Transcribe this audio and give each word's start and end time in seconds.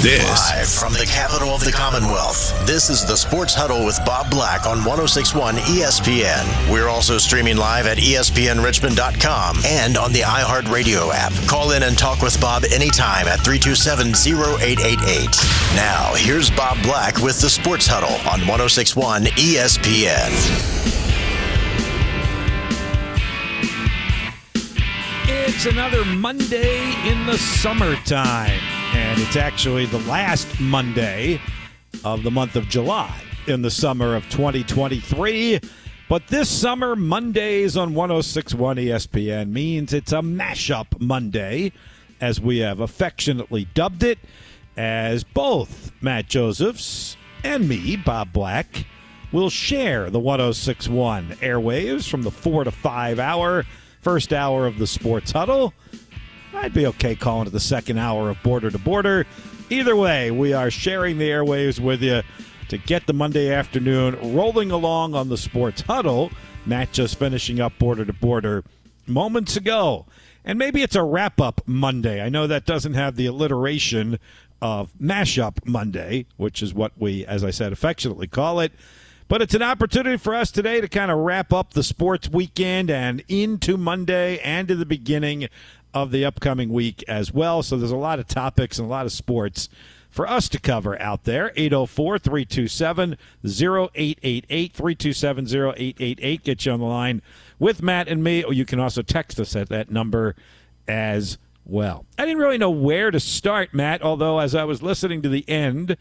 This 0.00 0.50
Live 0.52 0.68
from 0.68 0.92
the 0.92 1.06
capital 1.06 1.48
of 1.48 1.64
the 1.64 1.72
Commonwealth. 1.72 2.54
This 2.64 2.88
is 2.88 3.04
the 3.04 3.16
Sports 3.16 3.52
Huddle 3.52 3.84
with 3.84 3.98
Bob 4.06 4.30
Black 4.30 4.64
on 4.64 4.84
1061 4.84 5.56
ESPN. 5.56 6.70
We're 6.70 6.88
also 6.88 7.18
streaming 7.18 7.56
live 7.56 7.88
at 7.88 7.98
ESPNRichmond.com 7.98 9.62
and 9.66 9.96
on 9.96 10.12
the 10.12 10.20
iHeartRadio 10.20 11.12
app. 11.12 11.32
Call 11.48 11.72
in 11.72 11.82
and 11.82 11.98
talk 11.98 12.22
with 12.22 12.40
Bob 12.40 12.62
anytime 12.72 13.26
at 13.26 13.40
327 13.40 14.10
0888. 14.10 15.36
Now, 15.74 16.12
here's 16.14 16.48
Bob 16.48 16.80
Black 16.84 17.16
with 17.18 17.40
the 17.40 17.50
Sports 17.50 17.88
Huddle 17.88 18.14
on 18.30 18.46
1061 18.46 19.24
ESPN. 19.24 20.78
It's 25.30 25.66
another 25.66 26.04
Monday 26.04 26.94
in 27.04 27.26
the 27.26 27.36
summertime, 27.36 28.60
and 28.94 29.20
it's 29.20 29.36
actually 29.36 29.86
the 29.86 29.98
last 30.00 30.60
Monday 30.60 31.40
of 32.04 32.22
the 32.22 32.30
month 32.30 32.56
of 32.56 32.68
July 32.68 33.22
in 33.46 33.62
the 33.62 33.70
summer 33.70 34.14
of 34.14 34.24
2023. 34.30 35.60
But 36.08 36.26
this 36.28 36.48
summer, 36.48 36.96
Mondays 36.96 37.76
on 37.76 37.94
1061 37.94 38.76
ESPN 38.76 39.50
means 39.50 39.92
it's 39.92 40.12
a 40.12 40.20
mashup 40.20 41.00
Monday, 41.00 41.72
as 42.20 42.40
we 42.40 42.58
have 42.58 42.80
affectionately 42.80 43.66
dubbed 43.74 44.02
it, 44.02 44.18
as 44.76 45.24
both 45.24 45.92
Matt 46.00 46.28
Josephs 46.28 47.16
and 47.44 47.68
me, 47.68 47.96
Bob 47.96 48.32
Black, 48.32 48.86
will 49.32 49.50
share 49.50 50.08
the 50.10 50.18
1061 50.18 51.30
airwaves 51.40 52.08
from 52.08 52.22
the 52.22 52.30
4 52.30 52.64
to 52.64 52.70
5 52.70 53.18
hour 53.18 53.64
first 54.00 54.32
hour 54.32 54.66
of 54.66 54.78
the 54.78 54.86
sports 54.86 55.32
huddle. 55.32 55.74
I'd 56.60 56.74
be 56.74 56.86
okay 56.88 57.14
calling 57.14 57.46
it 57.46 57.50
the 57.50 57.60
second 57.60 57.98
hour 57.98 58.30
of 58.30 58.42
border 58.42 58.68
to 58.68 58.78
border. 58.78 59.26
Either 59.70 59.94
way, 59.94 60.32
we 60.32 60.52
are 60.52 60.72
sharing 60.72 61.16
the 61.16 61.30
airwaves 61.30 61.78
with 61.78 62.02
you 62.02 62.22
to 62.68 62.78
get 62.78 63.06
the 63.06 63.12
Monday 63.12 63.52
afternoon 63.52 64.34
rolling 64.34 64.72
along 64.72 65.14
on 65.14 65.28
the 65.28 65.36
sports 65.36 65.82
huddle. 65.82 66.32
Matt 66.66 66.90
just 66.92 67.16
finishing 67.16 67.60
up 67.60 67.78
border 67.78 68.04
to 68.04 68.12
border 68.12 68.64
moments 69.06 69.56
ago. 69.56 70.04
And 70.44 70.58
maybe 70.58 70.82
it's 70.82 70.96
a 70.96 71.02
wrap 71.02 71.40
up 71.40 71.60
Monday. 71.64 72.20
I 72.20 72.28
know 72.28 72.48
that 72.48 72.66
doesn't 72.66 72.94
have 72.94 73.14
the 73.14 73.26
alliteration 73.26 74.18
of 74.60 74.90
mashup 75.00 75.64
Monday, 75.64 76.26
which 76.38 76.60
is 76.60 76.74
what 76.74 76.92
we, 76.98 77.24
as 77.24 77.44
I 77.44 77.50
said, 77.50 77.72
affectionately 77.72 78.26
call 78.26 78.58
it. 78.58 78.72
But 79.28 79.42
it's 79.42 79.54
an 79.54 79.62
opportunity 79.62 80.16
for 80.16 80.34
us 80.34 80.50
today 80.50 80.80
to 80.80 80.88
kind 80.88 81.10
of 81.10 81.18
wrap 81.18 81.52
up 81.52 81.74
the 81.74 81.82
sports 81.82 82.30
weekend 82.30 82.90
and 82.90 83.22
into 83.28 83.76
Monday 83.76 84.38
and 84.38 84.66
to 84.68 84.74
the 84.74 84.86
beginning 84.86 85.48
of 85.94 86.10
the 86.10 86.24
upcoming 86.24 86.70
week 86.70 87.04
as 87.08 87.32
well. 87.32 87.62
So 87.62 87.76
there's 87.76 87.90
a 87.90 87.96
lot 87.96 88.18
of 88.18 88.28
topics 88.28 88.78
and 88.78 88.86
a 88.86 88.90
lot 88.90 89.06
of 89.06 89.12
sports 89.12 89.68
for 90.10 90.28
us 90.28 90.48
to 90.50 90.60
cover 90.60 91.00
out 91.00 91.24
there. 91.24 91.52
804 91.56 92.18
327 92.18 93.16
0888. 93.44 94.72
327 94.72 95.46
0888. 95.46 96.44
Get 96.44 96.66
you 96.66 96.72
on 96.72 96.80
the 96.80 96.86
line 96.86 97.22
with 97.58 97.82
Matt 97.82 98.08
and 98.08 98.22
me, 98.22 98.42
or 98.42 98.52
you 98.52 98.64
can 98.64 98.80
also 98.80 99.02
text 99.02 99.38
us 99.40 99.54
at 99.56 99.68
that 99.68 99.90
number 99.90 100.34
as 100.86 101.38
well. 101.64 102.06
I 102.18 102.24
didn't 102.24 102.38
really 102.38 102.58
know 102.58 102.70
where 102.70 103.10
to 103.10 103.20
start, 103.20 103.74
Matt, 103.74 104.02
although 104.02 104.38
as 104.38 104.54
I 104.54 104.64
was 104.64 104.82
listening 104.82 105.22
to 105.22 105.28
the 105.28 105.48
end 105.48 105.96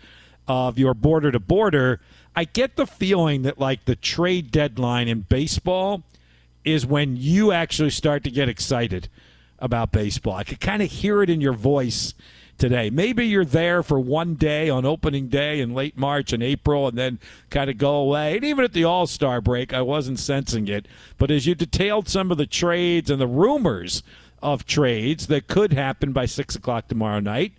of 0.47 0.79
your 0.79 0.93
border 0.93 1.31
to 1.31 1.39
border, 1.39 1.99
I 2.35 2.45
get 2.45 2.75
the 2.75 2.87
feeling 2.87 3.41
that 3.41 3.59
like 3.59 3.85
the 3.85 3.95
trade 3.95 4.51
deadline 4.51 5.07
in 5.07 5.21
baseball 5.21 6.03
is 6.63 6.85
when 6.85 7.17
you 7.17 7.51
actually 7.51 7.89
start 7.89 8.23
to 8.23 8.31
get 8.31 8.47
excited 8.47 9.09
about 9.59 9.91
baseball. 9.91 10.35
I 10.35 10.43
could 10.43 10.59
kind 10.59 10.81
of 10.81 10.91
hear 10.91 11.21
it 11.23 11.29
in 11.29 11.41
your 11.41 11.53
voice 11.53 12.13
today. 12.57 12.89
Maybe 12.89 13.27
you're 13.27 13.45
there 13.45 13.83
for 13.83 13.99
one 13.99 14.35
day 14.35 14.69
on 14.69 14.85
opening 14.85 15.27
day 15.27 15.59
in 15.59 15.73
late 15.73 15.97
March 15.97 16.33
and 16.33 16.41
April 16.41 16.87
and 16.87 16.97
then 16.97 17.19
kind 17.49 17.69
of 17.69 17.77
go 17.77 17.95
away. 17.95 18.35
And 18.35 18.45
even 18.45 18.63
at 18.63 18.73
the 18.73 18.83
All 18.83 19.07
Star 19.07 19.41
break, 19.41 19.73
I 19.73 19.81
wasn't 19.81 20.19
sensing 20.19 20.67
it. 20.67 20.87
But 21.17 21.31
as 21.31 21.45
you 21.45 21.55
detailed 21.55 22.09
some 22.09 22.31
of 22.31 22.37
the 22.37 22.47
trades 22.47 23.09
and 23.09 23.21
the 23.21 23.27
rumors 23.27 24.03
of 24.41 24.65
trades 24.65 25.27
that 25.27 25.47
could 25.47 25.73
happen 25.73 26.11
by 26.11 26.25
6 26.25 26.55
o'clock 26.55 26.87
tomorrow 26.87 27.19
night, 27.19 27.53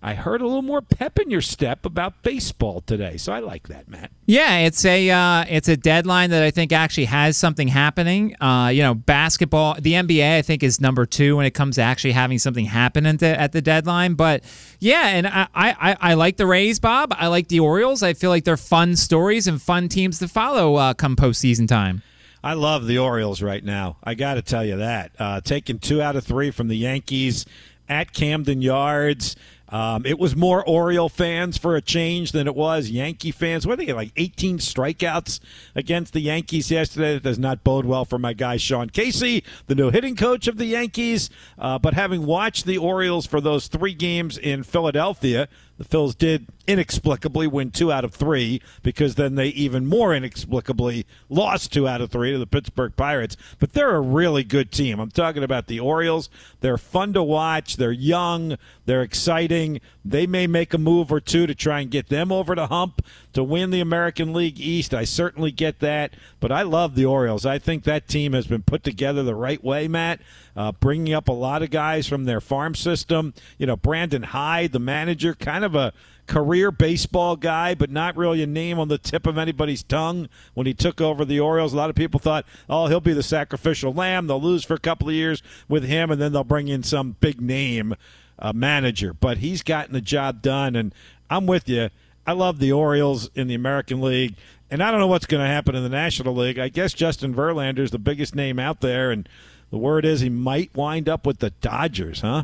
I 0.00 0.14
heard 0.14 0.40
a 0.40 0.46
little 0.46 0.62
more 0.62 0.80
pep 0.80 1.18
in 1.18 1.28
your 1.28 1.40
step 1.40 1.84
about 1.84 2.22
baseball 2.22 2.82
today, 2.82 3.16
so 3.16 3.32
I 3.32 3.40
like 3.40 3.66
that, 3.66 3.88
Matt. 3.88 4.12
Yeah, 4.26 4.58
it's 4.58 4.84
a 4.84 5.10
uh, 5.10 5.44
it's 5.48 5.66
a 5.66 5.76
deadline 5.76 6.30
that 6.30 6.44
I 6.44 6.52
think 6.52 6.72
actually 6.72 7.06
has 7.06 7.36
something 7.36 7.66
happening. 7.66 8.40
Uh, 8.40 8.70
you 8.72 8.82
know, 8.82 8.94
basketball, 8.94 9.74
the 9.80 9.94
NBA, 9.94 10.36
I 10.36 10.42
think 10.42 10.62
is 10.62 10.80
number 10.80 11.04
two 11.04 11.36
when 11.36 11.46
it 11.46 11.50
comes 11.50 11.76
to 11.76 11.82
actually 11.82 12.12
having 12.12 12.38
something 12.38 12.66
happen 12.66 13.06
at 13.06 13.18
the, 13.18 13.40
at 13.40 13.50
the 13.50 13.60
deadline. 13.60 14.14
But 14.14 14.44
yeah, 14.78 15.08
and 15.08 15.26
I, 15.26 15.48
I 15.52 15.96
I 16.00 16.14
like 16.14 16.36
the 16.36 16.46
Rays, 16.46 16.78
Bob. 16.78 17.12
I 17.16 17.26
like 17.26 17.48
the 17.48 17.58
Orioles. 17.58 18.04
I 18.04 18.12
feel 18.14 18.30
like 18.30 18.44
they're 18.44 18.56
fun 18.56 18.94
stories 18.94 19.48
and 19.48 19.60
fun 19.60 19.88
teams 19.88 20.20
to 20.20 20.28
follow 20.28 20.76
uh, 20.76 20.94
come 20.94 21.16
postseason 21.16 21.66
time. 21.66 22.02
I 22.44 22.52
love 22.52 22.86
the 22.86 22.98
Orioles 22.98 23.42
right 23.42 23.64
now. 23.64 23.96
I 24.04 24.14
got 24.14 24.34
to 24.34 24.42
tell 24.42 24.64
you 24.64 24.76
that. 24.76 25.10
Uh, 25.18 25.40
taking 25.40 25.80
two 25.80 26.00
out 26.00 26.14
of 26.14 26.24
three 26.24 26.52
from 26.52 26.68
the 26.68 26.76
Yankees 26.76 27.44
at 27.88 28.12
Camden 28.12 28.62
Yards. 28.62 29.34
Um, 29.70 30.06
it 30.06 30.18
was 30.18 30.34
more 30.34 30.66
Oriole 30.66 31.08
fans 31.08 31.58
for 31.58 31.76
a 31.76 31.82
change 31.82 32.32
than 32.32 32.46
it 32.46 32.54
was 32.54 32.90
Yankee 32.90 33.30
fans. 33.30 33.66
What 33.66 33.78
they 33.78 33.86
get 33.86 33.96
like 33.96 34.12
18 34.16 34.58
strikeouts 34.58 35.40
against 35.74 36.12
the 36.12 36.20
Yankees 36.20 36.70
yesterday. 36.70 37.14
That 37.14 37.22
does 37.22 37.38
not 37.38 37.64
bode 37.64 37.84
well 37.84 38.04
for 38.04 38.18
my 38.18 38.32
guy 38.32 38.56
Sean 38.56 38.88
Casey, 38.90 39.44
the 39.66 39.74
new 39.74 39.90
hitting 39.90 40.16
coach 40.16 40.48
of 40.48 40.56
the 40.56 40.66
Yankees. 40.66 41.30
Uh, 41.58 41.78
but 41.78 41.94
having 41.94 42.24
watched 42.24 42.64
the 42.64 42.78
Orioles 42.78 43.26
for 43.26 43.40
those 43.40 43.68
three 43.68 43.94
games 43.94 44.38
in 44.38 44.62
Philadelphia, 44.62 45.48
the 45.78 45.84
Phils 45.84 46.18
did 46.18 46.46
inexplicably 46.66 47.46
win 47.46 47.70
two 47.70 47.92
out 47.92 48.04
of 48.04 48.12
three 48.12 48.60
because 48.82 49.14
then 49.14 49.36
they 49.36 49.46
even 49.48 49.86
more 49.86 50.12
inexplicably 50.12 51.06
lost 51.28 51.72
two 51.72 51.86
out 51.86 52.00
of 52.00 52.10
three 52.10 52.32
to 52.32 52.38
the 52.38 52.48
Pittsburgh 52.48 52.94
Pirates. 52.96 53.36
But 53.60 53.74
they're 53.74 53.94
a 53.94 54.00
really 54.00 54.42
good 54.42 54.72
team. 54.72 54.98
I'm 54.98 55.10
talking 55.10 55.44
about 55.44 55.68
the 55.68 55.78
Orioles. 55.78 56.28
They're 56.60 56.78
fun 56.78 57.12
to 57.12 57.22
watch. 57.22 57.76
They're 57.76 57.92
young. 57.92 58.58
They're 58.86 59.02
exciting. 59.02 59.57
They 60.04 60.26
may 60.26 60.46
make 60.46 60.72
a 60.72 60.78
move 60.78 61.12
or 61.12 61.20
two 61.20 61.46
to 61.46 61.54
try 61.54 61.80
and 61.80 61.90
get 61.90 62.08
them 62.08 62.30
over 62.32 62.54
the 62.54 62.68
hump 62.68 63.04
to 63.32 63.42
win 63.42 63.70
the 63.70 63.80
American 63.80 64.32
League 64.32 64.58
East. 64.58 64.94
I 64.94 65.04
certainly 65.04 65.50
get 65.50 65.80
that. 65.80 66.14
But 66.40 66.52
I 66.52 66.62
love 66.62 66.94
the 66.94 67.04
Orioles. 67.04 67.44
I 67.44 67.58
think 67.58 67.84
that 67.84 68.08
team 68.08 68.32
has 68.32 68.46
been 68.46 68.62
put 68.62 68.84
together 68.84 69.22
the 69.22 69.34
right 69.34 69.62
way, 69.62 69.88
Matt. 69.88 70.20
Uh, 70.56 70.72
bringing 70.72 71.14
up 71.14 71.28
a 71.28 71.32
lot 71.32 71.62
of 71.62 71.70
guys 71.70 72.06
from 72.06 72.24
their 72.24 72.40
farm 72.40 72.74
system. 72.74 73.34
You 73.58 73.66
know, 73.66 73.76
Brandon 73.76 74.22
Hyde, 74.22 74.72
the 74.72 74.78
manager, 74.78 75.34
kind 75.34 75.64
of 75.64 75.74
a 75.74 75.92
career 76.28 76.70
baseball 76.70 77.36
guy, 77.36 77.74
but 77.74 77.90
not 77.90 78.16
really 78.16 78.42
a 78.42 78.46
name 78.46 78.78
on 78.78 78.88
the 78.88 78.98
tip 78.98 79.26
of 79.26 79.38
anybody's 79.38 79.82
tongue 79.82 80.28
when 80.54 80.66
he 80.66 80.74
took 80.74 81.00
over 81.00 81.24
the 81.24 81.40
Orioles. 81.40 81.72
A 81.72 81.76
lot 81.76 81.90
of 81.90 81.96
people 81.96 82.20
thought, 82.20 82.44
oh, 82.68 82.86
he'll 82.86 83.00
be 83.00 83.12
the 83.12 83.22
sacrificial 83.22 83.92
lamb. 83.92 84.26
They'll 84.26 84.40
lose 84.40 84.64
for 84.64 84.74
a 84.74 84.78
couple 84.78 85.08
of 85.08 85.14
years 85.14 85.42
with 85.68 85.84
him, 85.84 86.10
and 86.10 86.20
then 86.20 86.32
they'll 86.32 86.44
bring 86.44 86.68
in 86.68 86.82
some 86.82 87.16
big 87.20 87.40
name 87.40 87.94
uh, 88.38 88.52
manager. 88.52 89.12
But 89.12 89.38
he's 89.38 89.62
gotten 89.62 89.92
the 89.92 90.00
job 90.00 90.42
done, 90.42 90.76
and 90.76 90.94
I'm 91.30 91.46
with 91.46 91.68
you. 91.68 91.90
I 92.26 92.32
love 92.32 92.58
the 92.58 92.72
Orioles 92.72 93.30
in 93.34 93.46
the 93.48 93.54
American 93.54 94.00
League. 94.00 94.36
And 94.70 94.82
I 94.82 94.90
don't 94.90 95.00
know 95.00 95.06
what's 95.06 95.26
going 95.26 95.42
to 95.42 95.48
happen 95.48 95.74
in 95.74 95.82
the 95.82 95.88
National 95.88 96.34
League. 96.34 96.58
I 96.58 96.68
guess 96.68 96.92
Justin 96.92 97.34
Verlander 97.34 97.78
is 97.78 97.90
the 97.90 97.98
biggest 97.98 98.34
name 98.34 98.58
out 98.58 98.80
there, 98.80 99.10
and 99.10 99.26
the 99.70 99.78
word 99.78 100.04
is 100.04 100.20
he 100.20 100.28
might 100.28 100.74
wind 100.74 101.08
up 101.08 101.26
with 101.26 101.38
the 101.38 101.50
Dodgers, 101.50 102.20
huh? 102.20 102.42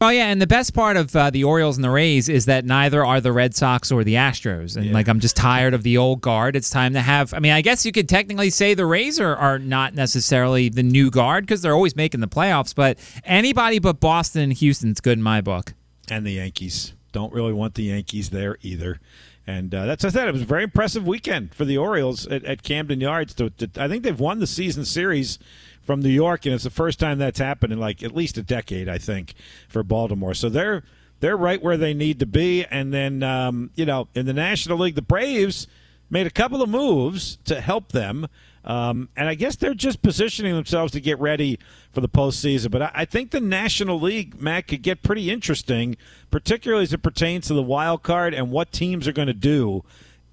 Oh 0.00 0.10
yeah, 0.10 0.26
and 0.28 0.40
the 0.40 0.46
best 0.46 0.74
part 0.74 0.96
of 0.96 1.14
uh, 1.16 1.30
the 1.30 1.42
Orioles 1.42 1.76
and 1.76 1.82
the 1.82 1.90
Rays 1.90 2.28
is 2.28 2.46
that 2.46 2.64
neither 2.64 3.04
are 3.04 3.20
the 3.20 3.32
Red 3.32 3.56
Sox 3.56 3.90
or 3.90 4.04
the 4.04 4.14
Astros. 4.14 4.76
And 4.76 4.86
Yeah. 4.86 4.92
like, 4.92 5.08
I'm 5.08 5.18
just 5.18 5.34
tired 5.36 5.74
of 5.74 5.82
the 5.82 5.96
old 5.98 6.20
guard. 6.20 6.54
It's 6.54 6.70
time 6.70 6.92
to 6.94 7.00
have. 7.00 7.34
I 7.34 7.40
mean, 7.40 7.50
I 7.50 7.62
guess 7.62 7.84
you 7.84 7.90
could 7.90 8.08
technically 8.08 8.50
say 8.50 8.74
the 8.74 8.86
Rays 8.86 9.18
are, 9.18 9.34
are 9.34 9.58
not 9.58 9.94
necessarily 9.94 10.68
the 10.68 10.84
new 10.84 11.10
guard 11.10 11.46
because 11.46 11.62
they're 11.62 11.74
always 11.74 11.96
making 11.96 12.20
the 12.20 12.28
playoffs. 12.28 12.72
But 12.74 12.98
anybody 13.24 13.80
but 13.80 13.98
Boston 13.98 14.42
and 14.42 14.52
Houston's 14.52 15.00
good 15.00 15.18
in 15.18 15.22
my 15.22 15.40
book. 15.40 15.74
and 16.08 16.24
the 16.24 16.32
Yankees. 16.32 16.94
Don't 17.10 17.32
really 17.32 17.52
want 17.52 17.74
the 17.74 17.84
Yankees 17.84 18.30
there 18.30 18.56
either. 18.62 19.00
And 19.48 19.74
uh, 19.74 19.86
that's 19.86 20.04
I 20.04 20.10
said. 20.10 20.28
It 20.28 20.32
was 20.32 20.42
a 20.42 20.44
very 20.44 20.62
impressive 20.62 21.06
weekend 21.06 21.54
for 21.54 21.64
the 21.64 21.76
Orioles 21.78 22.26
at, 22.28 22.44
at 22.44 22.62
Camden 22.62 23.00
Yards. 23.00 23.34
To, 23.34 23.50
to- 23.50 23.70
I 23.82 23.88
think 23.88 24.04
they've 24.04 24.20
won 24.20 24.38
the 24.40 24.46
season 24.46 24.84
series 24.84 25.38
from 25.88 26.00
New 26.00 26.10
York, 26.10 26.44
and 26.44 26.54
it's 26.54 26.64
the 26.64 26.70
first 26.70 27.00
time 27.00 27.16
that's 27.16 27.38
happened 27.38 27.72
in 27.72 27.80
like 27.80 28.02
at 28.02 28.14
least 28.14 28.36
a 28.36 28.42
decade, 28.42 28.90
I 28.90 28.98
think, 28.98 29.32
for 29.70 29.82
Baltimore. 29.82 30.34
So 30.34 30.50
they're 30.50 30.82
they're 31.20 31.34
right 31.34 31.62
where 31.62 31.78
they 31.78 31.94
need 31.94 32.20
to 32.20 32.26
be. 32.26 32.66
And 32.66 32.92
then 32.92 33.22
um, 33.22 33.70
you 33.74 33.86
know, 33.86 34.06
in 34.14 34.26
the 34.26 34.34
National 34.34 34.76
League, 34.76 34.96
the 34.96 35.02
Braves 35.02 35.66
made 36.10 36.26
a 36.26 36.30
couple 36.30 36.60
of 36.60 36.68
moves 36.68 37.38
to 37.46 37.62
help 37.62 37.92
them. 37.92 38.26
Um, 38.66 39.08
and 39.16 39.30
I 39.30 39.34
guess 39.34 39.56
they're 39.56 39.72
just 39.72 40.02
positioning 40.02 40.54
themselves 40.54 40.92
to 40.92 41.00
get 41.00 41.18
ready 41.18 41.58
for 41.90 42.02
the 42.02 42.08
postseason. 42.08 42.70
But 42.70 42.82
I, 42.82 42.90
I 42.94 43.04
think 43.06 43.30
the 43.30 43.40
National 43.40 43.98
League, 43.98 44.38
Matt, 44.38 44.68
could 44.68 44.82
get 44.82 45.02
pretty 45.02 45.30
interesting, 45.30 45.96
particularly 46.30 46.82
as 46.82 46.92
it 46.92 47.02
pertains 47.02 47.46
to 47.46 47.54
the 47.54 47.62
wild 47.62 48.02
card 48.02 48.34
and 48.34 48.50
what 48.50 48.72
teams 48.72 49.08
are 49.08 49.12
going 49.12 49.28
to 49.28 49.32
do 49.32 49.84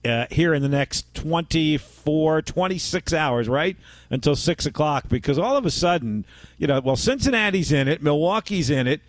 uh, 0.05 0.27
here 0.29 0.53
in 0.53 0.61
the 0.61 0.69
next 0.69 1.13
24, 1.15 2.41
26 2.41 3.13
hours, 3.13 3.49
right? 3.49 3.75
Until 4.09 4.35
6 4.35 4.65
o'clock. 4.65 5.05
Because 5.09 5.39
all 5.39 5.57
of 5.57 5.65
a 5.65 5.71
sudden, 5.71 6.25
you 6.57 6.67
know, 6.67 6.79
well, 6.79 6.95
Cincinnati's 6.95 7.71
in 7.71 7.87
it, 7.87 8.03
Milwaukee's 8.03 8.69
in 8.69 8.87
it. 8.87 9.01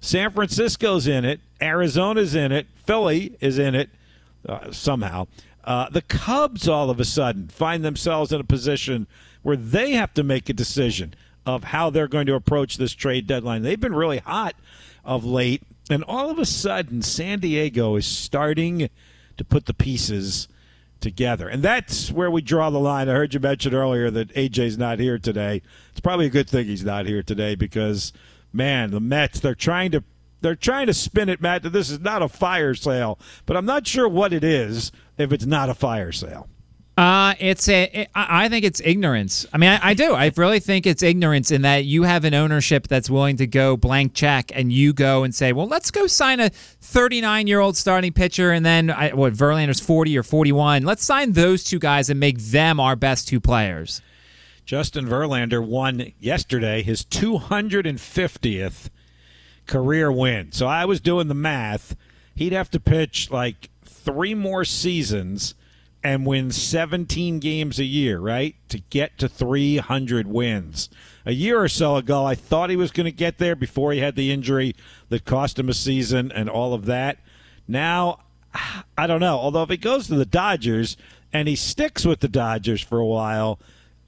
San 0.00 0.30
Francisco's 0.30 1.06
in 1.06 1.24
it. 1.24 1.40
Arizona's 1.60 2.34
in 2.34 2.52
it. 2.52 2.66
Philly 2.86 3.36
is 3.40 3.58
in 3.58 3.74
it 3.74 3.90
uh, 4.48 4.70
somehow. 4.70 5.26
Uh, 5.64 5.88
the 5.90 6.02
Cubs 6.02 6.68
all 6.68 6.90
of 6.90 7.00
a 7.00 7.04
sudden 7.04 7.48
find 7.48 7.84
themselves 7.84 8.32
in 8.32 8.40
a 8.40 8.44
position 8.44 9.06
where 9.42 9.56
they 9.56 9.92
have 9.92 10.14
to 10.14 10.22
make 10.22 10.48
a 10.48 10.52
decision 10.52 11.14
of 11.44 11.64
how 11.64 11.90
they're 11.90 12.08
going 12.08 12.26
to 12.26 12.34
approach 12.34 12.76
this 12.76 12.92
trade 12.92 13.26
deadline. 13.26 13.62
They've 13.62 13.80
been 13.80 13.94
really 13.94 14.18
hot 14.18 14.54
of 15.04 15.24
late, 15.24 15.62
and 15.88 16.04
all 16.04 16.30
of 16.30 16.38
a 16.38 16.46
sudden, 16.46 17.02
San 17.02 17.40
Diego 17.40 17.96
is 17.96 18.06
starting 18.06 18.90
to 19.36 19.44
put 19.44 19.66
the 19.66 19.74
pieces 19.74 20.48
together. 21.00 21.48
And 21.48 21.62
that's 21.62 22.10
where 22.10 22.30
we 22.30 22.40
draw 22.40 22.70
the 22.70 22.80
line. 22.80 23.08
I 23.08 23.14
heard 23.14 23.34
you 23.34 23.40
mention 23.40 23.74
earlier 23.74 24.10
that 24.10 24.34
AJ's 24.34 24.78
not 24.78 24.98
here 24.98 25.18
today. 25.18 25.62
It's 25.90 26.00
probably 26.00 26.26
a 26.26 26.30
good 26.30 26.48
thing 26.48 26.66
he's 26.66 26.84
not 26.84 27.06
here 27.06 27.22
today 27.22 27.54
because 27.54 28.12
man, 28.52 28.90
the 28.90 29.00
Mets, 29.00 29.40
they're 29.40 29.54
trying 29.54 29.90
to 29.92 30.02
they're 30.42 30.54
trying 30.54 30.86
to 30.86 30.94
spin 30.94 31.28
it, 31.28 31.40
Matt, 31.40 31.62
that 31.62 31.70
this 31.70 31.90
is 31.90 32.00
not 32.00 32.22
a 32.22 32.28
fire 32.28 32.74
sale, 32.74 33.18
but 33.46 33.56
I'm 33.56 33.64
not 33.64 33.86
sure 33.86 34.08
what 34.08 34.32
it 34.32 34.44
is 34.44 34.92
if 35.16 35.32
it's 35.32 35.46
not 35.46 35.70
a 35.70 35.74
fire 35.74 36.12
sale. 36.12 36.48
Uh, 36.96 37.34
it's 37.38 37.68
a. 37.68 37.84
It, 37.92 38.08
I 38.14 38.48
think 38.48 38.64
it's 38.64 38.80
ignorance. 38.82 39.44
I 39.52 39.58
mean, 39.58 39.68
I, 39.68 39.90
I, 39.90 39.94
do. 39.94 40.14
I 40.14 40.32
really 40.34 40.60
think 40.60 40.86
it's 40.86 41.02
ignorance 41.02 41.50
in 41.50 41.60
that 41.62 41.84
you 41.84 42.04
have 42.04 42.24
an 42.24 42.32
ownership 42.32 42.88
that's 42.88 43.10
willing 43.10 43.36
to 43.36 43.46
go 43.46 43.76
blank 43.76 44.14
check, 44.14 44.50
and 44.54 44.72
you 44.72 44.94
go 44.94 45.22
and 45.22 45.34
say, 45.34 45.52
"Well, 45.52 45.66
let's 45.66 45.90
go 45.90 46.06
sign 46.06 46.40
a 46.40 46.48
39 46.48 47.48
year 47.48 47.60
old 47.60 47.76
starting 47.76 48.14
pitcher, 48.14 48.50
and 48.50 48.64
then 48.64 48.88
I, 48.88 49.12
what 49.12 49.34
Verlander's 49.34 49.78
40 49.78 50.16
or 50.16 50.22
41. 50.22 50.84
Let's 50.84 51.04
sign 51.04 51.32
those 51.32 51.64
two 51.64 51.78
guys 51.78 52.08
and 52.08 52.18
make 52.18 52.38
them 52.38 52.80
our 52.80 52.96
best 52.96 53.28
two 53.28 53.40
players." 53.40 54.00
Justin 54.64 55.06
Verlander 55.06 55.64
won 55.64 56.12
yesterday 56.18 56.82
his 56.82 57.04
250th 57.04 58.88
career 59.66 60.10
win. 60.10 60.50
So 60.50 60.66
I 60.66 60.86
was 60.86 61.00
doing 61.00 61.28
the 61.28 61.34
math. 61.34 61.94
He'd 62.34 62.52
have 62.52 62.70
to 62.70 62.80
pitch 62.80 63.30
like 63.30 63.68
three 63.84 64.34
more 64.34 64.64
seasons 64.64 65.54
and 66.06 66.24
win 66.24 66.52
17 66.52 67.40
games 67.40 67.80
a 67.80 67.84
year, 67.84 68.20
right? 68.20 68.54
To 68.68 68.78
get 68.78 69.18
to 69.18 69.28
300 69.28 70.28
wins. 70.28 70.88
A 71.24 71.32
year 71.32 71.60
or 71.60 71.68
so 71.68 71.96
ago, 71.96 72.24
I 72.24 72.36
thought 72.36 72.70
he 72.70 72.76
was 72.76 72.92
going 72.92 73.06
to 73.06 73.10
get 73.10 73.38
there 73.38 73.56
before 73.56 73.92
he 73.92 73.98
had 73.98 74.14
the 74.14 74.30
injury 74.30 74.76
that 75.08 75.24
cost 75.24 75.58
him 75.58 75.68
a 75.68 75.74
season 75.74 76.30
and 76.30 76.48
all 76.48 76.74
of 76.74 76.84
that. 76.86 77.18
Now, 77.66 78.20
I 78.96 79.08
don't 79.08 79.18
know. 79.18 79.36
Although 79.36 79.64
if 79.64 79.68
he 79.70 79.76
goes 79.76 80.06
to 80.06 80.14
the 80.14 80.24
Dodgers 80.24 80.96
and 81.32 81.48
he 81.48 81.56
sticks 81.56 82.06
with 82.06 82.20
the 82.20 82.28
Dodgers 82.28 82.82
for 82.82 83.00
a 83.00 83.04
while, 83.04 83.58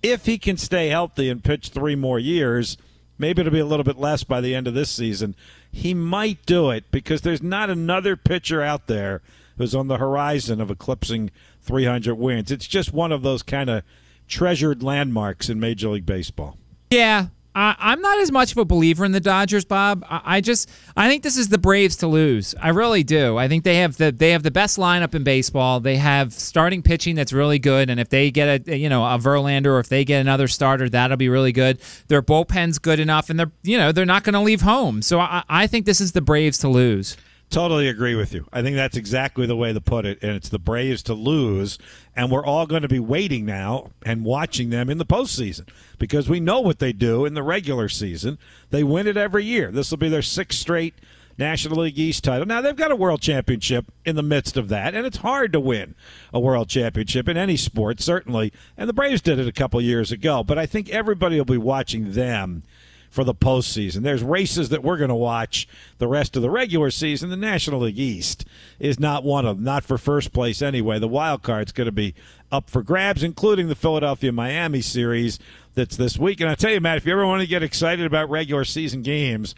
if 0.00 0.26
he 0.26 0.38
can 0.38 0.56
stay 0.56 0.90
healthy 0.90 1.28
and 1.28 1.42
pitch 1.42 1.70
three 1.70 1.96
more 1.96 2.20
years, 2.20 2.76
maybe 3.18 3.40
it'll 3.40 3.52
be 3.52 3.58
a 3.58 3.66
little 3.66 3.82
bit 3.82 3.98
less 3.98 4.22
by 4.22 4.40
the 4.40 4.54
end 4.54 4.68
of 4.68 4.74
this 4.74 4.90
season. 4.90 5.34
He 5.72 5.94
might 5.94 6.46
do 6.46 6.70
it 6.70 6.92
because 6.92 7.22
there's 7.22 7.42
not 7.42 7.70
another 7.70 8.14
pitcher 8.14 8.62
out 8.62 8.86
there 8.86 9.20
who's 9.56 9.74
on 9.74 9.88
the 9.88 9.98
horizon 9.98 10.60
of 10.60 10.70
eclipsing 10.70 11.32
300 11.68 12.14
wins. 12.16 12.50
It's 12.50 12.66
just 12.66 12.92
one 12.92 13.12
of 13.12 13.22
those 13.22 13.44
kind 13.44 13.70
of 13.70 13.84
treasured 14.26 14.82
landmarks 14.82 15.48
in 15.48 15.60
Major 15.60 15.90
League 15.90 16.06
Baseball. 16.06 16.56
Yeah, 16.90 17.26
I, 17.54 17.92
am 17.92 18.00
not 18.00 18.18
as 18.20 18.32
much 18.32 18.52
of 18.52 18.58
a 18.58 18.64
believer 18.64 19.04
in 19.04 19.12
the 19.12 19.20
Dodgers, 19.20 19.64
Bob. 19.64 20.04
I, 20.08 20.20
I, 20.24 20.40
just 20.40 20.70
I 20.96 21.08
think 21.08 21.22
this 21.22 21.36
is 21.36 21.48
the 21.48 21.58
Braves 21.58 21.96
to 21.96 22.06
lose. 22.06 22.54
I 22.60 22.70
really 22.70 23.02
do. 23.02 23.36
I 23.36 23.48
think 23.48 23.64
they 23.64 23.76
have 23.76 23.98
the 23.98 24.10
they 24.12 24.30
have 24.30 24.44
the 24.44 24.50
best 24.50 24.78
lineup 24.78 25.14
in 25.14 25.24
baseball. 25.24 25.80
They 25.80 25.96
have 25.96 26.32
starting 26.32 26.82
pitching 26.82 27.16
that's 27.16 27.32
really 27.32 27.58
good, 27.58 27.90
and 27.90 28.00
if 28.00 28.08
they 28.08 28.30
get 28.30 28.68
a 28.68 28.78
you 28.78 28.88
know 28.88 29.04
a 29.04 29.18
Verlander 29.18 29.66
or 29.66 29.80
if 29.80 29.88
they 29.88 30.04
get 30.04 30.20
another 30.20 30.48
starter, 30.48 30.88
that'll 30.88 31.16
be 31.16 31.28
really 31.28 31.52
good. 31.52 31.80
Their 32.06 32.22
bullpen's 32.22 32.78
good 32.78 33.00
enough, 33.00 33.28
and 33.28 33.38
they're 33.38 33.52
you 33.62 33.76
know 33.76 33.92
they're 33.92 34.06
not 34.06 34.24
going 34.24 34.34
to 34.34 34.40
leave 34.40 34.62
home. 34.62 35.02
So 35.02 35.20
I, 35.20 35.42
I 35.48 35.66
think 35.66 35.84
this 35.84 36.00
is 36.00 36.12
the 36.12 36.22
Braves 36.22 36.58
to 36.58 36.68
lose. 36.68 37.16
Totally 37.50 37.88
agree 37.88 38.14
with 38.14 38.34
you. 38.34 38.46
I 38.52 38.60
think 38.60 38.76
that's 38.76 38.96
exactly 38.96 39.46
the 39.46 39.56
way 39.56 39.72
to 39.72 39.80
put 39.80 40.04
it. 40.04 40.18
And 40.22 40.32
it's 40.32 40.50
the 40.50 40.58
Braves 40.58 41.02
to 41.04 41.14
lose. 41.14 41.78
And 42.14 42.30
we're 42.30 42.44
all 42.44 42.66
going 42.66 42.82
to 42.82 42.88
be 42.88 42.98
waiting 42.98 43.46
now 43.46 43.90
and 44.04 44.24
watching 44.24 44.68
them 44.68 44.90
in 44.90 44.98
the 44.98 45.06
postseason 45.06 45.68
because 45.98 46.28
we 46.28 46.40
know 46.40 46.60
what 46.60 46.78
they 46.78 46.92
do 46.92 47.24
in 47.24 47.32
the 47.32 47.42
regular 47.42 47.88
season. 47.88 48.38
They 48.70 48.84
win 48.84 49.06
it 49.06 49.16
every 49.16 49.44
year. 49.44 49.70
This 49.70 49.90
will 49.90 49.98
be 49.98 50.10
their 50.10 50.20
sixth 50.20 50.58
straight 50.58 50.94
National 51.38 51.82
League 51.82 51.98
East 51.98 52.24
title. 52.24 52.46
Now, 52.46 52.60
they've 52.60 52.76
got 52.76 52.90
a 52.90 52.96
world 52.96 53.22
championship 53.22 53.86
in 54.04 54.16
the 54.16 54.22
midst 54.22 54.56
of 54.56 54.68
that, 54.68 54.94
and 54.94 55.06
it's 55.06 55.18
hard 55.18 55.52
to 55.52 55.60
win 55.60 55.94
a 56.32 56.40
world 56.40 56.68
championship 56.68 57.28
in 57.28 57.36
any 57.36 57.56
sport, 57.56 58.00
certainly. 58.00 58.52
And 58.76 58.88
the 58.88 58.92
Braves 58.92 59.22
did 59.22 59.38
it 59.38 59.46
a 59.46 59.52
couple 59.52 59.80
years 59.80 60.10
ago. 60.10 60.42
But 60.42 60.58
I 60.58 60.66
think 60.66 60.90
everybody 60.90 61.38
will 61.38 61.44
be 61.44 61.56
watching 61.56 62.12
them 62.12 62.64
for 63.10 63.24
the 63.24 63.34
postseason. 63.34 64.02
There's 64.02 64.22
races 64.22 64.68
that 64.68 64.82
we're 64.82 64.98
going 64.98 65.08
to 65.08 65.14
watch 65.14 65.66
the 65.98 66.08
rest 66.08 66.36
of 66.36 66.42
the 66.42 66.50
regular 66.50 66.90
season. 66.90 67.30
The 67.30 67.36
National 67.36 67.80
League 67.80 67.98
East 67.98 68.44
is 68.78 69.00
not 69.00 69.24
one 69.24 69.46
of 69.46 69.56
them, 69.56 69.64
not 69.64 69.84
for 69.84 69.98
first 69.98 70.32
place 70.32 70.62
anyway. 70.62 70.98
The 70.98 71.08
wild 71.08 71.42
card's 71.42 71.72
going 71.72 71.86
to 71.86 71.92
be 71.92 72.14
up 72.50 72.70
for 72.70 72.82
grabs, 72.82 73.22
including 73.22 73.68
the 73.68 73.74
Philadelphia 73.74 74.32
Miami 74.32 74.80
series 74.80 75.38
that's 75.74 75.96
this 75.96 76.18
week. 76.18 76.40
And 76.40 76.50
I 76.50 76.54
tell 76.54 76.72
you, 76.72 76.80
Matt, 76.80 76.98
if 76.98 77.06
you 77.06 77.12
ever 77.12 77.26
want 77.26 77.40
to 77.40 77.48
get 77.48 77.62
excited 77.62 78.04
about 78.04 78.30
regular 78.30 78.64
season 78.64 79.02
games, 79.02 79.54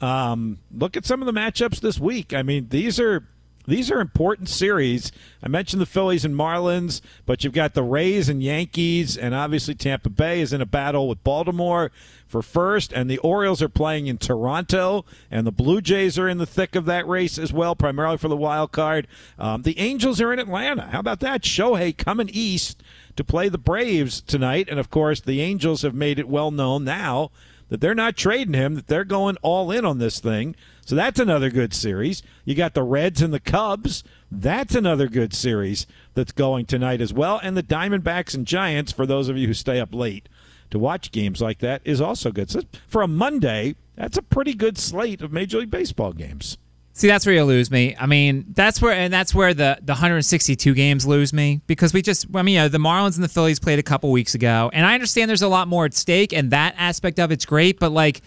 um, 0.00 0.58
look 0.76 0.96
at 0.96 1.04
some 1.04 1.22
of 1.22 1.26
the 1.26 1.32
matchups 1.32 1.80
this 1.80 1.98
week. 1.98 2.34
I 2.34 2.42
mean, 2.42 2.68
these 2.68 2.98
are 2.98 3.24
these 3.66 3.90
are 3.90 4.00
important 4.00 4.48
series. 4.48 5.12
I 5.42 5.48
mentioned 5.48 5.80
the 5.80 5.86
Phillies 5.86 6.24
and 6.24 6.34
Marlins, 6.34 7.00
but 7.26 7.44
you've 7.44 7.52
got 7.52 7.74
the 7.74 7.82
Rays 7.82 8.28
and 8.28 8.42
Yankees, 8.42 9.16
and 9.16 9.34
obviously 9.34 9.74
Tampa 9.74 10.10
Bay 10.10 10.40
is 10.40 10.52
in 10.52 10.60
a 10.60 10.66
battle 10.66 11.08
with 11.08 11.22
Baltimore 11.22 11.92
for 12.26 12.42
first, 12.42 12.92
and 12.92 13.10
the 13.10 13.18
Orioles 13.18 13.62
are 13.62 13.68
playing 13.68 14.06
in 14.06 14.18
Toronto, 14.18 15.04
and 15.30 15.46
the 15.46 15.52
Blue 15.52 15.80
Jays 15.80 16.18
are 16.18 16.28
in 16.28 16.38
the 16.38 16.46
thick 16.46 16.74
of 16.74 16.86
that 16.86 17.06
race 17.06 17.38
as 17.38 17.52
well, 17.52 17.76
primarily 17.76 18.18
for 18.18 18.28
the 18.28 18.36
wild 18.36 18.72
card. 18.72 19.06
Um, 19.38 19.62
the 19.62 19.78
Angels 19.78 20.20
are 20.20 20.32
in 20.32 20.38
Atlanta. 20.38 20.88
How 20.88 21.00
about 21.00 21.20
that? 21.20 21.42
Shohei 21.42 21.96
coming 21.96 22.30
east 22.32 22.82
to 23.16 23.22
play 23.22 23.48
the 23.48 23.58
Braves 23.58 24.20
tonight, 24.22 24.68
and 24.70 24.80
of 24.80 24.90
course, 24.90 25.20
the 25.20 25.40
Angels 25.40 25.82
have 25.82 25.94
made 25.94 26.18
it 26.18 26.28
well 26.28 26.50
known 26.50 26.84
now 26.84 27.30
that 27.72 27.80
they're 27.80 27.94
not 27.94 28.18
trading 28.18 28.52
him, 28.52 28.74
that 28.74 28.86
they're 28.86 29.02
going 29.02 29.38
all 29.40 29.70
in 29.70 29.82
on 29.82 29.96
this 29.96 30.20
thing. 30.20 30.54
So 30.84 30.94
that's 30.94 31.18
another 31.18 31.48
good 31.48 31.72
series. 31.72 32.22
You 32.44 32.54
got 32.54 32.74
the 32.74 32.82
Reds 32.82 33.22
and 33.22 33.32
the 33.32 33.40
Cubs. 33.40 34.04
That's 34.30 34.74
another 34.74 35.08
good 35.08 35.32
series 35.32 35.86
that's 36.12 36.32
going 36.32 36.66
tonight 36.66 37.00
as 37.00 37.14
well. 37.14 37.40
And 37.42 37.56
the 37.56 37.62
Diamondbacks 37.62 38.34
and 38.34 38.46
Giants, 38.46 38.92
for 38.92 39.06
those 39.06 39.30
of 39.30 39.38
you 39.38 39.46
who 39.46 39.54
stay 39.54 39.80
up 39.80 39.94
late 39.94 40.28
to 40.68 40.78
watch 40.78 41.12
games 41.12 41.40
like 41.40 41.60
that, 41.60 41.80
is 41.82 41.98
also 41.98 42.30
good. 42.30 42.50
So 42.50 42.60
for 42.88 43.00
a 43.00 43.08
Monday, 43.08 43.76
that's 43.96 44.18
a 44.18 44.22
pretty 44.22 44.52
good 44.52 44.76
slate 44.76 45.22
of 45.22 45.32
Major 45.32 45.60
League 45.60 45.70
Baseball 45.70 46.12
games. 46.12 46.58
See, 46.94 47.08
that's 47.08 47.24
where 47.24 47.34
you 47.34 47.44
lose 47.44 47.70
me. 47.70 47.96
I 47.98 48.04
mean, 48.04 48.44
that's 48.50 48.82
where, 48.82 48.92
and 48.92 49.12
that's 49.12 49.34
where 49.34 49.54
the, 49.54 49.78
the 49.80 49.92
162 49.92 50.74
games 50.74 51.06
lose 51.06 51.32
me 51.32 51.62
because 51.66 51.94
we 51.94 52.02
just, 52.02 52.26
I 52.34 52.42
mean, 52.42 52.54
you 52.54 52.60
know, 52.60 52.68
the 52.68 52.78
Marlins 52.78 53.14
and 53.14 53.24
the 53.24 53.28
Phillies 53.28 53.58
played 53.58 53.78
a 53.78 53.82
couple 53.82 54.10
weeks 54.10 54.34
ago, 54.34 54.70
and 54.74 54.84
I 54.84 54.92
understand 54.94 55.28
there's 55.28 55.42
a 55.42 55.48
lot 55.48 55.68
more 55.68 55.86
at 55.86 55.94
stake, 55.94 56.34
and 56.34 56.50
that 56.50 56.74
aspect 56.76 57.18
of 57.18 57.32
it's 57.32 57.46
great, 57.46 57.80
but 57.80 57.92
like, 57.92 58.20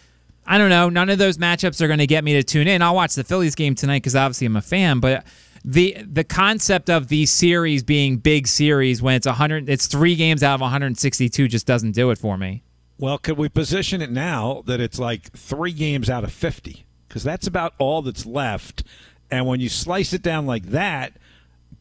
I 0.48 0.58
don't 0.58 0.70
know, 0.70 0.90
none 0.90 1.10
of 1.10 1.20
those 1.20 1.38
matchups 1.38 1.80
are 1.82 1.88
going 1.88 2.00
to 2.00 2.08
get 2.08 2.24
me 2.24 2.34
to 2.34 2.44
tune 2.44 2.68
in. 2.68 2.82
I'll 2.82 2.96
watch 2.96 3.14
the 3.14 3.24
Phillies 3.24 3.56
game 3.56 3.76
tonight 3.76 3.98
because 3.98 4.16
obviously 4.16 4.48
I'm 4.48 4.56
a 4.56 4.62
fan, 4.62 5.00
but 5.00 5.26
the 5.64 5.98
the 6.08 6.24
concept 6.24 6.92
of 6.92 7.08
these 7.08 7.32
series 7.32 7.82
being 7.82 8.18
big 8.18 8.48
series 8.48 9.02
when 9.02 9.16
it's 9.16 9.26
100, 9.26 9.68
it's 9.68 9.88
three 9.88 10.16
games 10.16 10.44
out 10.44 10.56
of 10.56 10.62
162 10.62 11.48
just 11.48 11.66
doesn't 11.66 11.94
do 11.94 12.12
it 12.12 12.20
for 12.20 12.38
me. 12.38 12.64
Well, 13.00 13.18
could 13.18 13.38
we 13.38 13.50
position 13.50 14.02
it 14.02 14.12
now 14.12 14.62
that 14.68 14.80
it's 14.80 15.00
like 15.00 15.32
three 15.32 15.74
games 15.74 16.10
out 16.10 16.24
of 16.24 16.32
50? 16.32 16.85
Because 17.16 17.24
that's 17.24 17.48
about 17.48 17.74
all 17.78 18.02
that's 18.02 18.26
left. 18.26 18.84
And 19.32 19.48
when 19.48 19.62
you 19.62 19.70
slice 19.70 20.12
it 20.12 20.22
down 20.22 20.46
like 20.46 20.64
that 20.64 21.14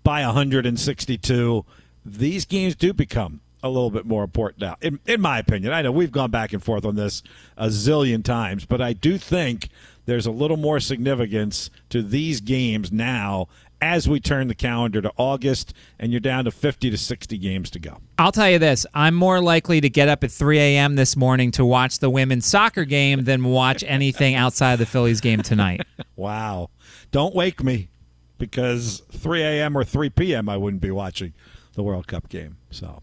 by 0.05 0.25
162, 0.25 1.64
these 2.07 2.45
games 2.45 2.76
do 2.76 2.93
become 2.93 3.41
a 3.61 3.69
little 3.69 3.91
bit 3.91 4.07
more 4.07 4.23
important 4.23 4.61
now, 4.61 4.76
in, 4.81 5.00
in 5.07 5.21
my 5.21 5.41
opinion. 5.41 5.73
I 5.73 5.83
know 5.83 5.91
we've 5.91 6.12
gone 6.12 6.31
back 6.31 6.53
and 6.53 6.62
forth 6.62 6.85
on 6.85 6.95
this 6.95 7.25
a 7.57 7.67
zillion 7.67 8.23
times, 8.23 8.64
but 8.64 8.81
I 8.81 8.93
do 8.93 9.19
think 9.19 9.71
there's 10.07 10.26
a 10.26 10.31
little 10.31 10.57
more 10.57 10.79
significance 10.79 11.69
to 11.88 12.00
these 12.00 12.41
games 12.41 12.93
now 12.93 13.49
as 13.85 14.09
we 14.09 14.19
turn 14.19 14.49
the 14.49 14.55
calendar 14.55 15.03
to 15.03 15.12
August 15.19 15.75
and 15.99 16.11
you're 16.11 16.19
down 16.19 16.47
to 16.47 16.50
50 16.50 16.91
to 16.91 16.97
60 16.97 17.37
games 17.37 17.69
to 17.71 17.79
go. 17.79 17.99
I'll 18.19 18.33
tell 18.33 18.49
you 18.49 18.59
this 18.59 18.87
I'm 18.95 19.14
more 19.14 19.41
likely 19.43 19.81
to 19.83 19.91
get 19.91 20.09
up 20.09 20.25
at 20.25 20.33
3 20.33 20.59
a.m. 20.59 20.97
this 20.97 21.17
morning 21.17 21.50
to 21.53 21.67
watch 21.67 21.99
the 21.99 22.09
women's 22.09 22.47
soccer 22.47 22.87
game 22.87 23.25
than 23.25 23.45
watch 23.45 23.85
anything 23.87 24.37
outside 24.37 24.73
of 24.73 24.79
the 24.79 24.87
Phillies 24.87 25.21
game 25.21 25.43
tonight. 25.43 25.83
wow. 26.17 26.71
Don't 27.11 27.35
wake 27.35 27.62
me 27.62 27.91
because 28.38 29.03
3 29.12 29.43
a.m. 29.43 29.76
or 29.76 29.85
3 29.85 30.09
p.m. 30.11 30.49
I 30.49 30.57
wouldn't 30.57 30.83
be 30.83 30.91
watching 30.91 31.35
the 31.75 31.83
World 31.83 32.07
Cup 32.07 32.31
game. 32.31 32.57
So 32.71 33.03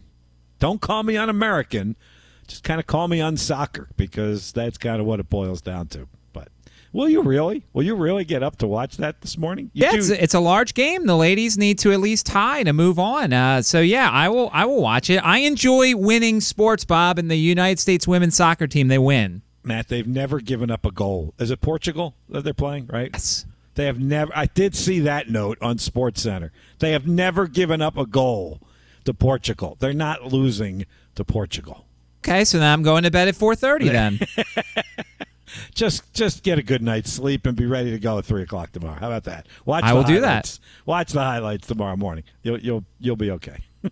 don't 0.60 0.82
call 0.82 1.04
me 1.04 1.16
on 1.16 1.30
American. 1.30 1.96
Just 2.48 2.64
kind 2.64 2.80
of 2.80 2.88
call 2.88 3.08
me 3.08 3.22
on 3.22 3.38
soccer 3.38 3.90
because 3.98 4.52
that's 4.52 4.80
kind 4.80 5.00
of 5.00 5.06
what 5.06 5.20
it 5.20 5.30
boils 5.30 5.62
down 5.62 5.88
to. 5.90 6.08
Will 6.94 7.08
you 7.08 7.22
really? 7.22 7.64
Will 7.72 7.84
you 7.84 7.96
really 7.96 8.26
get 8.26 8.44
up 8.44 8.58
to 8.58 8.68
watch 8.68 8.98
that 8.98 9.22
this 9.22 9.38
morning? 9.38 9.72
You 9.74 9.86
yeah, 9.86 9.96
it's, 9.96 10.10
it's, 10.10 10.34
a 10.34 10.42
large 10.42 10.74
game. 10.74 11.06
The 11.06 11.16
ladies 11.16 11.58
need 11.58 11.80
to 11.80 11.94
at 11.94 12.02
least 12.02 12.26
tie 12.26 12.64
to 12.64 12.74
move 12.74 13.00
on. 13.00 13.32
Uh, 13.32 13.62
so 13.62 13.80
yeah, 13.80 14.10
I 14.12 14.28
will. 14.28 14.50
I 14.52 14.66
will 14.66 14.82
watch 14.82 15.10
it. 15.10 15.18
I 15.18 15.40
enjoy 15.40 15.96
winning 15.96 16.42
sports, 16.42 16.84
Bob, 16.84 17.18
and 17.18 17.32
the 17.32 17.38
United 17.38 17.80
States 17.80 18.08
women's 18.08 18.36
soccer 18.36 18.68
team. 18.68 18.90
They 18.90 18.98
win. 18.98 19.42
Matt, 19.64 19.88
they've 19.88 20.08
never 20.08 20.42
given 20.42 20.70
up 20.70 20.86
a 20.86 20.92
goal. 20.92 21.34
Is 21.40 21.52
it 21.52 21.62
Portugal 21.62 22.16
that 22.30 22.44
they're 22.44 22.54
playing, 22.54 22.88
right? 22.88 23.10
Yes. 23.14 23.46
They 23.76 23.86
have 23.86 24.00
never. 24.00 24.32
I 24.36 24.48
did 24.48 24.76
see 24.76 25.00
that 25.00 25.30
note 25.30 25.58
on 25.62 25.78
Sports 25.78 26.22
Center. 26.22 26.52
They 26.80 26.92
have 26.92 27.08
never 27.08 27.48
given 27.48 27.82
up 27.82 27.98
a 27.98 28.06
goal 28.06 28.60
to 29.06 29.14
Portugal. 29.14 29.78
They're 29.80 29.94
not 29.94 30.26
losing 30.26 30.86
to 31.16 31.24
Portugal. 31.24 31.86
Okay, 32.20 32.44
so 32.44 32.60
now 32.60 32.74
I'm 32.74 32.84
going 32.84 33.04
to 33.04 33.12
bed 33.12 33.30
at 33.30 33.36
4:30 33.36 33.92
then. 33.92 34.20
Just, 35.74 36.14
just 36.14 36.44
get 36.44 36.60
a 36.60 36.64
good 36.64 36.82
night's 36.82 37.12
sleep 37.12 37.46
and 37.46 37.56
be 37.56 37.66
ready 37.66 37.92
to 37.92 38.00
go 38.00 38.18
at 38.18 38.26
three 38.26 38.44
o'clock 38.44 38.72
tomorrow. 38.72 39.00
How 39.00 39.08
about 39.08 39.24
that? 39.26 39.48
Watch. 39.66 39.84
I 39.84 39.94
will 39.94 40.04
do 40.04 40.22
that. 40.22 40.28
highlights. 40.28 40.60
Watch 40.86 41.12
the 41.12 41.22
highlights 41.22 41.68
tomorrow 41.68 41.96
morning. 41.96 42.24
You'll, 42.44 42.60
you'll, 42.60 42.86
you'll 43.00 43.16
be 43.16 43.32
okay. 43.32 43.64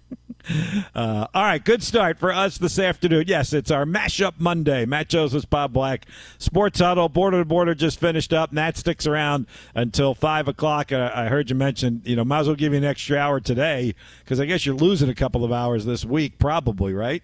Uh, 0.96 1.28
all 1.34 1.44
right, 1.44 1.64
good 1.64 1.84
start 1.84 2.18
for 2.18 2.32
us 2.32 2.58
this 2.58 2.80
afternoon. 2.80 3.26
Yes, 3.28 3.54
it's 3.54 3.70
our 3.70 3.86
mashup 3.86 4.34
Monday. 4.40 4.86
Matt 4.86 5.10
Josephs, 5.10 5.46
Bob 5.46 5.74
Black, 5.74 6.06
Sports 6.38 6.80
Huddle, 6.80 7.10
Border 7.10 7.40
to 7.40 7.46
Border 7.46 7.76
just 7.76 8.00
finished 8.00 8.34
up. 8.34 8.52
Matt 8.52 8.78
sticks 8.78 9.06
around 9.06 9.46
until 9.76 10.16
five 10.16 10.48
o'clock. 10.48 10.92
Uh, 10.92 11.12
I 11.14 11.26
heard 11.28 11.50
you 11.50 11.56
mention, 11.56 12.02
you 12.06 12.16
know, 12.16 12.26
might 12.26 12.40
as 12.40 12.48
well 12.48 12.56
give 12.56 12.72
you 12.74 12.80
an 12.80 12.86
extra 12.86 13.18
hour 13.18 13.40
today 13.40 13.94
because 14.24 14.40
I 14.40 14.46
guess 14.46 14.66
you're 14.66 14.76
losing 14.76 15.10
a 15.10 15.16
couple 15.16 15.44
of 15.44 15.52
hours 15.52 15.86
this 15.86 16.04
week, 16.06 16.40
probably, 16.40 16.94
right? 16.94 17.22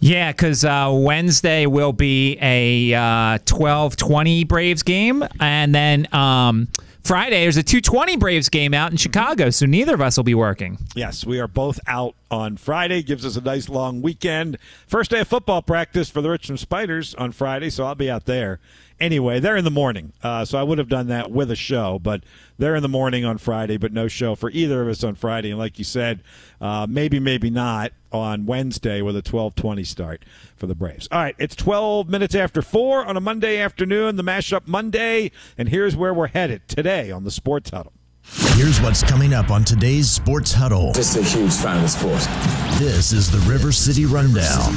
Yeah, 0.00 0.30
because 0.30 0.64
uh, 0.64 0.90
Wednesday 0.92 1.66
will 1.66 1.92
be 1.92 2.38
a 2.40 2.94
uh, 2.94 3.38
twelve 3.44 3.96
twenty 3.96 4.44
Braves 4.44 4.84
game, 4.84 5.24
and 5.40 5.74
then 5.74 6.06
um, 6.14 6.68
Friday 7.02 7.40
there's 7.40 7.56
a 7.56 7.64
two 7.64 7.80
twenty 7.80 8.16
Braves 8.16 8.48
game 8.48 8.74
out 8.74 8.92
in 8.92 8.96
Chicago. 8.96 9.50
So 9.50 9.66
neither 9.66 9.94
of 9.94 10.00
us 10.00 10.16
will 10.16 10.24
be 10.24 10.36
working. 10.36 10.78
Yes, 10.94 11.26
we 11.26 11.40
are 11.40 11.48
both 11.48 11.80
out 11.88 12.14
on 12.30 12.56
Friday. 12.56 13.02
Gives 13.02 13.26
us 13.26 13.36
a 13.36 13.40
nice 13.40 13.68
long 13.68 14.00
weekend. 14.00 14.58
First 14.86 15.10
day 15.10 15.20
of 15.20 15.28
football 15.28 15.62
practice 15.62 16.08
for 16.08 16.22
the 16.22 16.30
Richmond 16.30 16.60
Spiders 16.60 17.16
on 17.16 17.32
Friday, 17.32 17.68
so 17.68 17.84
I'll 17.84 17.96
be 17.96 18.08
out 18.08 18.26
there. 18.26 18.60
Anyway, 19.00 19.38
they're 19.38 19.56
in 19.56 19.64
the 19.64 19.70
morning, 19.70 20.12
uh, 20.22 20.44
so 20.44 20.58
I 20.58 20.64
would 20.64 20.78
have 20.78 20.88
done 20.88 21.06
that 21.06 21.30
with 21.30 21.50
a 21.52 21.56
show, 21.56 22.00
but 22.00 22.24
they're 22.58 22.74
in 22.74 22.82
the 22.82 22.88
morning 22.88 23.24
on 23.24 23.38
Friday, 23.38 23.76
but 23.76 23.92
no 23.92 24.08
show 24.08 24.34
for 24.34 24.50
either 24.50 24.82
of 24.82 24.88
us 24.88 25.04
on 25.04 25.14
Friday. 25.14 25.50
And 25.50 25.58
like 25.58 25.78
you 25.78 25.84
said, 25.84 26.22
uh, 26.60 26.86
maybe, 26.90 27.20
maybe 27.20 27.48
not 27.48 27.92
on 28.10 28.46
Wednesday 28.46 29.00
with 29.00 29.16
a 29.16 29.22
12:20 29.22 29.84
start 29.84 30.24
for 30.56 30.66
the 30.66 30.74
Braves. 30.74 31.08
All 31.12 31.20
right, 31.20 31.36
it's 31.38 31.54
12 31.54 32.08
minutes 32.08 32.34
after 32.34 32.60
four 32.60 33.04
on 33.04 33.16
a 33.16 33.20
Monday 33.20 33.58
afternoon, 33.58 34.16
the 34.16 34.24
mashup 34.24 34.66
Monday, 34.66 35.30
and 35.56 35.68
here's 35.68 35.94
where 35.94 36.12
we're 36.12 36.28
headed 36.28 36.66
today 36.66 37.10
on 37.12 37.22
the 37.24 37.30
Sports 37.30 37.70
Huddle. 37.70 37.92
Here's 38.30 38.80
what's 38.80 39.02
coming 39.02 39.32
up 39.32 39.50
on 39.50 39.64
today's 39.64 40.10
Sports 40.10 40.52
Huddle. 40.52 40.92
Just 40.92 41.16
a 41.16 41.22
huge 41.22 41.54
fan 41.54 41.76
of 41.76 41.82
the 41.82 41.88
sport. 41.88 42.78
This 42.78 43.12
is 43.12 43.30
the 43.30 43.38
River 43.50 43.72
City 43.72 44.04
Rundown. 44.04 44.72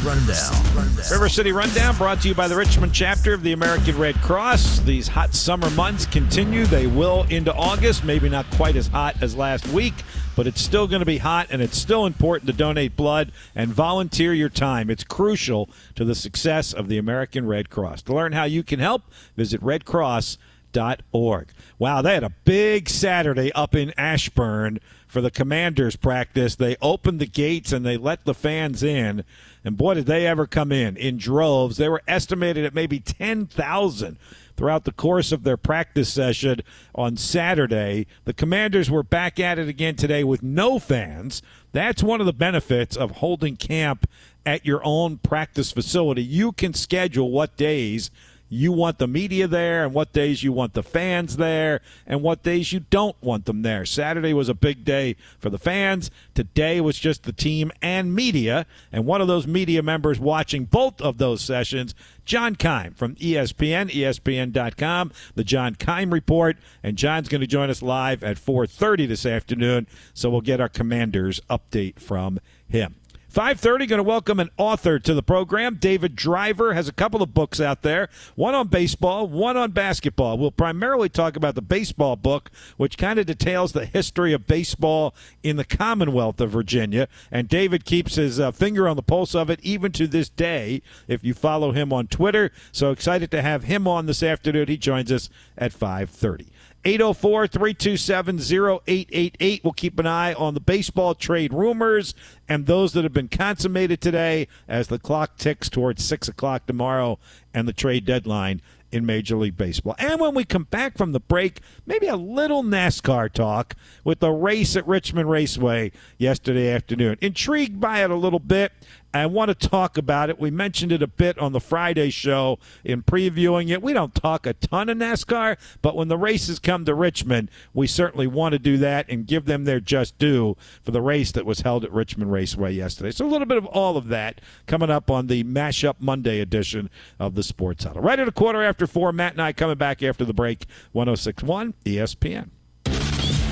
River 1.12 1.28
City 1.28 1.52
Rundown 1.52 1.98
brought 1.98 2.22
to 2.22 2.30
you 2.30 2.34
by 2.34 2.48
the 2.48 2.56
Richmond 2.56 2.94
chapter 2.94 3.34
of 3.34 3.44
the 3.44 3.52
American 3.52 3.98
Red 3.98 4.16
Cross. 4.22 4.80
These 4.80 5.10
hot 5.10 5.34
summer 5.34 5.70
months 5.72 6.06
continue. 6.06 6.66
They 6.66 6.88
will 6.88 7.24
into 7.30 7.54
August, 7.54 8.06
maybe 8.06 8.30
not 8.30 8.50
quite 8.52 8.78
as 8.78 8.88
hot 8.88 9.22
as 9.22 9.36
last 9.36 9.68
week, 9.68 9.96
but 10.38 10.48
it's 10.48 10.62
still 10.62 10.88
going 10.88 11.02
to 11.02 11.06
be 11.06 11.18
hot 11.18 11.48
and 11.50 11.62
it's 11.62 11.78
still 11.78 12.06
important 12.06 12.48
to 12.48 12.54
donate 12.54 12.96
blood 12.96 13.34
and 13.54 13.74
volunteer 13.74 14.34
your 14.34 14.50
time. 14.50 14.90
It's 14.90 15.04
crucial 15.04 15.70
to 15.96 16.06
the 16.06 16.16
success 16.16 16.72
of 16.72 16.88
the 16.88 16.98
American 16.98 17.46
Red 17.46 17.70
Cross. 17.70 18.04
To 18.04 18.14
learn 18.14 18.32
how 18.32 18.46
you 18.46 18.64
can 18.64 18.80
help, 18.80 19.04
visit 19.36 19.60
redcross.org. 19.62 21.48
Wow, 21.82 22.04
they 22.04 22.14
had 22.14 22.24
a 22.24 22.30
big 22.30 22.88
Saturday 22.88 23.52
up 23.54 23.74
in 23.74 23.92
Ashburn 23.98 24.78
for 25.08 25.20
the 25.20 25.32
Commanders 25.32 25.96
practice. 25.96 26.54
They 26.54 26.76
opened 26.80 27.20
the 27.20 27.26
gates 27.26 27.72
and 27.72 27.84
they 27.84 27.98
let 27.98 28.24
the 28.24 28.36
fans 28.36 28.84
in. 28.84 29.24
And 29.66 29.78
boy, 29.78 29.96
did 29.96 30.06
they 30.06 30.28
ever 30.28 30.46
come 30.46 30.72
in 30.72 30.96
in 30.96 31.18
droves. 31.18 31.78
They 31.78 31.90
were 31.90 32.04
estimated 32.08 32.66
at 32.66 32.76
maybe 32.76 33.00
10,000 33.00 34.20
throughout 34.56 34.84
the 34.84 34.92
course 34.92 35.32
of 35.32 35.42
their 35.42 35.58
practice 35.58 36.14
session 36.14 36.62
on 36.94 37.18
Saturday. 37.18 38.06
The 38.26 38.34
Commanders 38.34 38.92
were 38.92 39.02
back 39.02 39.40
at 39.40 39.58
it 39.58 39.68
again 39.68 39.96
today 39.96 40.24
with 40.24 40.44
no 40.44 40.78
fans. 40.78 41.42
That's 41.72 42.04
one 42.04 42.20
of 42.20 42.28
the 42.28 42.32
benefits 42.32 42.96
of 42.96 43.10
holding 43.10 43.56
camp 43.56 44.08
at 44.46 44.68
your 44.68 44.82
own 44.84 45.18
practice 45.18 45.72
facility. 45.72 46.22
You 46.22 46.52
can 46.52 46.76
schedule 46.76 47.32
what 47.32 47.58
days 47.58 48.12
you 48.54 48.74
want 48.74 48.98
the 48.98 49.08
media 49.08 49.48
there 49.48 49.86
and 49.86 49.94
what 49.94 50.12
days 50.12 50.44
you 50.44 50.52
want 50.52 50.74
the 50.74 50.84
fans 50.84 51.38
there 51.38 51.80
and 52.06 52.22
what 52.22 52.44
days 52.44 52.74
you 52.74 52.82
don't 52.82 53.16
want 53.24 53.46
them 53.46 53.62
there. 53.62 53.86
Saturday 53.86 54.34
was 54.34 54.50
a 54.50 54.54
big 54.54 54.84
day 54.84 55.16
for 55.40 55.50
the 55.50 55.58
fans. 55.58 56.12
Today 56.36 56.82
was 56.82 57.00
just 57.00 57.24
the 57.24 57.32
team 57.32 57.72
and 57.82 58.14
media. 58.14 58.66
And 58.92 59.06
one 59.06 59.22
of 59.22 59.30
those 59.30 59.48
media 59.48 59.82
members 59.82 60.20
watching 60.20 60.66
both 60.66 61.00
of 61.02 61.18
those 61.18 61.42
sessions, 61.42 61.96
John 62.26 62.58
Keim 62.58 62.94
from 62.94 63.16
ESPN, 63.16 63.90
ESPN.com, 63.90 65.14
the 65.34 65.46
John 65.46 65.76
Keim 65.76 66.14
Report. 66.14 66.58
And 66.84 66.98
John's 66.98 67.30
going 67.30 67.42
to 67.42 67.48
join 67.48 67.70
us 67.70 67.82
live 67.82 68.22
at 68.22 68.36
4.30 68.36 69.08
this 69.08 69.26
afternoon. 69.26 69.88
So 70.14 70.30
we'll 70.30 70.42
get 70.42 70.60
our 70.60 70.70
commander's 70.70 71.40
update 71.50 72.00
from 72.00 72.42
him. 72.68 72.96
5:30 73.34 73.88
going 73.88 73.98
to 73.98 74.04
welcome 74.04 74.42
an 74.42 74.50
author 74.58 75.00
to 75.00 75.14
the 75.14 75.24
program. 75.24 75.76
David 75.76 76.18
Driver 76.18 76.74
has 76.74 76.90
a 76.90 76.94
couple 76.94 77.24
of 77.24 77.34
books 77.34 77.62
out 77.62 77.82
there, 77.82 78.10
one 78.36 78.54
on 78.54 78.68
baseball, 78.68 79.26
one 79.26 79.56
on 79.56 79.72
basketball. 79.72 80.38
We'll 80.38 80.52
primarily 80.52 81.08
talk 81.08 81.38
about 81.38 81.56
the 81.56 81.62
baseball 81.62 82.18
book, 82.18 82.52
which 82.76 82.98
kind 82.98 83.18
of 83.20 83.26
details 83.26 83.72
the 83.72 83.86
history 83.86 84.34
of 84.34 84.48
baseball 84.48 85.16
in 85.44 85.56
the 85.56 85.64
Commonwealth 85.64 86.42
of 86.42 86.52
Virginia, 86.52 87.08
and 87.32 87.48
David 87.48 87.86
keeps 87.86 88.16
his 88.16 88.38
uh, 88.38 88.52
finger 88.52 88.86
on 88.86 88.98
the 88.98 89.02
pulse 89.02 89.34
of 89.34 89.50
it 89.50 89.62
even 89.64 89.94
to 89.94 90.08
this 90.08 90.28
day 90.28 90.82
if 91.08 91.24
you 91.24 91.34
follow 91.34 91.72
him 91.72 91.94
on 91.94 92.08
Twitter. 92.08 92.52
So 92.74 92.92
excited 92.92 93.32
to 93.32 93.42
have 93.42 93.64
him 93.64 93.88
on 93.88 94.08
this 94.08 94.24
afternoon. 94.24 94.68
He 94.68 94.76
joins 94.76 95.10
us 95.10 95.30
at 95.58 95.72
5:30. 95.72 96.48
804 96.84 97.48
327 97.48 98.40
0888. 98.40 99.64
We'll 99.64 99.74
keep 99.74 100.00
an 100.00 100.08
eye 100.08 100.34
on 100.34 100.54
the 100.54 100.60
baseball 100.60 101.14
trade 101.14 101.54
rumors 101.54 102.16
and 102.50 102.66
those 102.66 102.94
that 102.94 103.04
have 103.04 103.14
been 103.14 103.28
consummated 103.28 104.02
today 104.02 104.48
as 104.68 104.88
the 104.88 105.00
clock 105.00 105.38
ticks 105.38 105.70
towards 105.70 106.04
6 106.04 106.28
o'clock 106.28 106.66
tomorrow 106.66 107.20
and 107.54 107.68
the 107.68 107.74
trade 107.74 108.06
deadline 108.06 108.62
in 108.92 109.06
Major 109.06 109.38
League 109.38 109.58
Baseball. 109.58 109.96
And 109.98 110.20
when 110.20 110.36
we 110.36 110.44
come 110.44 110.66
back 110.66 110.98
from 110.98 111.14
the 111.14 111.20
break, 111.20 111.62
maybe 111.86 112.08
a 112.08 112.16
little 112.16 112.64
NASCAR 112.64 113.32
talk 113.32 113.76
with 114.04 114.20
the 114.20 114.32
race 114.32 114.76
at 114.76 114.88
Richmond 114.88 115.30
Raceway 115.30 115.92
yesterday 116.18 116.70
afternoon. 116.72 117.18
Intrigued 117.22 117.80
by 117.80 118.04
it 118.04 118.12
a 118.12 118.16
little 118.16 118.40
bit. 118.40 118.74
I 119.14 119.26
want 119.26 119.50
to 119.50 119.70
talk 119.70 119.98
about 119.98 120.30
it. 120.30 120.40
We 120.40 120.52
mentioned 120.52 120.92
it 120.92 121.02
a 121.02 121.08
bit 121.08 121.38
on 121.38 121.52
the 121.52 121.60
Friday 121.60 122.10
show 122.10 122.60
in 122.84 123.04
previewing 123.04 123.70
it. 123.70 123.82
We 123.82 123.94
don't 123.94 124.16
talk 124.16 124.46
a 124.46 124.54
ton 124.54 124.90
of 124.90 124.98
NASCAR, 124.98 125.58
but 125.82 125.96
when 125.96 126.08
the 126.08 126.18
races 126.18 126.60
come 126.60 126.86
to 126.86 126.96
Richmond, 126.96 127.50
we 127.74 127.88
certainly 127.88 128.28
want 128.28 128.54
to 128.54 128.60
do 128.60 128.78
that 128.78 129.10
and 129.10 129.26
give 129.26 129.46
them 129.46 129.66
their 129.66 129.80
just 129.80 130.18
due 130.18 130.56
for 130.82 130.92
the 130.92 131.02
race 131.02 131.32
that 131.34 131.46
was 131.46 131.62
held 131.62 131.84
at 131.84 131.92
Richmond 131.92 132.32
Raceway 132.32 132.74
yesterday. 132.74 133.12
So 133.12 133.26
a 133.26 133.28
little 133.28 133.48
bit 133.48 133.58
of 133.58 133.66
all 133.66 133.98
of 133.98 134.08
that 134.08 134.40
coming 134.66 134.90
up 134.90 135.12
on 135.12 135.28
the 135.28 135.44
Mashup 135.44 135.96
Monday 136.00 136.40
edition 136.40 136.90
of 137.20 137.36
the 137.36 137.44
Sports 137.44 137.84
Huddle. 137.84 138.02
Right 138.02 138.20
at 138.20 138.28
a 138.28 138.32
quarter 138.32 138.64
after 138.64 138.88
four, 138.88 139.12
Matt 139.12 139.34
and 139.34 139.42
I 139.42 139.54
coming 139.54 139.78
back 139.78 140.02
after 140.02 140.24
the 140.24 140.34
break, 140.34 140.66
1061 140.94 141.74
ESPN. 141.86 142.50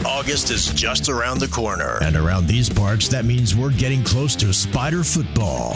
August 0.06 0.50
is 0.50 0.68
just 0.68 1.10
around 1.10 1.40
the 1.40 1.48
corner. 1.48 1.98
And 2.02 2.16
around 2.16 2.48
these 2.48 2.70
parts, 2.70 3.10
that 3.10 3.26
means 3.26 3.56
we're 3.56 3.72
getting 3.72 4.04
close 4.04 4.36
to 4.38 4.54
Spider 4.54 5.04
football. 5.04 5.74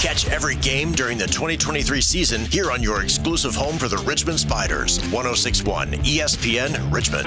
Catch 0.00 0.28
every 0.28 0.56
game 0.56 0.92
during 0.92 1.16
the 1.16 1.26
2023 1.26 2.00
season 2.00 2.44
here 2.46 2.70
on 2.70 2.82
your 2.82 3.02
exclusive 3.02 3.54
home 3.54 3.78
for 3.78 3.88
the 3.88 3.96
Richmond 3.98 4.38
Spiders. 4.38 5.00
1061 5.10 5.92
ESPN 5.92 6.92
Richmond. 6.92 7.24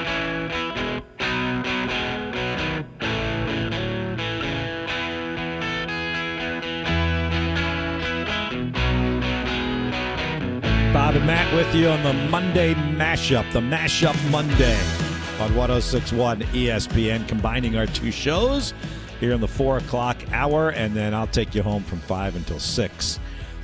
Bob 10.93 11.15
and 11.15 11.25
Matt 11.25 11.51
with 11.55 11.73
you 11.73 11.87
on 11.87 12.03
the 12.03 12.13
Monday 12.29 12.75
mashup, 12.75 13.51
the 13.53 13.59
mashup 13.59 14.15
Monday 14.29 15.08
on 15.39 15.55
1061 15.55 16.41
ESPN, 16.41 17.25
combining 17.27 17.77
our 17.77 17.85
two 17.85 18.11
shows 18.11 18.73
here 19.21 19.31
in 19.31 19.39
the 19.39 19.47
four 19.47 19.77
o'clock 19.77 20.17
hour, 20.33 20.71
and 20.71 20.93
then 20.93 21.13
I'll 21.13 21.27
take 21.27 21.55
you 21.55 21.63
home 21.63 21.83
from 21.83 21.99
five 21.99 22.35
until 22.35 22.59
six 22.59 23.19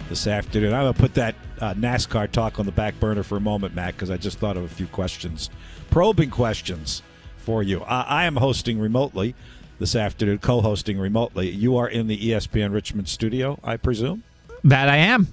this 0.08 0.26
afternoon. 0.26 0.74
I'm 0.74 0.84
going 0.84 0.94
to 0.94 1.00
put 1.00 1.14
that 1.16 1.36
uh, 1.60 1.74
NASCAR 1.74 2.32
talk 2.32 2.60
on 2.60 2.66
the 2.66 2.72
back 2.72 2.98
burner 3.00 3.24
for 3.24 3.36
a 3.38 3.42
moment, 3.42 3.76
Matt, 3.76 3.96
because 3.96 4.10
I 4.10 4.16
just 4.16 4.40
thought 4.40 4.56
of 4.56 4.64
a 4.64 4.70
few 4.70 4.88
questions, 4.88 5.50
probing 5.90 6.30
questions 6.30 7.02
for 7.38 7.62
you. 7.62 7.82
Uh, 7.82 8.06
I 8.08 8.24
am 8.24 8.38
hosting 8.38 8.80
remotely 8.80 9.36
this 9.78 9.96
afternoon, 9.96 10.40
co 10.40 10.62
hosting 10.62 10.98
remotely. 10.98 11.50
You 11.50 11.76
are 11.76 11.90
in 11.90 12.08
the 12.08 12.18
ESPN 12.18 12.74
Richmond 12.74 13.10
studio, 13.10 13.60
I 13.64 13.76
presume? 13.76 14.24
That 14.64 14.88
I 14.88 14.98
am. 14.98 15.28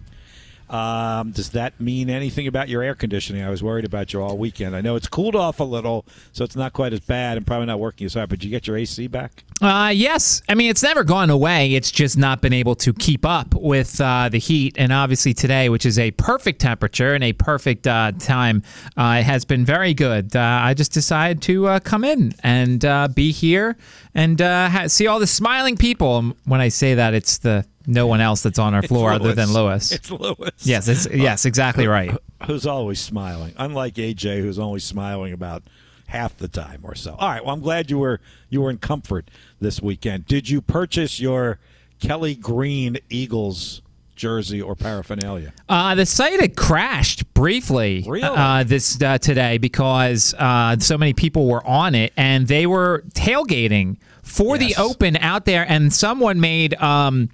Um, 0.73 1.33
does 1.33 1.51
that 1.51 1.79
mean 1.79 2.09
anything 2.09 2.47
about 2.47 2.71
your 2.71 2.83
air 2.83 2.95
conditioning? 2.95 3.43
I 3.43 3.51
was 3.51 3.63
worried 3.63 3.85
about 3.85 4.13
you 4.13 4.23
all 4.23 4.39
weekend. 4.39 4.75
I 4.75 4.81
know 4.81 4.97
it's 4.97 5.07
cooled 5.07 5.37
off 5.37 5.61
a 5.61 5.65
little, 5.65 6.07
so 6.33 6.45
it's 6.45 6.57
not 6.57 6.73
quite 6.73 6.95
as 6.95 7.01
bad 7.01 7.37
and 7.37 7.47
probably 7.47 7.67
not 7.67 7.79
working 7.79 8.07
as 8.07 8.15
hard. 8.15 8.31
But 8.31 8.43
you 8.43 8.49
get 8.49 8.67
your 8.67 8.79
AC 8.79 9.07
back? 9.07 9.45
Uh, 9.61 9.93
yes. 9.95 10.43
I 10.49 10.55
mean, 10.55 10.71
it's 10.71 10.83
never 10.83 11.05
gone 11.05 11.29
away. 11.29 11.75
It's 11.75 11.91
just 11.91 12.17
not 12.17 12.41
been 12.41 12.55
able 12.55 12.75
to 12.77 12.95
keep 12.95 13.27
up 13.27 13.55
with 13.55 14.01
uh, 14.01 14.31
the 14.31 14.39
heat. 14.39 14.75
And 14.79 14.93
obviously, 14.93 15.35
today, 15.35 15.69
which 15.69 15.85
is 15.85 15.99
a 15.99 16.11
perfect 16.13 16.61
temperature 16.61 17.15
and 17.15 17.23
a 17.23 17.35
perfect 17.35 17.87
uh, 17.87 18.13
time, 18.19 18.63
uh, 18.97 19.23
has 19.23 19.45
been 19.45 19.67
very 19.67 19.93
good. 19.93 20.35
Uh, 20.35 20.41
I 20.41 20.73
just 20.73 20.93
decided 20.93 21.43
to 21.43 21.69
uh, 21.69 21.81
come 21.81 22.03
in 22.03 22.35
and 22.43 22.81
be 23.15 23.31
here 23.31 23.77
and 24.15 24.41
ha- 24.41 24.87
see 24.89 25.07
all 25.07 25.21
the 25.21 25.27
smiling 25.27 25.77
people. 25.77 26.19
And 26.19 26.35
When 26.45 26.63
I 26.63 26.69
say 26.69 26.95
that, 26.95 27.13
it's 27.13 27.37
the 27.39 27.67
no 27.87 28.07
one 28.07 28.21
else 28.21 28.43
that's 28.43 28.59
on 28.59 28.75
our 28.75 28.83
floor 28.83 29.11
other 29.13 29.33
than 29.33 29.53
Lewis. 29.53 29.93
It's 29.93 30.11
Lewis. 30.11 30.51
Yes, 30.59 30.89
it's, 30.89 31.07
yes, 31.13 31.45
exactly 31.45 31.87
right. 31.87 32.17
Who's 32.47 32.67
always 32.67 33.01
smiling, 33.01 33.55
unlike 33.57 33.95
AJ, 33.95 34.41
who's 34.41 34.59
only 34.59 34.81
smiling 34.81 35.33
about 35.33 35.63
half 36.09 36.37
the 36.37 36.49
time 36.49 36.81
or 36.83 36.95
so. 36.95 37.15
All 37.19 37.29
right. 37.29 37.45
Well, 37.45 37.55
I'm 37.55 37.61
glad 37.61 37.91
you 37.91 37.99
were 37.99 38.21
you 38.51 38.61
were 38.61 38.71
in 38.71 38.79
comfort 38.79 39.31
this 39.61 39.81
weekend. 39.81 40.27
Did 40.27 40.49
you 40.49 40.61
purchase 40.61 41.21
your 41.21 41.59
Kelly 42.01 42.35
Green 42.35 42.99
Eagles 43.09 43.81
jersey 44.15 44.61
or 44.61 44.75
paraphernalia? 44.77 45.53
Uh, 45.69 45.95
the 45.95 46.05
site 46.05 46.39
had 46.41 46.55
crashed 46.57 47.33
briefly 47.33 48.05
Really? 48.07 48.23
uh, 48.25 48.63
this 48.63 49.01
uh, 49.01 49.17
today 49.19 49.57
because 49.59 50.35
uh, 50.39 50.77
so 50.79 50.99
many 50.99 51.13
people 51.15 51.49
were 51.49 51.67
on 51.67 51.95
it 51.95 52.13
and 52.17 52.47
they 52.47 52.67
were 52.67 53.05
tailgating 53.15 53.97
for 54.23 54.57
Yes. 54.57 54.77
the 54.77 54.83
open 54.83 55.17
out 55.17 55.47
there, 55.47 55.65
and 55.69 55.93
someone 55.93 56.41
made 56.41 56.75
um, 56.75 57.29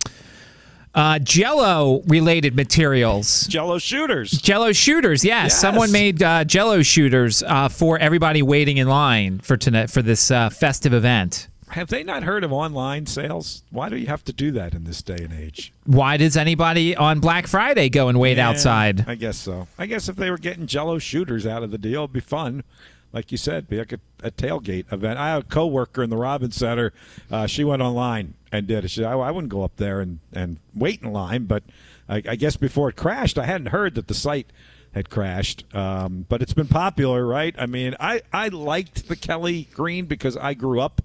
uh, 0.99 1.19
Jello 1.21 2.03
related 2.07 2.57
materials. 2.57 3.47
Jello 3.47 3.79
shooters. 3.79 4.33
Jello 4.33 4.73
shooters, 4.73 5.25
yes. 5.25 5.45
Yes. 5.53 5.61
Someone 5.61 5.93
made 5.93 6.23
uh, 6.23 6.45
Jello 6.45 6.83
shooters 6.83 7.43
uh, 7.45 7.69
for 7.69 7.99
everybody 7.99 8.43
waiting 8.43 8.79
in 8.79 8.89
line 8.89 9.39
for 9.39 9.57
tonight 9.57 9.91
for 9.91 10.03
this 10.03 10.31
uh, 10.31 10.51
festive 10.51 10.93
event. 10.93 11.47
Have 11.69 11.89
they 11.89 12.03
not 12.03 12.23
heard 12.25 12.43
of 12.45 12.53
online 12.53 13.07
sales? 13.07 13.63
Why 13.71 13.89
do 13.91 13.97
you 13.97 14.07
have 14.07 14.25
to 14.25 14.33
do 14.33 14.51
that 14.53 14.73
in 14.75 14.85
this 14.85 15.03
day 15.03 15.19
and 15.21 15.33
age? 15.33 15.73
Why 15.85 16.17
does 16.17 16.37
anybody 16.37 16.97
on 16.97 17.21
Black 17.21 17.47
Friday 17.47 17.91
go 17.91 18.09
and 18.09 18.19
wait 18.19 18.39
Yeah, 18.39 18.49
outside? 18.49 19.05
I 19.07 19.15
guess 19.15 19.37
so. 19.37 19.69
I 19.79 19.87
guess 19.87 20.09
if 20.09 20.17
they 20.17 20.31
were 20.31 20.39
getting 20.39 20.67
Jello 20.67 20.99
shooters 20.99 21.47
out 21.47 21.63
of 21.63 21.71
the 21.71 21.79
deal, 21.79 22.01
it'd 22.05 22.13
be 22.15 22.21
fun. 22.21 22.65
Like 23.13 23.33
you 23.33 23.39
said, 23.39 23.69
be 23.69 23.79
like 23.79 23.93
a, 23.93 24.01
a 24.23 24.31
tailgate 24.31 24.93
event. 24.93 25.19
I 25.19 25.29
have 25.29 25.43
a 25.43 25.47
coworker 25.47 26.03
in 26.03 26.11
the 26.11 26.17
Robins 26.17 26.57
Center. 26.57 26.93
Uh, 27.31 27.47
she 27.47 27.65
went 27.65 27.81
online 27.81 28.35
and 28.53 28.67
did 28.67 28.85
it. 28.85 28.89
She 28.89 29.05
I, 29.05 29.17
I 29.17 29.31
wouldn't 29.31 29.53
go 29.53 29.63
up 29.65 29.77
there 29.77 30.01
and, 30.01 30.19
and 30.33 30.59
wait 30.75 31.03
in 31.03 31.13
line, 31.13 31.45
but 31.45 31.63
I, 32.09 32.23
I 32.29 32.37
guess 32.37 32.57
before 32.57 32.91
it 32.91 32.97
crashed, 32.97 33.39
I 33.39 33.47
hadn't 33.47 33.69
heard 33.69 33.95
that 33.95 34.09
the 34.09 34.15
site 34.15 34.53
had 34.93 35.11
crashed. 35.11 35.65
Um, 35.75 36.27
but 36.29 36.43
it's 36.43 36.55
been 36.55 36.69
popular, 36.69 37.27
right? 37.27 37.55
I 37.59 37.67
mean, 37.67 37.95
I, 38.01 38.23
I 38.33 38.49
liked 38.49 39.09
the 39.09 39.17
Kelly 39.17 39.69
Green 39.73 40.07
because 40.07 40.37
I 40.37 40.55
grew 40.55 40.81
up 40.81 41.03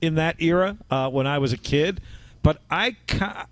in 0.00 0.14
that 0.16 0.40
era 0.40 0.76
uh, 0.90 1.10
when 1.10 1.26
I 1.26 1.38
was 1.38 1.52
a 1.52 1.58
kid. 1.58 2.00
But 2.42 2.60
I, 2.70 2.96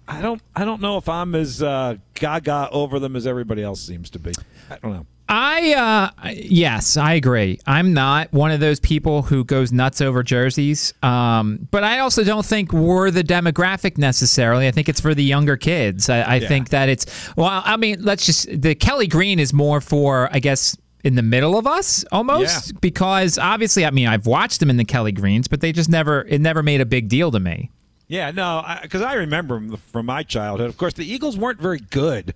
I 0.06 0.22
don't 0.22 0.40
I 0.54 0.64
don't 0.64 0.80
know 0.80 0.98
if 0.98 1.08
I'm 1.08 1.34
as 1.34 1.60
uh, 1.60 1.96
gaga 2.14 2.68
over 2.70 3.00
them 3.00 3.16
as 3.16 3.26
everybody 3.26 3.60
else 3.60 3.80
seems 3.80 4.08
to 4.10 4.20
be. 4.20 4.32
I 4.70 4.76
don't 4.76 4.92
know. 4.92 5.06
I 5.28 5.72
uh 5.72 6.30
yes, 6.34 6.96
I 6.98 7.14
agree. 7.14 7.58
I'm 7.66 7.94
not 7.94 8.32
one 8.32 8.50
of 8.50 8.60
those 8.60 8.78
people 8.78 9.22
who 9.22 9.42
goes 9.44 9.72
nuts 9.72 10.00
over 10.02 10.22
jerseys. 10.22 10.92
Um, 11.02 11.66
but 11.70 11.82
I 11.82 12.00
also 12.00 12.24
don't 12.24 12.44
think 12.44 12.72
we're 12.72 13.10
the 13.10 13.24
demographic 13.24 13.96
necessarily. 13.96 14.68
I 14.68 14.70
think 14.70 14.88
it's 14.88 15.00
for 15.00 15.14
the 15.14 15.24
younger 15.24 15.56
kids. 15.56 16.10
I, 16.10 16.20
I 16.20 16.34
Yeah. 16.36 16.48
think 16.48 16.68
that 16.70 16.88
it's 16.90 17.06
well. 17.36 17.62
I 17.64 17.76
mean, 17.78 18.02
let's 18.02 18.26
just 18.26 18.48
the 18.60 18.74
Kelly 18.74 19.06
Green 19.06 19.38
is 19.38 19.52
more 19.54 19.80
for 19.80 20.28
I 20.30 20.40
guess 20.40 20.76
in 21.04 21.14
the 21.14 21.22
middle 21.22 21.56
of 21.58 21.66
us 21.66 22.04
almost 22.12 22.72
Yeah. 22.72 22.78
because 22.82 23.38
obviously 23.38 23.86
I 23.86 23.90
mean 23.90 24.08
I've 24.08 24.26
watched 24.26 24.60
them 24.60 24.68
in 24.68 24.76
the 24.76 24.84
Kelly 24.84 25.12
Greens, 25.12 25.48
but 25.48 25.60
they 25.62 25.72
just 25.72 25.88
never 25.88 26.22
it 26.28 26.40
never 26.42 26.62
made 26.62 26.82
a 26.82 26.86
big 26.86 27.08
deal 27.08 27.30
to 27.30 27.40
me. 27.40 27.70
Yeah, 28.06 28.30
no, 28.32 28.62
because 28.82 29.00
I, 29.00 29.14
remember 29.14 29.62
from 29.90 30.04
my 30.06 30.22
childhood. 30.22 30.68
Of 30.68 30.76
course, 30.76 30.92
the 30.92 31.10
Eagles 31.10 31.38
weren't 31.38 31.58
very 31.58 31.78
good 31.80 32.34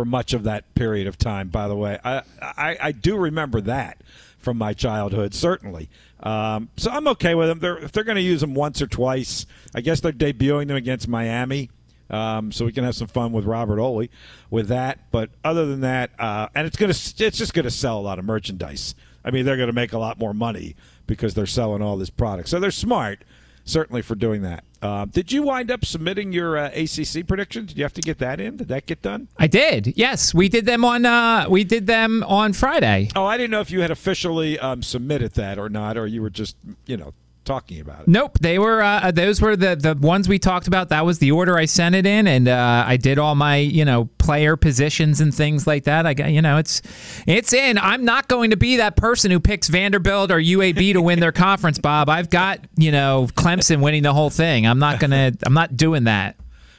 for 0.00 0.06
much 0.06 0.32
of 0.32 0.44
that 0.44 0.74
period 0.74 1.06
of 1.06 1.18
time. 1.18 1.48
By 1.48 1.68
the 1.68 1.76
way, 1.76 1.98
I 2.02 2.22
I, 2.40 2.76
I 2.80 2.92
do 2.92 3.18
remember 3.18 3.60
that 3.60 4.00
from 4.38 4.56
my 4.56 4.72
childhood, 4.72 5.34
certainly. 5.34 5.90
Um, 6.20 6.70
so 6.78 6.90
I'm 6.90 7.06
okay 7.08 7.34
with 7.34 7.48
them. 7.48 7.58
They're, 7.58 7.76
if 7.76 7.92
they're 7.92 8.04
going 8.04 8.16
to 8.16 8.22
use 8.22 8.40
them 8.40 8.54
once 8.54 8.80
or 8.80 8.86
twice, 8.86 9.44
I 9.74 9.82
guess 9.82 10.00
they're 10.00 10.12
debuting 10.12 10.68
them 10.68 10.78
against 10.78 11.06
Miami. 11.06 11.68
Um, 12.08 12.50
so 12.50 12.64
we 12.64 12.72
can 12.72 12.82
have 12.84 12.94
some 12.94 13.08
fun 13.08 13.32
with 13.32 13.44
Robert 13.44 13.78
Oley 13.78 14.10
with 14.48 14.68
that. 14.68 15.10
But 15.10 15.28
other 15.44 15.66
than 15.66 15.82
that, 15.82 16.12
uh, 16.18 16.48
and 16.54 16.66
it's 16.66 16.78
gonna 16.78 16.90
it's 16.90 17.12
just 17.12 17.52
gonna 17.52 17.70
sell 17.70 17.98
a 17.98 18.00
lot 18.00 18.18
of 18.18 18.24
merchandise. 18.24 18.94
I 19.22 19.30
mean, 19.30 19.44
they're 19.44 19.58
gonna 19.58 19.74
make 19.74 19.92
a 19.92 19.98
lot 19.98 20.18
more 20.18 20.32
money 20.32 20.76
because 21.06 21.34
they're 21.34 21.44
selling 21.44 21.82
all 21.82 21.98
this 21.98 22.10
product. 22.10 22.48
So 22.48 22.58
they're 22.58 22.70
smart, 22.70 23.22
certainly 23.66 24.00
for 24.00 24.14
doing 24.14 24.40
that. 24.42 24.64
Uh, 24.82 25.04
did 25.04 25.30
you 25.30 25.42
wind 25.42 25.70
up 25.70 25.84
submitting 25.84 26.32
your 26.32 26.56
uh, 26.56 26.68
ACC 26.68 27.26
predictions? 27.26 27.68
Did 27.68 27.78
you 27.78 27.84
have 27.84 27.92
to 27.94 28.00
get 28.00 28.18
that 28.18 28.40
in? 28.40 28.56
Did 28.56 28.68
that 28.68 28.86
get 28.86 29.02
done? 29.02 29.28
I 29.38 29.46
did. 29.46 29.94
Yes, 29.96 30.32
we 30.32 30.48
did 30.48 30.64
them 30.66 30.84
on 30.84 31.04
uh 31.04 31.46
we 31.48 31.64
did 31.64 31.86
them 31.86 32.22
on 32.24 32.52
Friday. 32.52 33.08
Oh, 33.14 33.24
I 33.26 33.36
didn't 33.36 33.50
know 33.50 33.60
if 33.60 33.70
you 33.70 33.82
had 33.82 33.90
officially 33.90 34.58
um, 34.58 34.82
submitted 34.82 35.32
that 35.34 35.58
or 35.58 35.68
not, 35.68 35.96
or 35.98 36.06
you 36.06 36.22
were 36.22 36.30
just 36.30 36.56
you 36.86 36.96
know 36.96 37.12
talking 37.50 37.80
about 37.80 38.02
it. 38.02 38.08
Nope, 38.08 38.38
they 38.40 38.58
were 38.58 38.80
uh, 38.80 39.10
those 39.10 39.40
were 39.40 39.56
the 39.56 39.74
the 39.74 39.94
ones 39.94 40.28
we 40.28 40.38
talked 40.38 40.68
about. 40.68 40.88
That 40.90 41.04
was 41.04 41.18
the 41.18 41.32
order 41.32 41.58
I 41.58 41.64
sent 41.64 41.94
it 41.94 42.06
in, 42.06 42.26
and 42.26 42.46
uh, 42.46 42.84
I 42.86 42.96
did 42.96 43.18
all 43.18 43.34
my 43.34 43.56
you 43.56 43.84
know 43.84 44.06
player 44.18 44.56
positions 44.56 45.20
and 45.20 45.34
things 45.34 45.66
like 45.66 45.84
that. 45.84 46.06
I 46.06 46.14
got 46.14 46.30
you 46.30 46.42
know 46.42 46.58
it's 46.58 46.80
it's 47.26 47.52
in. 47.52 47.78
I'm 47.78 48.04
not 48.04 48.28
going 48.28 48.50
to 48.50 48.56
be 48.56 48.76
that 48.76 48.96
person 48.96 49.30
who 49.30 49.40
picks 49.40 49.68
Vanderbilt 49.68 50.30
or 50.30 50.38
UAB 50.38 50.92
to 50.92 51.02
win 51.02 51.20
their 51.20 51.32
conference, 51.32 51.78
Bob. 51.78 52.08
I've 52.08 52.30
got 52.30 52.60
you 52.76 52.92
know 52.92 53.28
Clemson 53.34 53.82
winning 53.82 54.04
the 54.04 54.14
whole 54.14 54.30
thing. 54.30 54.66
I'm 54.66 54.78
not 54.78 55.00
gonna. 55.00 55.32
I'm 55.44 55.54
not 55.54 55.76
doing 55.76 56.04
that. 56.04 56.36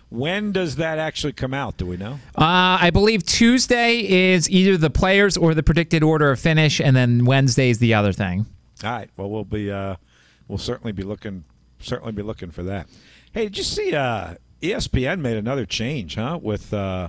When 0.09 0.51
does 0.51 0.75
that 0.75 0.99
actually 0.99 1.31
come 1.33 1.53
out? 1.53 1.77
Do 1.77 1.85
we 1.85 1.95
know? 1.95 2.19
Uh, 2.35 2.79
I 2.81 2.89
believe 2.91 3.25
Tuesday 3.25 3.99
is 4.31 4.49
either 4.49 4.75
the 4.75 4.89
players 4.89 5.37
or 5.37 5.53
the 5.53 5.63
predicted 5.63 6.03
order 6.03 6.31
of 6.31 6.39
finish, 6.39 6.81
and 6.81 6.95
then 6.95 7.23
Wednesday 7.23 7.69
is 7.69 7.79
the 7.79 7.93
other 7.93 8.11
thing. 8.11 8.45
All 8.83 8.91
right. 8.91 9.09
Well, 9.15 9.29
we'll 9.29 9.45
be 9.45 9.71
uh, 9.71 9.95
we'll 10.51 10.57
certainly 10.57 10.91
be 10.91 11.03
looking 11.03 11.45
certainly 11.79 12.11
be 12.11 12.21
looking 12.21 12.51
for 12.51 12.61
that. 12.63 12.87
Hey, 13.31 13.45
did 13.45 13.57
you 13.57 13.63
see 13.63 13.95
uh, 13.95 14.35
ESPN 14.61 15.21
made 15.21 15.37
another 15.37 15.65
change, 15.65 16.15
huh? 16.15 16.37
With 16.41 16.73
uh, 16.73 17.07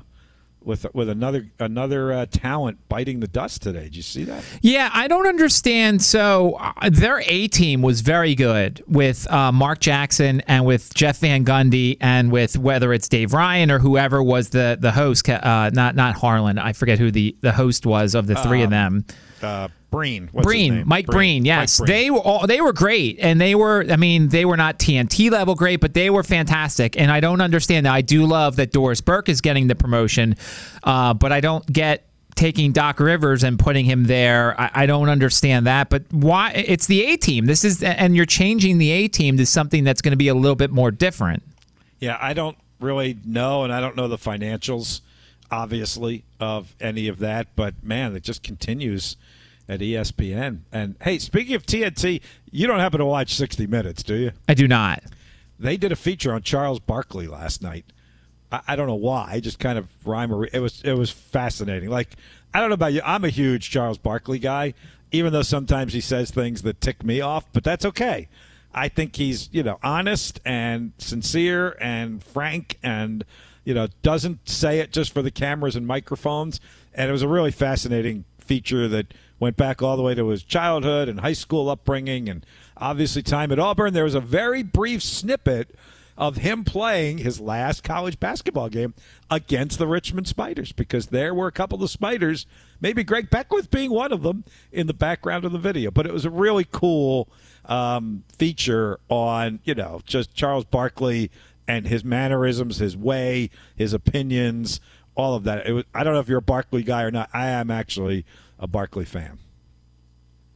with 0.63 0.87
with 0.95 1.09
another 1.09 1.51
another 1.59 2.13
uh, 2.13 2.27
talent 2.27 2.79
biting 2.89 3.19
the 3.19 3.27
dust 3.27 3.63
today. 3.63 3.83
Did 3.85 3.97
you 3.97 4.03
see 4.03 4.23
that? 4.25 4.45
Yeah, 4.61 4.91
I 4.93 5.09
don't 5.09 5.27
understand. 5.27 6.03
So 6.03 6.53
uh, 6.61 6.89
their 6.89 7.21
A 7.27 7.49
team 7.49 7.83
was 7.83 8.01
very 8.01 8.37
good 8.37 8.81
with 8.87 9.31
uh, 9.31 9.51
Mark 9.51 9.81
Jackson 9.81 10.41
and 10.43 10.65
with 10.65 10.95
Jeff 10.95 11.19
Van 11.19 11.45
Gundy 11.45 11.97
and 12.01 12.31
with 12.31 12.57
whether 12.57 12.93
it's 12.93 13.09
Dave 13.09 13.33
Ryan 13.33 13.73
or 13.73 13.81
whoever 13.81 14.23
was 14.23 14.51
the 14.51 14.79
the 14.81 14.93
host. 14.93 15.29
Uh, 15.29 15.71
not 15.75 15.97
not 15.97 16.15
Harlan. 16.15 16.59
I 16.59 16.75
forget 16.75 17.01
who 17.01 17.11
the 17.11 17.37
the 17.41 17.53
host 17.53 17.85
was 17.87 18.15
of 18.15 18.29
the 18.29 18.37
three 18.37 18.63
of 18.63 18.71
them. 18.71 19.05
Breen. 19.93 20.29
What's 20.33 20.45
his 20.45 20.51
Breen, 20.51 20.75
name? 20.75 20.89
Mike 20.89 21.07
Breen, 21.07 21.45
yes, 21.45 21.79
Mike 21.79 21.87
Breen. 21.87 21.97
they 21.97 22.11
were 22.11 22.19
all 22.19 22.47
they 22.49 22.61
were 22.61 22.73
great, 22.73 23.19
and 23.21 23.41
they 23.41 23.55
were. 23.55 23.85
I 23.89 23.97
mean, 23.97 24.29
they 24.29 24.45
were 24.45 24.57
not 24.57 24.81
TNT 24.81 25.31
level 25.31 25.55
great, 25.55 25.81
but 25.81 25.95
they 25.95 26.11
were 26.11 26.25
fantastic. 26.25 26.99
And 26.99 27.13
I 27.13 27.21
don't 27.21 27.41
understand 27.41 27.87
that. 27.87 27.93
I 27.93 28.01
do 28.01 28.27
love 28.27 28.57
that 28.57 28.73
Doris 28.73 29.01
Burke 29.01 29.29
is 29.29 29.41
getting 29.41 29.69
the 29.69 29.77
promotion, 29.77 30.35
uh, 30.83 31.15
but 31.15 31.31
I 31.31 31.41
don't 31.41 31.65
get 31.71 32.09
taking 32.35 32.73
Doc 32.73 32.99
Rivers 32.99 33.45
and 33.45 33.59
putting 33.59 33.85
him 33.85 34.05
there. 34.05 34.59
I, 34.61 34.71
I 34.75 34.87
don't 34.87 35.09
understand 35.09 35.67
that. 35.67 35.91
But 35.91 36.05
why? 36.11 36.53
It's 36.53 36.87
the 36.87 37.05
A 37.05 37.17
team. 37.17 37.47
This 37.47 37.65
is, 37.65 37.83
and 37.83 38.17
you're 38.17 38.27
changing 38.27 38.79
the 38.79 38.91
A 38.91 39.09
team 39.09 39.37
to 39.37 39.47
something 39.47 39.85
that's 39.85 40.03
going 40.03 40.13
to 40.13 40.17
be 40.17 40.29
a 40.29 40.35
little 40.35 40.57
bit 40.57 40.71
more 40.71 40.91
different. 40.91 41.43
Yeah, 42.01 42.19
I 42.21 42.33
don't 42.33 42.57
really 42.81 43.17
know, 43.25 43.65
and 43.65 43.73
I 43.73 43.81
don't 43.81 43.97
know 43.97 44.09
the 44.09 44.19
financials, 44.19 45.03
obviously, 45.51 46.25
of 46.41 46.75
any 46.81 47.09
of 47.09 47.19
that. 47.21 47.49
But 47.55 47.75
man, 47.85 48.17
it 48.17 48.23
just 48.23 48.43
continues 48.43 49.17
at 49.69 49.81
ESPN. 49.81 50.61
And 50.73 50.97
hey, 51.03 51.19
speaking 51.19 51.55
of 51.55 51.65
TNT, 51.65 52.21
you 52.51 52.67
don't 52.67 52.81
happen 52.81 52.99
to 52.99 53.07
watch 53.07 53.35
60 53.35 53.67
Minutes, 53.67 54.03
do 54.03 54.15
you? 54.15 54.33
I 54.49 54.55
do 54.55 54.69
not. 54.69 55.03
They 55.59 55.77
did 55.77 55.93
a 55.93 55.97
feature 55.97 56.33
on 56.33 56.43
Charles 56.43 56.81
Barkley 56.81 57.27
last 57.29 57.63
night. 57.63 57.85
I, 58.51 58.61
I 58.69 58.77
don't 58.77 58.87
know 58.87 58.95
why. 58.95 59.29
I 59.33 59.41
Just 59.41 59.59
kind 59.59 59.79
of 59.79 59.89
rhyme. 60.05 60.33
Or, 60.33 60.47
it 60.53 60.59
was 60.61 60.83
it 60.83 60.95
was 60.95 61.11
fascinating. 61.11 61.89
Like 61.89 62.11
I 62.53 62.61
don't 62.61 62.69
know 62.69 62.75
about 62.75 62.93
you. 62.93 63.01
I'm 63.05 63.25
a 63.25 63.31
huge 63.31 63.71
Charles 63.71 63.99
Barkley 63.99 64.39
guy, 64.39 64.75
even 65.11 65.33
though 65.33 65.43
sometimes 65.43 65.93
he 65.93 66.01
says 66.01 66.31
things 66.31 66.63
that 66.63 66.81
tick 66.81 67.03
me 67.05 67.21
off. 67.21 67.47
But 67.53 67.65
that's 67.65 67.85
okay. 67.85 68.29
I 68.75 68.89
think 68.89 69.17
he's 69.17 69.49
you 69.53 69.63
know 69.63 69.79
honest 69.83 70.41
and 70.45 70.93
sincere 70.99 71.77
and 71.81 72.23
frank 72.23 72.79
and 72.83 73.25
you 73.65 73.75
know 73.75 73.89
doesn't 74.03 74.49
say 74.49 74.81
it 74.81 74.93
just 74.93 75.13
for 75.13 75.23
the 75.23 75.31
cameras 75.31 75.77
and 75.77 75.87
microphones. 75.87 76.61
And 76.95 77.09
it 77.09 77.13
was 77.13 77.23
a 77.23 77.29
really 77.29 77.51
fascinating 77.51 78.25
feature 78.39 78.89
that 78.89 79.15
went 79.43 79.57
back 79.57 79.83
all 79.83 79.97
the 79.97 80.03
way 80.05 80.15
to 80.15 80.29
his 80.29 80.45
childhood 80.45 81.09
and 81.09 81.19
high 81.19 81.33
school 81.33 81.69
upbringing 81.69 82.29
and 82.29 82.47
obviously 82.77 83.23
time 83.23 83.51
at 83.51 83.59
Auburn. 83.59 83.93
There 83.93 84.05
was 84.05 84.15
a 84.15 84.21
very 84.21 84.63
brief 84.63 85.03
snippet 85.03 85.75
of 86.17 86.37
him 86.37 86.63
playing 86.63 87.19
his 87.19 87.41
last 87.41 87.83
college 87.83 88.21
basketball 88.21 88.69
game 88.69 88.95
against 89.33 89.81
the 89.81 89.89
Richmond 89.89 90.29
Spiders 90.29 90.71
because 90.71 91.09
there 91.09 91.35
were 91.35 91.49
a 91.49 91.53
couple 91.53 91.83
of 91.83 91.91
Spiders, 91.91 92.47
maybe 92.81 93.03
Greg 93.03 93.31
Beckwith 93.31 93.69
being 93.69 93.91
one 93.91 94.13
of 94.13 94.23
them, 94.23 94.45
in 94.71 94.87
the 94.87 94.95
background 94.95 95.45
of 95.45 95.51
the 95.51 95.59
video. 95.59 95.91
But 95.91 96.07
it 96.07 96.13
was 96.13 96.25
a 96.25 96.31
really 96.31 96.67
cool 96.71 97.29
um, 97.65 98.23
feature 98.39 99.01
on, 99.09 99.59
you 99.65 99.75
know, 99.75 100.03
just 100.05 100.33
Charles 100.35 100.67
Barkley 100.67 101.33
and 101.67 101.89
his 101.89 102.05
mannerisms, 102.05 102.77
his 102.77 102.97
way, 102.97 103.51
his 103.75 103.93
opinions, 103.93 104.79
all 105.17 105.35
of 105.35 105.43
that. 105.45 105.69
Was, 105.69 105.85
I 105.93 106.05
don't 106.05 106.15
know 106.15 106.21
if 106.21 106.29
you're 106.29 106.39
a 106.39 106.43
Barkley 106.43 106.85
guy 106.85 107.03
or 107.03 107.11
not. 107.11 107.29
I 107.33 107.49
am 107.49 107.73
actually 107.73 108.25
a 108.63 108.67
Barkley 108.67 109.05
fan. 109.05 109.39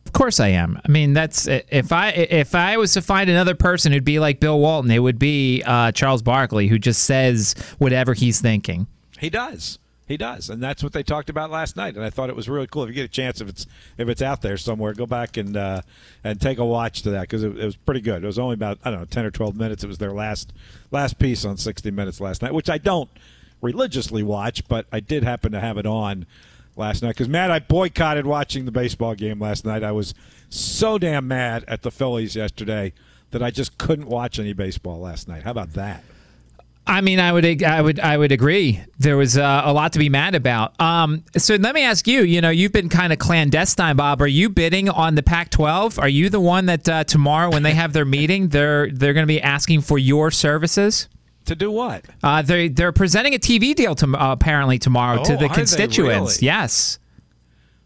Of 0.07 0.13
course 0.13 0.39
I 0.39 0.49
am. 0.49 0.81
I 0.83 0.89
mean, 0.89 1.13
that's 1.13 1.49
if 1.49 1.93
I 1.93 2.11
if 2.11 2.55
I 2.55 2.77
was 2.77 2.93
to 2.95 3.03
find 3.03 3.29
another 3.29 3.57
person 3.57 3.93
who'd 3.93 4.05
be 4.05 4.21
like 4.21 4.39
Bill 4.39 4.59
Walton, 4.59 4.91
it 4.91 5.01
would 5.01 5.19
be 5.19 5.63
uh, 5.67 5.93
Charles 5.93 6.23
Barkley, 6.23 6.69
who 6.69 6.79
just 6.79 7.03
says 7.03 7.55
whatever 7.79 8.15
he's 8.15 8.41
thinking. 8.41 8.87
He 9.19 9.29
does. 9.29 9.79
He 10.07 10.17
does, 10.17 10.51
and 10.51 10.63
that's 10.63 10.85
what 10.85 10.93
they 10.93 11.03
talked 11.03 11.31
about 11.31 11.51
last 11.51 11.77
night. 11.77 11.97
And 11.97 12.05
I 12.05 12.11
thought 12.11 12.31
it 12.31 12.37
was 12.37 12.49
really 12.49 12.69
cool. 12.69 12.85
If 12.85 12.91
you 12.91 12.95
get 12.95 13.07
a 13.07 13.09
chance, 13.09 13.41
if 13.41 13.49
it's 13.49 13.67
if 13.99 14.09
it's 14.09 14.23
out 14.23 14.41
there 14.41 14.57
somewhere, 14.57 14.93
go 14.93 15.05
back 15.05 15.37
and 15.37 15.57
uh, 15.57 15.83
and 16.23 16.41
take 16.41 16.59
a 16.59 16.65
watch 16.65 17.03
to 17.03 17.11
that 17.11 17.23
because 17.23 17.43
it, 17.43 17.59
it, 17.59 17.65
was 17.65 17.75
pretty 17.75 18.01
good. 18.01 18.23
It 18.23 18.27
was 18.27 18.39
only 18.39 18.55
about 18.55 18.79
I 18.85 18.93
don't 18.93 19.01
know 19.01 19.07
ten 19.07 19.25
or 19.25 19.33
twelve 19.33 19.57
minutes. 19.57 19.83
It 19.83 19.89
was 19.89 19.99
their 19.99 20.13
last 20.13 20.53
last 20.93 21.19
piece 21.19 21.45
on 21.45 21.57
sixty 21.57 21.91
minutes 21.91 22.21
last 22.21 22.41
night, 22.41 22.55
which 22.55 22.71
I 22.71 22.79
don't 22.79 23.11
religiously 23.61 24.23
watch, 24.23 24.69
but 24.69 24.87
I 24.93 25.01
did 25.01 25.25
happen 25.25 25.51
to 25.51 25.61
have 25.61 25.77
it 25.77 25.87
on 25.87 26.25
last 26.77 27.03
night 27.03 27.11
because 27.11 27.29
Matt, 27.29 27.51
I 27.51 27.59
boycotted 27.59 28.27
watching 28.27 28.65
the 28.65 28.73
baseball 28.73 29.15
game 29.15 29.41
last 29.41 29.65
night. 29.65 29.83
I 29.83 29.93
was 29.93 30.15
so 30.49 30.99
damn 30.99 31.27
mad 31.29 31.65
at 31.67 31.83
the 31.83 31.91
Phillies 31.91 32.37
yesterday 32.37 32.93
that 33.31 33.43
I 33.43 33.51
just 33.51 33.79
couldn't 33.79 34.07
watch 34.07 34.39
any 34.39 34.53
baseball 34.53 35.01
last 35.01 35.29
night. 35.29 35.43
How 35.43 35.51
about 35.51 35.73
that? 35.75 36.03
I 36.89 37.01
mean, 37.01 37.19
I 37.19 37.33
would, 37.33 37.65
I 37.65 37.83
would, 37.83 37.99
I 37.99 38.17
would 38.17 38.31
agree. 38.31 38.81
There 39.01 39.17
was 39.17 39.37
uh, 39.37 39.63
a 39.65 39.73
lot 39.73 39.93
to 39.95 39.99
be 39.99 40.09
mad 40.09 40.37
about. 40.37 40.81
Um, 40.81 41.25
so 41.37 41.57
let 41.57 41.75
me 41.75 41.83
ask 41.83 42.07
you. 42.07 42.23
You 42.23 42.41
know, 42.41 42.51
you've 42.51 42.71
been 42.71 42.89
kind 42.89 43.13
of 43.13 43.19
clandestine, 43.19 43.97
Bob. 43.97 44.23
Are 44.23 44.29
you 44.29 44.49
bidding 44.49 44.89
on 44.89 45.17
the 45.17 45.23
Pac-12? 45.25 46.01
Are 46.01 46.09
you 46.09 46.31
the 46.31 46.39
one 46.39 46.67
that 46.67 46.89
uh, 46.89 47.03
tomorrow, 47.03 47.51
when 47.51 47.65
they 47.65 47.75
have 47.75 47.93
their 47.93 48.05
meeting, 48.05 48.49
they're 48.49 48.89
they're 48.93 49.15
going 49.15 49.25
to 49.25 49.27
be 49.27 49.43
asking 49.43 49.81
for 49.81 49.99
your 49.99 50.31
services? 50.31 51.09
To 51.47 51.55
do 51.55 51.71
what? 51.71 52.05
Uh, 52.23 52.43
they 52.43 52.69
they're 52.69 52.93
presenting 52.93 53.35
a 53.35 53.39
TV 53.39 53.75
deal 53.75 53.95
to, 53.97 54.07
uh, 54.07 54.33
apparently 54.33 54.79
tomorrow 54.79 55.21
oh, 55.21 55.25
to 55.25 55.37
the 55.37 55.49
constituents. 55.49 56.43
Really? 56.43 56.47
Yes. 56.47 56.99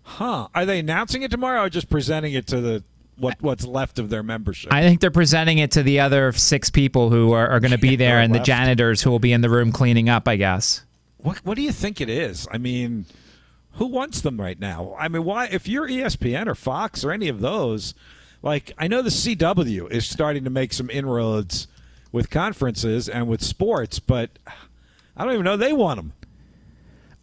Huh? 0.03 0.49
Are 0.55 0.67
they 0.67 0.81
announcing 0.81 1.23
it 1.23 1.31
tomorrow, 1.31 1.65
or 1.65 1.69
just 1.69 1.89
presenting 1.89 2.33
it 2.33 2.47
to 2.49 2.61
the 2.61 2.85
what 3.17 3.37
what's 3.41 3.67
left 3.67 3.99
of 3.99 4.09
their 4.09 4.23
membership? 4.23 4.73
I 4.73 4.83
think 4.83 5.01
they're 5.01 5.11
presenting 5.11 5.59
it 5.59 5.73
to 5.73 5.83
the 5.83 6.01
other 6.01 6.33
six 6.33 6.71
people 6.71 7.11
who 7.11 7.33
are, 7.33 7.49
are 7.49 7.61
going 7.61 7.71
to 7.71 7.79
be 7.79 7.97
there, 7.97 8.19
and 8.19 8.33
left. 8.33 8.45
the 8.45 8.47
janitors 8.47 9.03
who 9.03 9.11
will 9.11 9.19
be 9.19 9.33
in 9.33 9.43
the 9.43 9.51
room 9.51 9.73
cleaning 9.73 10.09
up. 10.09 10.27
I 10.27 10.37
guess. 10.37 10.83
What 11.19 11.39
What 11.45 11.57
do 11.57 11.63
you 11.63 11.73
think 11.73 12.01
it 12.01 12.09
is? 12.09 12.49
I 12.51 12.57
mean, 12.59 13.05
who 13.73 13.87
wants 13.87 14.23
them 14.23 14.41
right 14.41 14.59
now? 14.59 14.97
I 14.99 15.09
mean, 15.09 15.25
why? 15.25 15.47
If 15.47 15.69
you're 15.69 15.87
ESPN 15.87 16.47
or 16.47 16.55
Fox 16.55 17.05
or 17.05 17.13
any 17.13 17.29
of 17.29 17.41
those, 17.41 17.95
like 18.43 18.73
I 18.79 18.89
know 18.89 19.03
the 19.03 19.11
CW 19.11 19.91
is 19.91 20.09
starting 20.09 20.45
to 20.45 20.51
make 20.51 20.73
some 20.73 20.89
inroads 20.89 21.69
with 22.13 22.31
conferences 22.31 23.09
and 23.09 23.29
with 23.29 23.43
sports, 23.43 23.99
but 23.99 24.31
I 25.17 25.25
don't 25.25 25.35
even 25.35 25.45
know 25.45 25.57
they 25.57 25.73
want 25.73 25.97
them. 25.97 26.13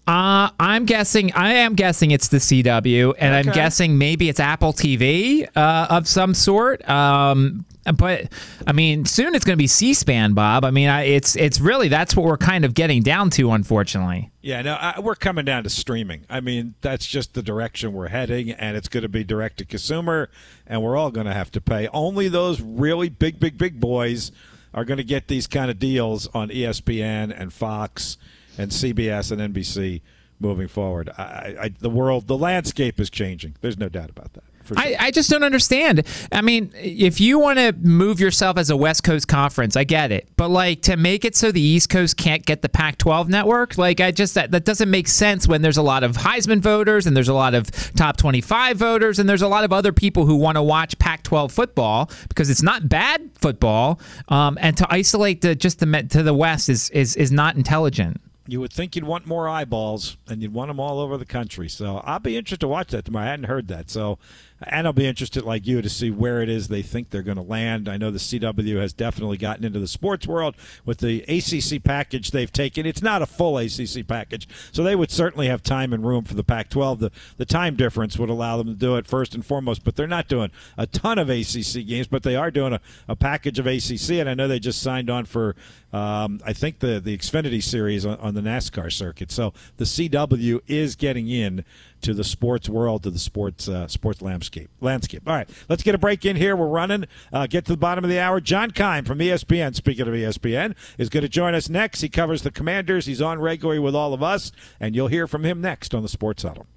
Uh, 0.08 0.50
I'm 0.58 0.86
guessing. 0.86 1.34
I 1.34 1.54
am 1.56 1.76
guessing 1.76 2.12
it's 2.12 2.30
the 2.30 2.38
CW, 2.38 3.14
and 3.20 3.36
Okay. 3.36 3.50
I'm 3.50 3.54
guessing 3.54 3.98
maybe 3.98 4.30
it's 4.30 4.40
Apple 4.40 4.72
TV 4.72 5.46
uh, 5.54 5.88
of 5.90 6.08
some 6.08 6.34
sort. 6.34 6.88
Um, 6.90 7.66
but 7.98 8.32
I 8.66 8.72
mean, 8.72 9.04
soon 9.04 9.36
it's 9.36 9.44
going 9.44 9.58
to 9.58 9.62
be 9.62 9.68
C-SPAN, 9.68 10.34
Bob. 10.34 10.64
I 10.64 10.72
mean, 10.72 10.88
I, 10.88 11.04
it's 11.04 11.36
it's 11.36 11.60
really 11.60 11.90
that's 11.90 12.16
what 12.16 12.26
we're 12.26 12.38
kind 12.38 12.64
of 12.64 12.74
getting 12.74 13.04
down 13.04 13.30
to, 13.32 13.52
unfortunately. 13.52 14.32
Yeah, 14.42 14.62
no, 14.62 14.76
I, 14.76 14.98
we're 15.02 15.16
coming 15.16 15.44
down 15.44 15.64
to 15.64 15.70
streaming. 15.70 16.24
I 16.30 16.40
mean, 16.40 16.76
that's 16.80 17.06
just 17.06 17.34
the 17.34 17.44
direction 17.44 17.92
we're 17.92 18.08
heading, 18.08 18.52
and 18.52 18.78
it's 18.78 18.88
going 18.88 19.04
to 19.04 19.10
be 19.10 19.26
direct 19.26 19.58
to 19.58 19.66
consumer, 19.66 20.30
and 20.66 20.82
we're 20.82 20.96
all 20.96 21.12
going 21.12 21.28
to 21.28 21.34
have 21.34 21.52
to 21.52 21.60
pay. 21.60 21.90
Only 21.90 22.30
those 22.30 22.62
really 22.62 23.10
big, 23.10 23.42
big, 23.42 23.58
big 23.58 23.82
boys 23.82 24.32
are 24.78 24.86
going 24.86 25.00
to 25.00 25.04
get 25.04 25.28
these 25.28 25.48
kind 25.48 25.72
of 25.72 25.80
deals 25.80 26.28
on 26.36 26.50
ESPN 26.50 27.34
and 27.36 27.52
Fox 27.52 28.16
and 28.60 28.70
CBS 28.70 29.32
and 29.32 29.56
NBC 29.56 30.02
moving 30.40 30.68
forward. 30.68 31.10
I, 31.18 31.56
I, 31.60 31.70
the 31.80 31.90
world, 31.90 32.28
the 32.28 32.38
landscape 32.38 33.00
is 33.00 33.10
changing. 33.10 33.56
There's 33.62 33.80
no 33.80 33.90
doubt 33.90 34.12
about 34.12 34.34
that. 34.34 34.44
For 34.68 34.76
sure. 34.76 34.86
I, 34.86 34.96
I 35.00 35.12
just 35.12 35.30
don't 35.30 35.44
understand. 35.44 36.04
I 36.32 36.42
mean, 36.42 36.72
if 36.76 37.20
you 37.22 37.40
want 37.40 37.58
to 37.60 37.74
move 37.80 38.20
yourself 38.20 38.58
as 38.58 38.70
a 38.70 38.78
West 38.78 39.04
Coast 39.04 39.28
conference, 39.28 39.76
I 39.76 39.84
get 39.84 40.12
it. 40.12 40.28
But 40.36 40.50
like 40.50 40.82
to 40.84 40.98
make 40.98 41.26
it 41.26 41.36
so 41.36 41.52
the 41.52 41.62
East 41.62 41.90
Coast 41.90 42.18
can't 42.18 42.46
get 42.46 42.62
the 42.62 42.70
Pac-12 42.70 43.30
network, 43.30 43.78
like 43.78 44.00
I 44.02 44.12
just 44.12 44.36
that, 44.36 44.52
that 44.52 44.66
doesn't 44.66 44.92
make 44.92 45.08
sense 45.08 45.48
when 45.48 45.62
there's 45.62 45.78
a 45.78 45.82
lot 45.82 46.04
of 46.04 46.18
Heisman 46.18 46.60
voters 46.60 47.08
and 47.08 47.16
there's 47.16 47.30
a 47.30 47.34
lot 47.34 47.54
of 47.54 47.72
top 47.94 48.18
25 48.18 48.78
voters 48.78 49.20
and 49.20 49.30
there's 49.30 49.42
a 49.42 49.48
lot 49.48 49.64
of 49.64 49.72
other 49.72 49.94
people 49.94 50.26
who 50.26 50.36
want 50.36 50.58
to 50.58 50.64
watch 50.64 50.98
Pac-12 51.00 51.52
football 51.52 52.12
because 52.28 52.50
it's 52.50 52.62
not 52.64 52.90
bad 52.90 53.30
football. 53.36 54.00
Um, 54.28 54.58
and 54.62 54.76
to 54.78 54.88
isolate 54.90 55.42
the 55.42 55.56
just 55.56 55.80
the 55.80 56.08
to 56.10 56.24
the 56.24 56.34
West 56.34 56.70
is 56.70 56.90
is 56.90 57.16
is 57.16 57.32
not 57.32 57.56
intelligent. 57.56 58.20
you 58.48 58.60
would 58.62 58.72
think 58.72 58.96
you'd 58.96 59.06
want 59.06 59.26
more 59.26 59.48
eyeballs 59.50 60.18
and 60.28 60.42
you'd 60.42 60.54
want 60.54 60.70
them 60.70 60.80
all 60.80 61.00
over 61.00 61.18
the 61.18 61.26
country. 61.26 61.68
So 61.70 61.98
I'll 62.04 62.20
be 62.20 62.38
interested 62.38 62.62
to 62.62 62.68
watch 62.68 62.90
that 62.90 63.06
tomorrow. 63.06 63.26
I 63.26 63.30
hadn't 63.32 63.46
heard 63.46 63.68
that. 63.70 63.90
So, 63.90 64.20
and 64.62 64.88
I'll 64.88 64.94
be 64.94 65.06
interested, 65.06 65.44
like 65.44 65.68
you, 65.68 65.82
to 65.82 65.90
see 65.90 66.10
where 66.10 66.42
it 66.42 66.50
is 66.50 66.68
they 66.68 66.82
think 66.82 67.10
they're 67.10 67.22
going 67.22 67.38
to 67.38 67.44
land. 67.44 67.88
I 67.88 67.98
know 67.98 68.10
the 68.10 68.18
CW 68.18 68.80
has 68.80 68.92
definitely 68.92 69.38
gotten 69.38 69.64
into 69.64 69.80
the 69.80 69.88
sports 69.88 70.26
world 70.26 70.56
with 70.86 70.98
the 70.98 71.22
ACC 71.24 71.84
package 71.84 72.32
they've 72.32 72.52
taken. 72.52 72.86
It's 72.86 73.02
not 73.02 73.22
a 73.22 73.28
full 73.28 73.58
ACC 73.58 74.08
package, 74.08 74.48
so 74.72 74.84
they 74.84 74.96
would 74.96 75.12
certainly 75.12 75.48
have 75.48 75.62
time 75.62 75.94
and 75.94 76.06
room 76.06 76.24
for 76.24 76.34
the 76.34 76.44
Pac-12. 76.44 77.00
The 77.00 77.12
the 77.38 77.46
time 77.46 77.76
difference 77.76 78.18
would 78.18 78.30
allow 78.30 78.58
them 78.58 78.68
to 78.68 78.74
do 78.74 78.96
it 78.96 79.06
first 79.06 79.36
and 79.36 79.46
foremost. 79.46 79.84
But 79.84 79.96
they're 79.96 80.08
not 80.08 80.28
doing 80.28 80.52
a 80.78 80.88
ton 80.88 81.20
of 81.20 81.30
ACC 81.30 81.86
games, 81.86 82.08
but 82.08 82.24
they 82.24 82.36
are 82.36 82.50
doing 82.50 82.74
a, 82.74 82.82
a 83.08 83.16
package 83.16 83.60
of 83.60 83.68
ACC, 83.68 84.12
and 84.12 84.30
I 84.30 84.34
know 84.34 84.48
they 84.48 84.60
just 84.60 84.82
signed 84.82 85.10
on 85.10 85.26
for 85.26 85.56
um, 85.94 86.42
I 86.46 86.54
think 86.54 86.80
the 86.80 87.00
the 87.00 87.18
Xfinity 87.18 87.64
series 87.64 88.06
on, 88.06 88.20
on 88.20 88.34
the 88.34 88.42
NASCAR 88.42 88.92
circuit. 88.92 89.32
So 89.32 89.54
the 89.78 89.86
CW 89.86 90.62
is 90.68 90.96
getting 90.96 91.30
in 91.30 91.64
to 92.02 92.14
the 92.14 92.24
sports 92.24 92.70
world, 92.70 93.04
to 93.04 93.10
the 93.10 93.20
sports 93.20 93.70
uh, 93.70 93.88
sports 93.88 94.22
landscape. 94.22 94.47
Landscape. 94.82 95.24
All 95.28 95.34
right, 95.34 95.50
let's 95.70 95.84
get 95.84 95.96
a 95.96 95.98
break 95.98 96.26
in 96.26 96.36
here. 96.36 96.56
We're 96.56 96.68
running. 96.68 97.06
Uh, 97.32 97.48
get 97.48 97.66
to 97.66 97.72
the 97.72 97.78
bottom 97.78 98.04
of 98.04 98.10
the 98.10 98.20
hour. 98.20 98.40
John 98.40 98.72
Keim 98.72 99.06
from 99.06 99.20
ESPN. 99.20 99.76
Speaking 99.76 100.08
of 100.08 100.14
ESPN, 100.14 100.76
is 100.98 101.10
going 101.10 101.24
to 101.24 101.30
join 101.30 101.56
us 101.56 101.70
next. 101.70 102.02
He 102.02 102.10
covers 102.10 102.42
the 102.42 102.52
Commanders. 102.52 103.06
He's 103.06 103.22
on 103.22 103.40
regularly 103.40 103.80
with 103.80 103.96
all 103.96 104.14
of 104.14 104.24
us, 104.24 104.52
and 104.80 104.96
you'll 104.96 105.08
hear 105.08 105.28
from 105.28 105.44
him 105.44 105.62
next 105.62 105.94
on 105.94 106.02
the 106.04 106.10
Sports 106.10 106.44
Huddle. 106.44 106.68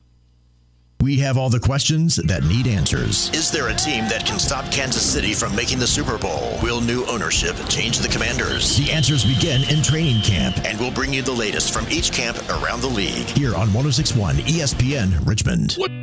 We 1.01 1.17
have 1.21 1.39
all 1.39 1.49
the 1.49 1.61
questions 1.61 2.17
that 2.17 2.45
need 2.45 2.67
answers. 2.67 3.31
Is 3.31 3.51
there 3.51 3.69
a 3.69 3.75
team 3.75 4.05
that 4.11 4.27
can 4.27 4.39
stop 4.39 4.71
Kansas 4.71 5.03
City 5.03 5.33
from 5.33 5.57
making 5.57 5.79
the 5.79 5.87
Super 5.87 6.19
Bowl? 6.19 6.59
Will 6.63 6.83
new 6.83 7.07
ownership 7.07 7.57
change 7.71 8.01
the 8.01 8.09
Commanders? 8.09 8.77
The 8.77 8.93
answers 8.93 9.25
begin 9.25 9.63
in 9.71 9.83
training 9.83 10.21
camp. 10.21 10.59
And 10.67 10.79
we'll 10.79 10.91
bring 10.91 11.15
you 11.15 11.23
the 11.23 11.33
latest 11.33 11.73
from 11.73 11.87
each 11.91 12.13
camp 12.13 12.37
around 12.51 12.83
the 12.83 12.89
league. 12.89 13.29
Here 13.31 13.55
on 13.55 13.73
1061 13.73 14.37
ESPN 14.37 15.27
Richmond. 15.27 15.79
Let's 15.79 16.00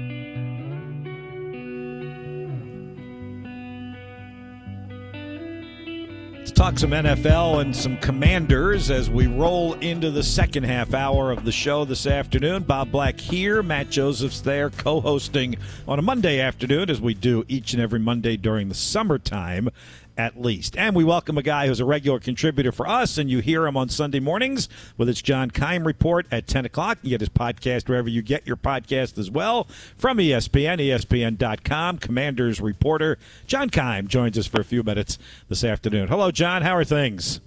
talk 6.58 6.80
some 6.80 6.90
NFL 6.90 7.62
and 7.62 7.76
some 7.76 7.98
commanders 7.98 8.90
as 8.90 9.12
we 9.12 9.28
roll 9.28 9.76
into 9.76 10.10
the 10.10 10.24
second 10.24 10.64
half 10.64 10.96
hour 10.96 11.30
of 11.30 11.46
the 11.46 11.52
show 11.52 11.86
this 11.86 12.08
afternoon. 12.08 12.64
Bob 12.64 12.90
Black 12.92 13.20
here, 13.20 13.62
Matt 13.62 13.92
Josephs 13.92 14.42
there, 14.42 14.72
co 14.72 15.00
hosting 15.00 15.58
on 15.88 16.00
a 16.00 16.02
Monday 16.02 16.40
afternoon, 16.40 16.90
as 16.90 17.00
we 17.00 17.14
do 17.14 17.46
each 17.48 17.74
and 17.74 17.82
every 17.82 18.00
Monday 18.00 18.38
during 18.38 18.70
the 18.70 18.76
summertime 18.76 19.70
at 20.18 20.40
least. 20.40 20.76
And 20.78 20.96
we 20.96 21.04
welcome 21.04 21.38
a 21.38 21.44
guy 21.44 21.68
who's 21.68 21.80
a 21.80 21.86
regular 21.86 22.20
contributor 22.20 22.72
for 22.72 22.88
us, 22.88 23.18
and 23.18 23.30
you 23.30 23.40
hear 23.40 23.66
him 23.66 23.78
on 23.78 23.90
Sunday 23.90 24.20
mornings 24.20 24.68
with 24.98 25.08
his 25.08 25.22
John 25.22 25.52
Keim 25.52 25.86
report 25.86 26.26
at 26.32 26.48
10 26.48 26.66
o'clock. 26.66 26.98
You 27.02 27.12
get 27.12 27.22
his 27.22 27.30
podcast 27.30 27.88
wherever 27.88 28.10
you 28.10 28.22
get 28.22 28.48
your 28.48 28.58
podcast 28.58 29.18
as 29.18 29.30
well. 29.30 29.68
From 29.98 30.18
ESPN, 30.18 30.80
ESPN.com, 30.80 32.00
Commanders 32.00 32.60
reporter 32.60 33.18
John 33.46 33.70
Keim 33.70 34.08
joins 34.08 34.38
us 34.38 34.48
for 34.48 34.60
a 34.60 34.66
few 34.66 34.84
minutes 34.84 35.20
this 35.50 35.64
afternoon. 35.64 36.08
Hello, 36.08 36.32
John. 36.32 36.62
How 36.62 36.76
are 36.76 36.84
things? 36.84 37.40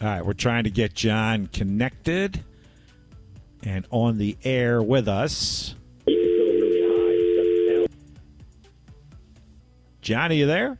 All 0.00 0.08
right, 0.08 0.26
we're 0.26 0.32
trying 0.32 0.64
to 0.64 0.70
get 0.70 0.94
John 0.94 1.46
connected 1.46 2.42
and 3.62 3.86
on 3.90 4.18
the 4.18 4.36
air 4.42 4.82
with 4.82 5.06
us. 5.06 5.76
Johnny, 10.02 10.38
you 10.38 10.46
there? 10.46 10.78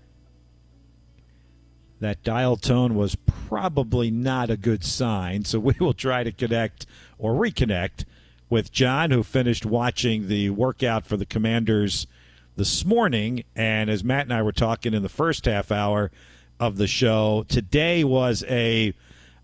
That 2.01 2.25
dial 2.25 2.57
tone 2.57 2.97
was 2.97 3.15
probably 3.15 4.11
not 4.11 4.51
a 4.51 4.57
good 4.57 4.85
sign, 4.85 5.45
so 5.45 5.61
we 5.61 5.75
will 5.79 5.95
try 5.95 6.25
to 6.25 6.33
connect 6.33 6.87
or 7.19 7.35
reconnect 7.35 8.05
with 8.51 8.73
John, 8.73 9.13
who 9.13 9.23
finished 9.23 9.65
watching 9.65 10.27
the 10.27 10.51
workout 10.51 11.07
for 11.07 11.17
the 11.17 11.25
Commanders 11.25 12.09
this 12.57 12.85
morning. 12.85 13.45
And 13.55 13.89
as 13.89 14.03
Matt 14.03 14.25
and 14.25 14.35
I 14.35 14.43
were 14.43 14.51
talking 14.51 14.93
in 14.93 15.05
the 15.05 15.09
first 15.09 15.45
half 15.45 15.71
hour 15.71 16.11
of 16.59 16.77
the 16.77 16.89
show, 16.89 17.47
today 17.49 18.03
was 18.03 18.43
a 18.49 18.93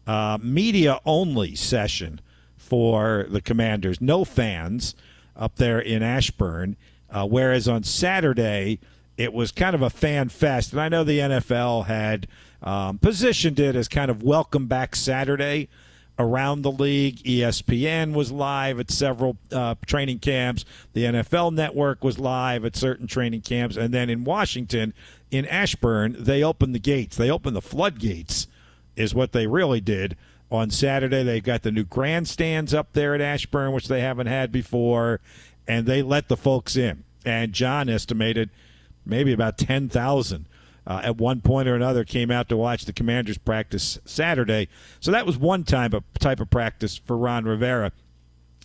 uh, 0.09 0.39
media 0.43 0.99
only 1.07 1.55
session 1.55 2.21
for 2.57 3.27
the 3.31 3.41
Commanders. 3.41 4.01
No 4.01 4.25
fans 4.25 4.97
up 5.37 5.55
there 5.55 5.79
in 5.79 6.03
Ashburn. 6.03 6.77
Uh, 7.11 7.27
whereas 7.27 7.69
on 7.69 7.85
Saturday, 7.85 8.81
it 9.19 9.35
was 9.35 9.51
kind 9.51 9.75
of 9.75 9.83
a 9.83 9.91
fan 9.91 10.29
fest. 10.29 10.73
And 10.73 10.81
I 10.81 10.89
know 10.89 11.05
the 11.05 11.19
NFL 11.19 11.87
had 11.87 12.29
um, 12.63 12.99
positioned 12.99 13.59
it 13.59 13.75
as 13.75 13.89
kind 13.89 14.11
of 14.11 14.23
welcome 14.23 14.67
back 14.67 14.95
Saturday 14.95 15.69
around 16.21 16.63
the 16.63 16.71
league. 16.71 17.17
ESPN 17.25 18.15
was 18.15 18.31
live 18.31 18.79
at 18.79 18.93
several 18.93 19.37
uh, 19.53 19.75
training 19.87 20.21
camps. 20.21 20.65
The 20.93 21.05
NFL 21.05 21.53
network 21.53 22.05
was 22.05 22.21
live 22.21 22.65
at 22.65 22.77
certain 22.77 23.09
training 23.09 23.43
camps. 23.43 23.77
And 23.77 23.93
then 23.93 24.09
in 24.09 24.23
Washington, 24.23 24.95
in 25.33 25.45
Ashburn, 25.47 26.17
they 26.19 26.45
opened 26.45 26.75
the 26.75 26.81
gates. 26.81 27.17
They 27.17 27.31
opened 27.31 27.57
the 27.57 27.61
floodgates, 27.61 28.47
is 28.95 29.15
what 29.15 29.33
they 29.33 29.49
really 29.49 29.81
did. 29.81 30.17
On 30.51 30.71
Saturday, 30.71 31.25
they 31.25 31.41
got 31.41 31.63
the 31.63 31.73
new 31.73 31.85
grandstands 31.85 32.73
up 32.73 32.93
there 32.93 33.15
at 33.15 33.21
Ashburn, 33.21 33.73
which 33.73 33.89
they 33.89 34.01
haven't 34.01 34.29
had 34.29 34.51
before, 34.51 35.21
and 35.67 35.87
they 35.87 36.03
let 36.03 36.29
the 36.29 36.37
folks 36.37 36.77
in. 36.77 37.05
And 37.25 37.53
John 37.53 37.91
estimated 37.91 38.49
maybe 39.09 39.33
about 39.33 39.59
10,000 39.59 40.47
uh, 40.87 41.01
at 41.05 41.19
one 41.19 41.41
point 41.41 41.69
or 41.69 41.75
another 41.75 42.05
came 42.05 42.31
out 42.31 42.49
to 42.49 42.57
watch 42.57 42.87
the 42.87 42.93
Commanders 42.93 43.39
practice 43.39 43.99
Saturday. 44.05 44.69
So 45.01 45.11
that 45.11 45.27
was 45.27 45.37
one 45.37 45.61
of 45.61 46.05
type 46.19 46.41
of 46.41 46.51
practice 46.51 46.97
for 46.97 47.17
Ron 47.17 47.45
Rivera. 47.45 47.93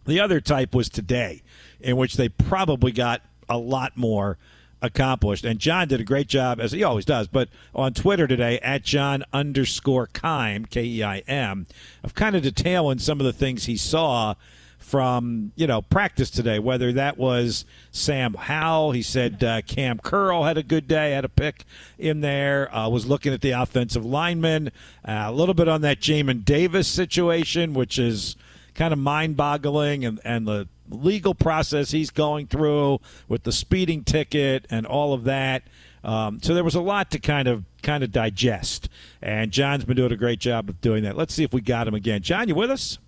The 0.05 0.19
other 0.19 0.39
type 0.39 0.73
was 0.73 0.89
today, 0.89 1.43
in 1.79 1.97
which 1.97 2.15
they 2.15 2.29
probably 2.29 2.91
got 2.91 3.21
a 3.49 3.57
lot 3.57 3.97
more 3.97 4.37
accomplished. 4.81 5.45
And 5.45 5.59
John 5.59 5.87
did 5.87 6.01
a 6.01 6.05
great 6.05 6.27
job, 6.27 6.59
as 6.59 6.71
he 6.71 6.83
always 6.83 7.05
does, 7.05 7.27
but 7.27 7.49
on 7.73 7.93
Twitter 7.93 8.27
today, 8.27 8.59
at 8.59 8.83
John 8.83 9.23
underscore 9.31 10.07
Keim, 10.07 10.65
K 10.65 10.83
E 10.83 11.03
I 11.03 11.19
M, 11.19 11.67
of 12.03 12.13
kind 12.13 12.35
of 12.35 12.43
detailing 12.43 12.99
some 12.99 13.19
of 13.19 13.25
the 13.25 13.33
things 13.33 13.65
he 13.65 13.77
saw 13.77 14.35
from 14.83 15.51
you 15.55 15.65
know 15.65 15.81
practice 15.81 16.29
today. 16.29 16.59
Whether 16.59 16.93
that 16.93 17.17
was 17.17 17.65
Sam 17.91 18.33
Howell, 18.33 18.91
he 18.91 19.01
said 19.01 19.43
uh, 19.43 19.61
Cam 19.61 19.97
Curl 19.99 20.43
had 20.43 20.57
a 20.57 20.63
good 20.63 20.87
day, 20.87 21.11
had 21.11 21.25
a 21.25 21.29
pick 21.29 21.65
in 21.97 22.21
there. 22.21 22.73
Uh, 22.75 22.89
was 22.89 23.05
looking 23.05 23.33
at 23.33 23.41
the 23.41 23.51
offensive 23.51 24.05
lineman, 24.05 24.67
uh, 25.07 25.23
a 25.27 25.31
little 25.31 25.55
bit 25.55 25.67
on 25.67 25.81
that 25.81 25.99
Jamin 25.99 26.45
Davis 26.45 26.87
situation, 26.87 27.73
which 27.73 27.97
is 27.97 28.35
kind 28.75 28.93
of 28.93 28.99
mind-boggling, 28.99 30.05
and 30.05 30.19
and 30.23 30.47
the 30.47 30.67
legal 30.89 31.33
process 31.33 31.91
he's 31.91 32.09
going 32.09 32.45
through 32.45 32.99
with 33.27 33.43
the 33.43 33.51
speeding 33.51 34.03
ticket 34.03 34.65
and 34.69 34.85
all 34.85 35.13
of 35.13 35.23
that. 35.23 35.63
Um, 36.03 36.41
so 36.41 36.53
there 36.53 36.65
was 36.65 36.75
a 36.75 36.81
lot 36.81 37.09
to 37.11 37.19
kind 37.19 37.47
of 37.47 37.63
kind 37.81 38.03
of 38.03 38.11
digest, 38.11 38.89
and 39.21 39.51
John's 39.51 39.85
been 39.85 39.95
doing 39.95 40.11
a 40.11 40.17
great 40.17 40.39
job 40.39 40.69
of 40.69 40.81
doing 40.81 41.03
that. 41.03 41.15
Let's 41.15 41.33
see 41.33 41.43
if 41.43 41.53
we 41.53 41.61
got 41.61 41.87
him 41.87 41.93
again. 41.93 42.21
John, 42.21 42.49
you 42.49 42.55
with 42.55 42.69
us? 42.69 42.99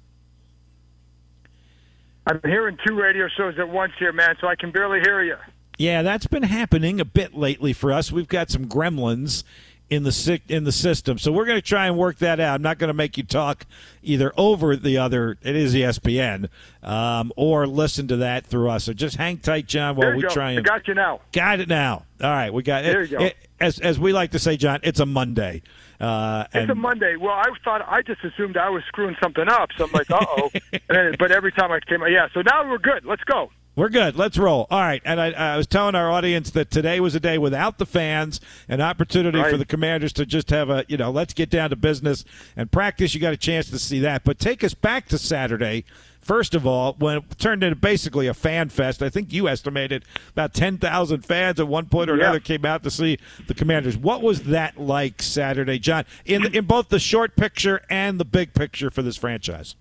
I'm 2.28 2.42
hearing 2.44 2.78
two 2.86 2.96
radio 3.00 3.28
shows 3.38 3.58
at 3.60 3.70
once 3.70 3.94
here, 4.00 4.12
man, 4.12 4.36
so 4.42 4.48
I 4.48 4.56
can 4.56 4.72
barely 4.72 5.00
hear 5.02 5.22
you. 5.22 5.36
Yeah, 5.78 6.02
that's 6.02 6.28
been 6.28 6.44
happening 6.44 7.00
a 7.00 7.06
bit 7.06 7.36
lately 7.36 7.74
for 7.74 7.92
us. 7.92 8.12
We've 8.12 8.28
got 8.28 8.50
some 8.50 8.66
gremlins 8.66 9.44
in 9.90 10.04
the 10.04 10.42
in 10.48 10.64
the 10.64 10.72
system, 10.72 11.20
so 11.20 11.32
we're 11.32 11.46
going 11.46 11.60
to 11.60 11.68
try 11.68 11.86
and 11.86 11.98
work 11.98 12.18
that 12.18 12.40
out. 12.40 12.56
I'm 12.56 12.62
not 12.62 12.80
going 12.80 12.88
to 12.88 12.94
make 12.96 13.18
you 13.18 13.24
talk 13.24 13.66
either 14.02 14.34
over 14.36 14.76
the 14.76 14.98
other. 14.98 15.38
It 15.44 15.56
is 15.56 15.76
ESPN, 15.76 16.50
um, 16.82 17.32
or 17.36 17.68
listen 17.68 18.08
to 18.08 18.18
that 18.18 18.48
through 18.48 18.70
us. 18.70 18.86
So 18.86 18.94
just 18.94 19.18
hang 19.18 19.38
tight, 19.38 19.68
John, 19.68 19.96
while 19.96 20.16
we 20.16 20.24
go. 20.24 20.30
try 20.30 20.52
and 20.52 20.60
I 20.60 20.64
got 20.64 20.88
you 20.88 20.96
now. 20.96 21.22
Got 21.32 21.60
it 21.60 21.70
now. 21.70 22.06
All 22.24 22.30
right, 22.32 22.52
we 22.52 22.64
got 22.64 22.84
there 22.84 23.02
it. 23.02 23.12
You 23.12 23.18
go. 23.20 23.26
It, 23.26 23.36
as 23.60 23.80
as 23.80 24.00
we 24.00 24.12
like 24.14 24.32
to 24.32 24.40
say, 24.40 24.58
John, 24.58 24.80
it's 24.82 25.00
a 25.00 25.06
Monday. 25.06 25.62
Uh, 26.00 26.46
it's 26.54 26.70
a 26.70 26.76
Monday. 26.76 27.16
Well, 27.16 27.34
I 27.34 27.46
thought 27.64 27.82
I 27.88 28.02
just 28.02 28.24
assumed 28.24 28.58
I 28.58 28.70
was 28.70 28.84
screwing 28.88 29.16
something 29.22 29.48
up, 29.48 29.70
so 29.78 29.86
I'm 29.86 29.92
like, 29.92 30.12
uh 30.12 30.26
oh. 30.28 30.50
but 31.20 31.32
every 31.32 31.52
time 31.52 31.72
I 31.72 31.80
came, 31.80 32.02
yeah. 32.08 32.28
So 32.34 32.42
now 32.42 32.70
we're 32.70 32.78
good. 32.78 33.06
Let's 33.06 33.24
go. 33.24 33.50
We're 33.76 33.90
good. 33.90 34.16
Let's 34.16 34.38
roll. 34.38 34.68
All 34.72 34.80
right. 34.80 35.02
And 35.04 35.20
I, 35.20 35.32
I, 35.32 35.58
was 35.58 35.68
telling 35.68 35.96
our 35.96 36.10
audience 36.10 36.50
that 36.52 36.72
today 36.72 37.02
was 37.02 37.14
a 37.14 37.20
day 37.20 37.38
without 37.38 37.78
the 37.78 37.86
fans, 37.86 38.40
an 38.70 38.80
opportunity 38.80 39.38
right. 39.38 39.52
for 39.52 39.58
the 39.58 39.66
commanders 39.66 40.14
to 40.14 40.26
just 40.26 40.50
have 40.50 40.70
a, 40.70 40.86
you 40.88 40.96
know, 40.96 41.12
let's 41.12 41.34
get 41.34 41.50
down 41.50 41.72
to 41.72 41.76
business 41.76 42.24
and 42.56 42.72
practice. 42.72 43.14
You 43.14 43.20
got 43.20 43.34
a 43.34 43.38
chance 43.38 43.70
to 43.72 43.80
see 43.80 44.00
that. 44.00 44.24
But 44.24 44.40
take 44.40 44.64
us 44.64 44.74
back 44.74 45.10
to 45.10 45.18
Saturday. 45.18 45.84
First 46.22 46.56
of 46.56 46.66
all, 46.66 46.94
when 46.98 47.18
it 47.18 47.38
turned 47.38 47.64
into 47.64 47.76
basically 47.76 48.28
a 48.28 48.34
fan 48.34 48.70
fest, 48.70 49.04
I 49.04 49.10
think 49.10 49.32
you 49.34 49.48
estimated 49.48 50.06
about 50.32 50.54
10,000 50.54 51.26
fans 51.26 51.60
at 51.60 51.68
one 51.68 51.88
point 51.88 52.10
or 52.10 52.16
yeah. 52.16 52.24
another 52.24 52.40
came 52.40 52.66
out 52.66 52.82
to 52.84 52.90
see 52.90 53.20
the 53.46 53.54
Commanders. 53.54 53.98
What 53.98 54.24
was 54.24 54.44
that 54.44 54.80
like 54.80 55.22
Saturday, 55.22 55.80
John, 55.80 56.06
in, 56.26 56.56
in 56.56 56.66
both 56.66 56.90
the 56.90 56.98
short 56.98 57.36
picture 57.36 57.82
and 57.90 58.20
the 58.20 58.26
big 58.26 58.54
picture 58.54 58.90
for 58.90 59.02
this 59.02 59.18
franchise? 59.18 59.76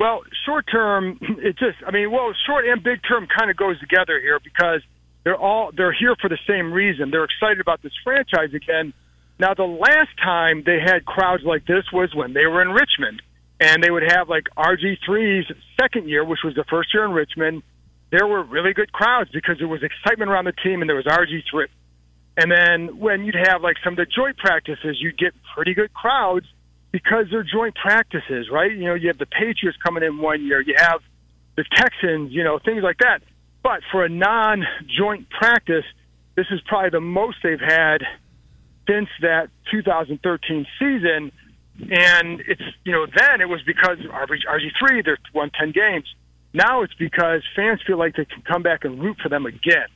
Well, 0.00 0.22
short 0.46 0.64
term, 0.72 1.18
it 1.20 1.58
just, 1.58 1.76
I 1.86 1.90
mean, 1.92 2.10
well, 2.10 2.32
short 2.46 2.64
and 2.66 2.82
big 2.82 3.00
term 3.06 3.28
kind 3.28 3.50
of 3.50 3.56
goes 3.56 3.78
together 3.78 4.18
here 4.18 4.40
because 4.42 4.80
they're 5.22 5.36
all, 5.36 5.70
they're 5.76 5.92
here 5.92 6.16
for 6.20 6.28
the 6.28 6.38
same 6.48 6.72
reason. 6.72 7.10
They're 7.10 7.24
excited 7.24 7.60
about 7.60 7.82
this 7.82 7.92
franchise 8.02 8.54
again. 8.54 8.94
Now, 9.38 9.52
the 9.52 9.64
last 9.64 10.10
time 10.22 10.62
they 10.64 10.80
had 10.80 11.04
crowds 11.04 11.44
like 11.44 11.66
this 11.66 11.84
was 11.92 12.14
when 12.14 12.32
they 12.32 12.46
were 12.46 12.62
in 12.62 12.70
Richmond 12.70 13.20
and 13.60 13.84
they 13.84 13.90
would 13.90 14.02
have 14.02 14.30
like 14.30 14.48
RG3's 14.56 15.52
second 15.78 16.08
year, 16.08 16.24
which 16.24 16.40
was 16.42 16.54
the 16.54 16.64
first 16.64 16.94
year 16.94 17.04
in 17.04 17.12
Richmond. 17.12 17.62
There 18.10 18.26
were 18.26 18.42
really 18.42 18.72
good 18.72 18.92
crowds 18.92 19.30
because 19.30 19.58
there 19.58 19.68
was 19.68 19.82
excitement 19.82 20.30
around 20.30 20.46
the 20.46 20.52
team 20.52 20.80
and 20.80 20.88
there 20.88 20.96
was 20.96 21.04
RG3. 21.04 21.66
And 22.38 22.50
then 22.50 22.98
when 22.98 23.24
you'd 23.24 23.34
have 23.34 23.60
like 23.60 23.76
some 23.84 23.92
of 23.92 23.96
the 23.98 24.06
joint 24.06 24.38
practices, 24.38 24.96
you'd 24.98 25.18
get 25.18 25.34
pretty 25.54 25.74
good 25.74 25.92
crowds 25.92 26.46
because 26.92 27.26
they're 27.30 27.44
joint 27.44 27.74
practices, 27.74 28.48
right? 28.50 28.72
You 28.72 28.86
know, 28.86 28.94
you 28.94 29.08
have 29.08 29.18
the 29.18 29.26
Patriots 29.26 29.78
coming 29.84 30.02
in 30.02 30.18
one 30.18 30.44
year, 30.44 30.60
you 30.60 30.74
have 30.76 31.00
the 31.56 31.64
Texans, 31.74 32.32
you 32.32 32.44
know, 32.44 32.58
things 32.58 32.82
like 32.82 32.98
that. 32.98 33.22
But 33.62 33.80
for 33.92 34.04
a 34.04 34.08
non 34.08 34.64
joint 34.98 35.28
practice, 35.30 35.84
this 36.36 36.46
is 36.50 36.60
probably 36.66 36.90
the 36.90 37.00
most 37.00 37.38
they've 37.42 37.60
had 37.60 37.98
since 38.88 39.08
that 39.20 39.48
2013 39.70 40.66
season. 40.78 41.32
And 41.90 42.40
it's, 42.46 42.62
you 42.84 42.92
know, 42.92 43.06
then 43.06 43.40
it 43.40 43.48
was 43.48 43.60
because 43.66 43.98
RG3, 43.98 45.04
they're 45.04 45.18
won 45.32 45.50
10 45.58 45.72
games. 45.72 46.06
Now 46.52 46.82
it's 46.82 46.94
because 46.94 47.42
fans 47.54 47.80
feel 47.86 47.98
like 47.98 48.16
they 48.16 48.24
can 48.24 48.42
come 48.42 48.62
back 48.62 48.84
and 48.84 49.00
root 49.00 49.18
for 49.22 49.28
them 49.28 49.46
again. 49.46 49.86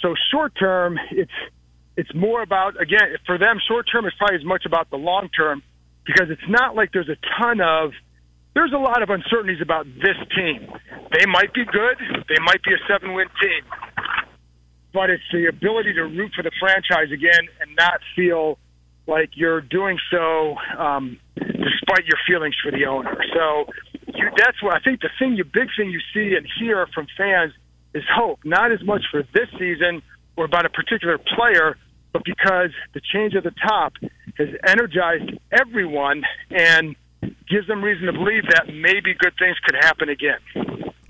So 0.00 0.14
short 0.30 0.52
term, 0.58 0.98
it's, 1.10 1.32
it's 1.96 2.14
more 2.14 2.42
about, 2.42 2.80
again, 2.80 3.16
for 3.24 3.38
them, 3.38 3.58
short 3.66 3.86
term 3.90 4.04
is 4.04 4.12
probably 4.18 4.36
as 4.36 4.44
much 4.44 4.66
about 4.66 4.90
the 4.90 4.96
long 4.96 5.28
term 5.28 5.62
because 6.06 6.28
it's 6.30 6.48
not 6.48 6.74
like 6.74 6.90
there's 6.92 7.08
a 7.08 7.18
ton 7.40 7.60
of 7.60 7.92
there's 8.54 8.72
a 8.72 8.78
lot 8.78 9.02
of 9.02 9.10
uncertainties 9.10 9.60
about 9.60 9.84
this 9.86 10.16
team. 10.36 10.70
They 11.10 11.26
might 11.26 11.52
be 11.52 11.64
good, 11.64 11.98
they 12.28 12.40
might 12.44 12.62
be 12.62 12.72
a 12.72 12.78
seven 12.88 13.14
win 13.14 13.26
team. 13.40 13.64
But 14.92 15.10
it's 15.10 15.24
the 15.32 15.46
ability 15.46 15.94
to 15.94 16.02
root 16.02 16.32
for 16.36 16.42
the 16.42 16.52
franchise 16.60 17.10
again 17.12 17.48
and 17.60 17.74
not 17.76 18.00
feel 18.14 18.58
like 19.06 19.30
you're 19.34 19.60
doing 19.60 19.98
so 20.10 20.54
um, 20.78 21.18
despite 21.34 22.06
your 22.06 22.18
feelings 22.26 22.54
for 22.62 22.70
the 22.70 22.86
owner. 22.86 23.16
So 23.34 23.66
you, 24.14 24.30
that's 24.36 24.62
what 24.62 24.74
I 24.74 24.80
think 24.80 25.00
the 25.00 25.10
thing, 25.18 25.36
the 25.36 25.44
big 25.44 25.68
thing 25.76 25.90
you 25.90 26.00
see 26.14 26.36
and 26.36 26.46
hear 26.60 26.86
from 26.94 27.06
fans 27.16 27.52
is 27.92 28.04
hope, 28.12 28.38
not 28.44 28.72
as 28.72 28.82
much 28.84 29.02
for 29.10 29.22
this 29.34 29.48
season 29.58 30.00
or 30.36 30.44
about 30.44 30.64
a 30.64 30.70
particular 30.70 31.18
player, 31.18 31.76
but 32.14 32.24
because 32.24 32.70
the 32.94 33.00
change 33.12 33.34
at 33.34 33.42
the 33.42 33.50
top 33.50 33.92
has 34.38 34.48
energized 34.66 35.32
everyone 35.52 36.22
and 36.50 36.96
gives 37.50 37.66
them 37.66 37.82
reason 37.82 38.06
to 38.06 38.12
believe 38.12 38.44
that 38.50 38.68
maybe 38.72 39.12
good 39.18 39.34
things 39.38 39.56
could 39.64 39.74
happen 39.74 40.08
again. 40.08 40.38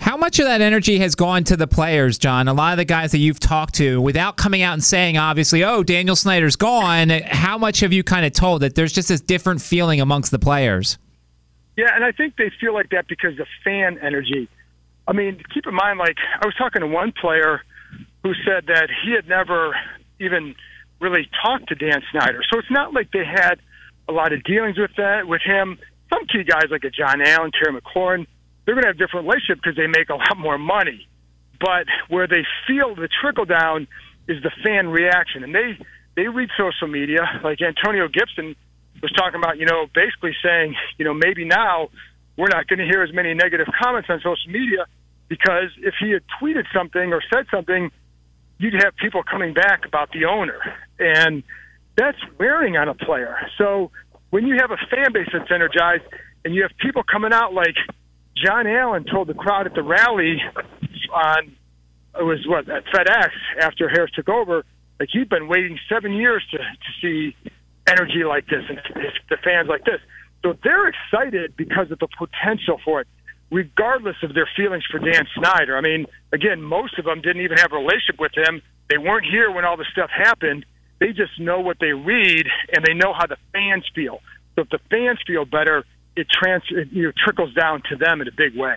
How 0.00 0.16
much 0.16 0.38
of 0.38 0.46
that 0.46 0.60
energy 0.60 0.98
has 0.98 1.14
gone 1.14 1.44
to 1.44 1.56
the 1.56 1.66
players, 1.66 2.18
John? 2.18 2.48
A 2.48 2.54
lot 2.54 2.72
of 2.72 2.78
the 2.78 2.84
guys 2.84 3.12
that 3.12 3.18
you've 3.18 3.40
talked 3.40 3.74
to, 3.76 4.00
without 4.00 4.36
coming 4.36 4.62
out 4.62 4.72
and 4.72 4.82
saying, 4.82 5.16
obviously, 5.16 5.62
oh, 5.62 5.82
Daniel 5.82 6.16
Snyder's 6.16 6.56
gone, 6.56 7.10
how 7.10 7.58
much 7.58 7.80
have 7.80 7.92
you 7.92 8.02
kind 8.02 8.26
of 8.26 8.32
told 8.32 8.62
that 8.62 8.74
there's 8.74 8.92
just 8.92 9.08
this 9.08 9.20
different 9.20 9.62
feeling 9.62 10.00
amongst 10.00 10.30
the 10.30 10.38
players? 10.38 10.98
Yeah, 11.76 11.94
and 11.94 12.04
I 12.04 12.12
think 12.12 12.36
they 12.36 12.50
feel 12.60 12.72
like 12.72 12.90
that 12.90 13.08
because 13.08 13.38
of 13.38 13.46
fan 13.62 13.98
energy. 13.98 14.48
I 15.06 15.12
mean, 15.12 15.42
keep 15.52 15.66
in 15.66 15.74
mind, 15.74 15.98
like, 15.98 16.16
I 16.40 16.46
was 16.46 16.54
talking 16.54 16.80
to 16.80 16.86
one 16.86 17.12
player 17.12 17.62
who 18.22 18.32
said 18.44 18.66
that 18.68 18.88
he 19.04 19.12
had 19.12 19.28
never 19.28 19.76
even 20.18 20.54
really 21.00 21.28
talked 21.42 21.68
to 21.68 21.74
Dan 21.74 22.02
Snyder. 22.10 22.40
So 22.52 22.58
it's 22.58 22.70
not 22.70 22.94
like 22.94 23.10
they 23.12 23.24
had 23.24 23.56
a 24.08 24.12
lot 24.12 24.32
of 24.32 24.42
dealings 24.44 24.78
with 24.78 24.92
that 24.96 25.26
with 25.26 25.42
him. 25.42 25.78
Some 26.12 26.26
key 26.26 26.44
guys 26.44 26.66
like 26.70 26.84
a 26.84 26.90
John 26.90 27.22
Allen, 27.22 27.50
Terry 27.52 27.80
McLaurin, 27.80 28.26
they're 28.64 28.74
going 28.74 28.82
to 28.82 28.88
have 28.88 28.98
different 28.98 29.26
relationship 29.26 29.58
because 29.62 29.76
they 29.76 29.86
make 29.86 30.08
a 30.08 30.14
lot 30.14 30.38
more 30.38 30.58
money. 30.58 31.06
But 31.60 31.86
where 32.08 32.26
they 32.26 32.44
feel 32.66 32.94
the 32.94 33.08
trickle 33.08 33.44
down 33.44 33.86
is 34.28 34.42
the 34.42 34.50
fan 34.64 34.88
reaction, 34.88 35.44
and 35.44 35.54
they 35.54 35.78
they 36.16 36.28
read 36.28 36.50
social 36.56 36.88
media. 36.88 37.22
Like 37.42 37.60
Antonio 37.60 38.08
Gibson 38.08 38.54
was 39.02 39.12
talking 39.12 39.38
about, 39.38 39.58
you 39.58 39.66
know, 39.66 39.86
basically 39.94 40.34
saying, 40.42 40.74
you 40.98 41.04
know, 41.04 41.14
maybe 41.14 41.44
now 41.44 41.88
we're 42.36 42.48
not 42.48 42.66
going 42.66 42.78
to 42.78 42.84
hear 42.84 43.02
as 43.02 43.12
many 43.12 43.34
negative 43.34 43.66
comments 43.80 44.08
on 44.10 44.18
social 44.18 44.50
media 44.50 44.86
because 45.28 45.70
if 45.78 45.94
he 46.00 46.10
had 46.10 46.22
tweeted 46.40 46.64
something 46.72 47.12
or 47.12 47.22
said 47.32 47.46
something 47.50 47.90
you'd 48.58 48.74
have 48.74 48.94
people 48.96 49.22
coming 49.22 49.54
back 49.54 49.86
about 49.86 50.10
the 50.12 50.26
owner, 50.26 50.60
and 50.98 51.42
that's 51.96 52.18
wearing 52.38 52.76
on 52.76 52.88
a 52.88 52.94
player. 52.94 53.36
So 53.58 53.90
when 54.30 54.46
you 54.46 54.56
have 54.60 54.70
a 54.70 54.78
fan 54.90 55.12
base 55.12 55.28
that's 55.32 55.50
energized, 55.50 56.04
and 56.44 56.54
you 56.54 56.62
have 56.62 56.72
people 56.78 57.02
coming 57.02 57.32
out 57.32 57.54
like 57.54 57.76
John 58.36 58.66
Allen 58.66 59.04
told 59.04 59.28
the 59.28 59.34
crowd 59.34 59.66
at 59.66 59.74
the 59.74 59.82
rally 59.82 60.42
on 61.12 61.56
it 62.18 62.22
was 62.22 62.46
what 62.46 62.68
at 62.68 62.84
FedEx 62.86 63.30
after 63.60 63.88
Harris 63.88 64.10
took 64.12 64.28
over. 64.28 64.64
Like 65.00 65.08
he'd 65.12 65.28
been 65.28 65.48
waiting 65.48 65.78
seven 65.88 66.12
years 66.12 66.44
to 66.50 66.58
to 66.58 66.90
see 67.00 67.36
energy 67.86 68.24
like 68.24 68.46
this 68.46 68.62
and 68.68 68.78
the 69.28 69.36
fans 69.42 69.68
like 69.68 69.84
this. 69.84 70.00
So 70.42 70.56
they're 70.62 70.88
excited 70.88 71.56
because 71.56 71.90
of 71.90 71.98
the 71.98 72.08
potential 72.18 72.80
for 72.84 73.00
it, 73.00 73.08
regardless 73.54 74.16
of 74.24 74.34
their 74.34 74.48
feelings 74.56 74.84
for 74.90 74.98
Dan 74.98 75.26
Snyder. 75.38 75.76
I 75.76 75.80
mean, 75.80 76.06
again, 76.32 76.60
most 76.60 76.98
of 76.98 77.04
them 77.04 77.20
didn't 77.20 77.42
even 77.42 77.56
have 77.58 77.72
a 77.72 77.76
relationship 77.76 78.18
with 78.18 78.32
him. 78.36 78.60
They 78.90 78.98
weren't 78.98 79.24
here 79.24 79.50
when 79.52 79.64
all 79.64 79.76
this 79.76 79.86
stuff 79.92 80.10
happened. 80.10 80.66
They 80.98 81.12
just 81.12 81.38
know 81.38 81.60
what 81.60 81.78
they 81.78 81.92
read 81.92 82.48
and 82.74 82.84
they 82.84 82.94
know 82.94 83.12
how 83.12 83.26
the 83.26 83.36
fans 83.52 83.84
feel. 83.94 84.20
So 84.56 84.62
if 84.62 84.70
the 84.70 84.80
fans 84.90 85.20
feel 85.24 85.44
better, 85.44 85.84
it 86.16 86.26
trans 86.30 86.64
it, 86.70 86.88
you 86.90 87.04
know, 87.04 87.12
trickles 87.24 87.54
down 87.54 87.82
to 87.90 87.96
them 87.96 88.20
in 88.20 88.26
a 88.26 88.32
big 88.32 88.56
way. 88.56 88.74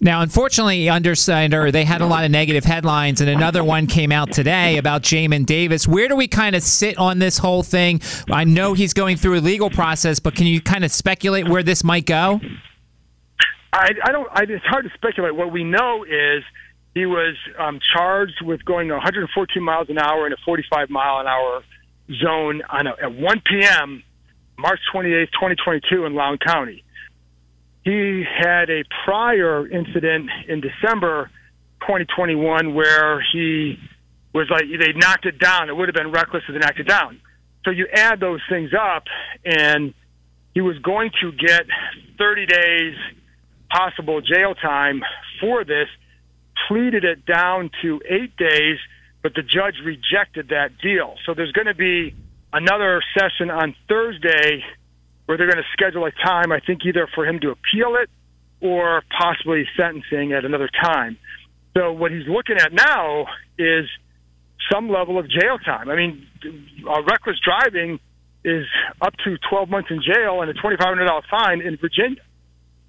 Now, 0.00 0.22
unfortunately, 0.22 0.88
under 0.88 1.14
Snyder, 1.14 1.70
they 1.70 1.84
had 1.84 2.00
a 2.00 2.06
lot 2.06 2.24
of 2.24 2.30
negative 2.30 2.64
headlines, 2.64 3.20
and 3.20 3.28
another 3.28 3.64
one 3.64 3.86
came 3.86 4.12
out 4.12 4.32
today 4.32 4.76
about 4.76 5.02
Jamin 5.02 5.46
Davis. 5.46 5.88
Where 5.88 6.08
do 6.08 6.16
we 6.16 6.28
kind 6.28 6.54
of 6.54 6.62
sit 6.62 6.96
on 6.98 7.18
this 7.18 7.38
whole 7.38 7.62
thing? 7.62 8.00
I 8.30 8.44
know 8.44 8.74
he's 8.74 8.92
going 8.92 9.16
through 9.16 9.38
a 9.38 9.40
legal 9.40 9.70
process, 9.70 10.20
but 10.20 10.34
can 10.34 10.46
you 10.46 10.60
kind 10.60 10.84
of 10.84 10.92
speculate 10.92 11.48
where 11.48 11.62
this 11.62 11.82
might 11.82 12.06
go? 12.06 12.40
I, 13.74 13.90
I 14.04 14.12
don't. 14.12 14.28
I, 14.30 14.42
it's 14.42 14.64
hard 14.64 14.84
to 14.84 14.90
speculate. 14.94 15.34
What 15.34 15.52
we 15.52 15.64
know 15.64 16.04
is 16.04 16.44
he 16.94 17.06
was 17.06 17.36
um, 17.58 17.80
charged 17.94 18.40
with 18.42 18.64
going 18.64 18.88
114 18.88 19.62
miles 19.62 19.88
an 19.90 19.98
hour 19.98 20.26
in 20.26 20.32
a 20.32 20.36
45 20.44 20.90
mile 20.90 21.20
an 21.20 21.26
hour 21.26 21.62
zone 22.22 22.62
on 22.70 22.86
a, 22.86 22.90
at 23.02 23.14
1 23.14 23.42
p.m. 23.44 24.02
March 24.56 24.78
28, 24.92 25.28
2022, 25.32 26.04
in 26.04 26.14
Loudoun 26.14 26.38
County. 26.38 26.84
He 27.84 28.24
had 28.24 28.70
a 28.70 28.84
prior 29.04 29.66
incident 29.66 30.30
in 30.48 30.60
December 30.60 31.30
2021 31.80 32.74
where 32.74 33.22
he 33.32 33.76
was 34.32 34.46
like 34.50 34.64
they 34.66 34.92
knocked 34.92 35.26
it 35.26 35.38
down. 35.38 35.68
It 35.68 35.76
would 35.76 35.88
have 35.88 35.94
been 35.94 36.12
reckless 36.12 36.44
if 36.48 36.54
they 36.54 36.60
knocked 36.60 36.78
it 36.78 36.88
down. 36.88 37.20
So 37.64 37.72
you 37.72 37.88
add 37.92 38.20
those 38.20 38.40
things 38.48 38.70
up, 38.72 39.04
and 39.44 39.94
he 40.54 40.60
was 40.60 40.78
going 40.78 41.10
to 41.22 41.32
get 41.32 41.66
30 42.18 42.46
days 42.46 42.94
possible 43.70 44.20
jail 44.20 44.54
time 44.54 45.02
for 45.40 45.64
this. 45.64 45.88
Pleaded 46.68 47.04
it 47.04 47.26
down 47.26 47.70
to 47.82 48.00
eight 48.08 48.36
days, 48.36 48.78
but 49.22 49.34
the 49.34 49.42
judge 49.42 49.76
rejected 49.84 50.48
that 50.48 50.78
deal. 50.82 51.16
So 51.26 51.34
there's 51.34 51.52
going 51.52 51.66
to 51.66 51.74
be 51.74 52.14
another 52.52 53.02
session 53.18 53.50
on 53.50 53.74
Thursday 53.88 54.62
where 55.26 55.36
they're 55.38 55.50
going 55.50 55.62
to 55.62 55.70
schedule 55.72 56.06
a 56.06 56.12
time, 56.12 56.52
I 56.52 56.60
think, 56.60 56.84
either 56.84 57.08
for 57.14 57.26
him 57.26 57.40
to 57.40 57.50
appeal 57.50 57.96
it 57.96 58.10
or 58.60 59.02
possibly 59.18 59.64
sentencing 59.76 60.32
at 60.32 60.44
another 60.44 60.68
time. 60.82 61.18
So 61.76 61.92
what 61.92 62.12
he's 62.12 62.28
looking 62.28 62.56
at 62.56 62.72
now 62.72 63.26
is 63.58 63.86
some 64.72 64.88
level 64.88 65.18
of 65.18 65.28
jail 65.28 65.58
time. 65.58 65.90
I 65.90 65.96
mean, 65.96 66.26
uh, 66.88 67.02
reckless 67.02 67.36
driving 67.44 67.98
is 68.44 68.66
up 69.00 69.14
to 69.24 69.36
12 69.50 69.68
months 69.68 69.90
in 69.90 70.02
jail 70.02 70.42
and 70.42 70.50
a 70.50 70.54
$2,500 70.54 71.22
fine 71.30 71.60
in 71.60 71.76
Virginia. 71.76 72.22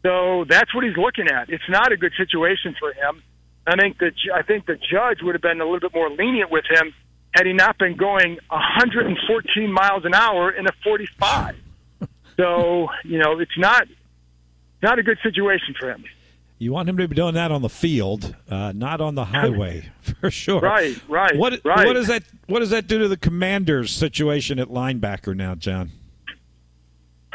So 0.05 0.45
that's 0.47 0.73
what 0.75 0.83
he's 0.83 0.97
looking 0.97 1.27
at. 1.27 1.49
It's 1.49 1.67
not 1.67 1.91
a 1.91 1.97
good 1.97 2.13
situation 2.15 2.75
for 2.79 2.93
him. 2.93 3.23
I 3.65 3.75
think 3.75 3.97
that 3.97 4.13
I 4.31 4.43
think 4.43 4.67
the 4.67 4.75
judge 4.75 5.23
would 5.23 5.33
have 5.33 5.41
been 5.41 5.59
a 5.59 5.63
little 5.63 5.79
bit 5.79 5.95
more 5.95 6.11
lenient 6.11 6.51
with 6.51 6.65
him 6.69 6.93
had 7.31 7.47
he 7.47 7.53
not 7.53 7.79
been 7.79 7.97
going 7.97 8.37
114 8.49 9.71
miles 9.71 10.05
an 10.05 10.13
hour 10.13 10.51
in 10.51 10.67
a 10.67 10.71
45. 10.83 11.55
So 12.37 12.89
you 13.05 13.17
know, 13.17 13.39
it's 13.39 13.57
not 13.57 13.87
not 14.83 14.99
a 14.99 15.03
good 15.03 15.17
situation 15.23 15.73
for 15.79 15.89
him. 15.89 16.03
You 16.57 16.73
want 16.73 16.89
him 16.89 16.97
to 16.97 17.07
be 17.07 17.15
doing 17.15 17.35
that 17.35 17.49
on 17.49 17.61
the 17.61 17.69
field, 17.69 18.35
uh, 18.49 18.73
not 18.75 18.99
on 18.99 19.15
the 19.15 19.23
highway, 19.23 19.89
for 20.19 20.29
sure. 20.29 20.59
Right, 20.59 20.99
right. 21.07 21.37
What 21.37 21.61
right. 21.63 21.85
what 21.85 21.93
does 21.93 22.07
that 22.07 22.23
what 22.47 22.59
does 22.59 22.71
that 22.71 22.87
do 22.87 22.99
to 22.99 23.07
the 23.07 23.15
Commanders' 23.15 23.91
situation 23.91 24.59
at 24.59 24.67
linebacker 24.67 25.33
now, 25.33 25.55
John? 25.55 25.91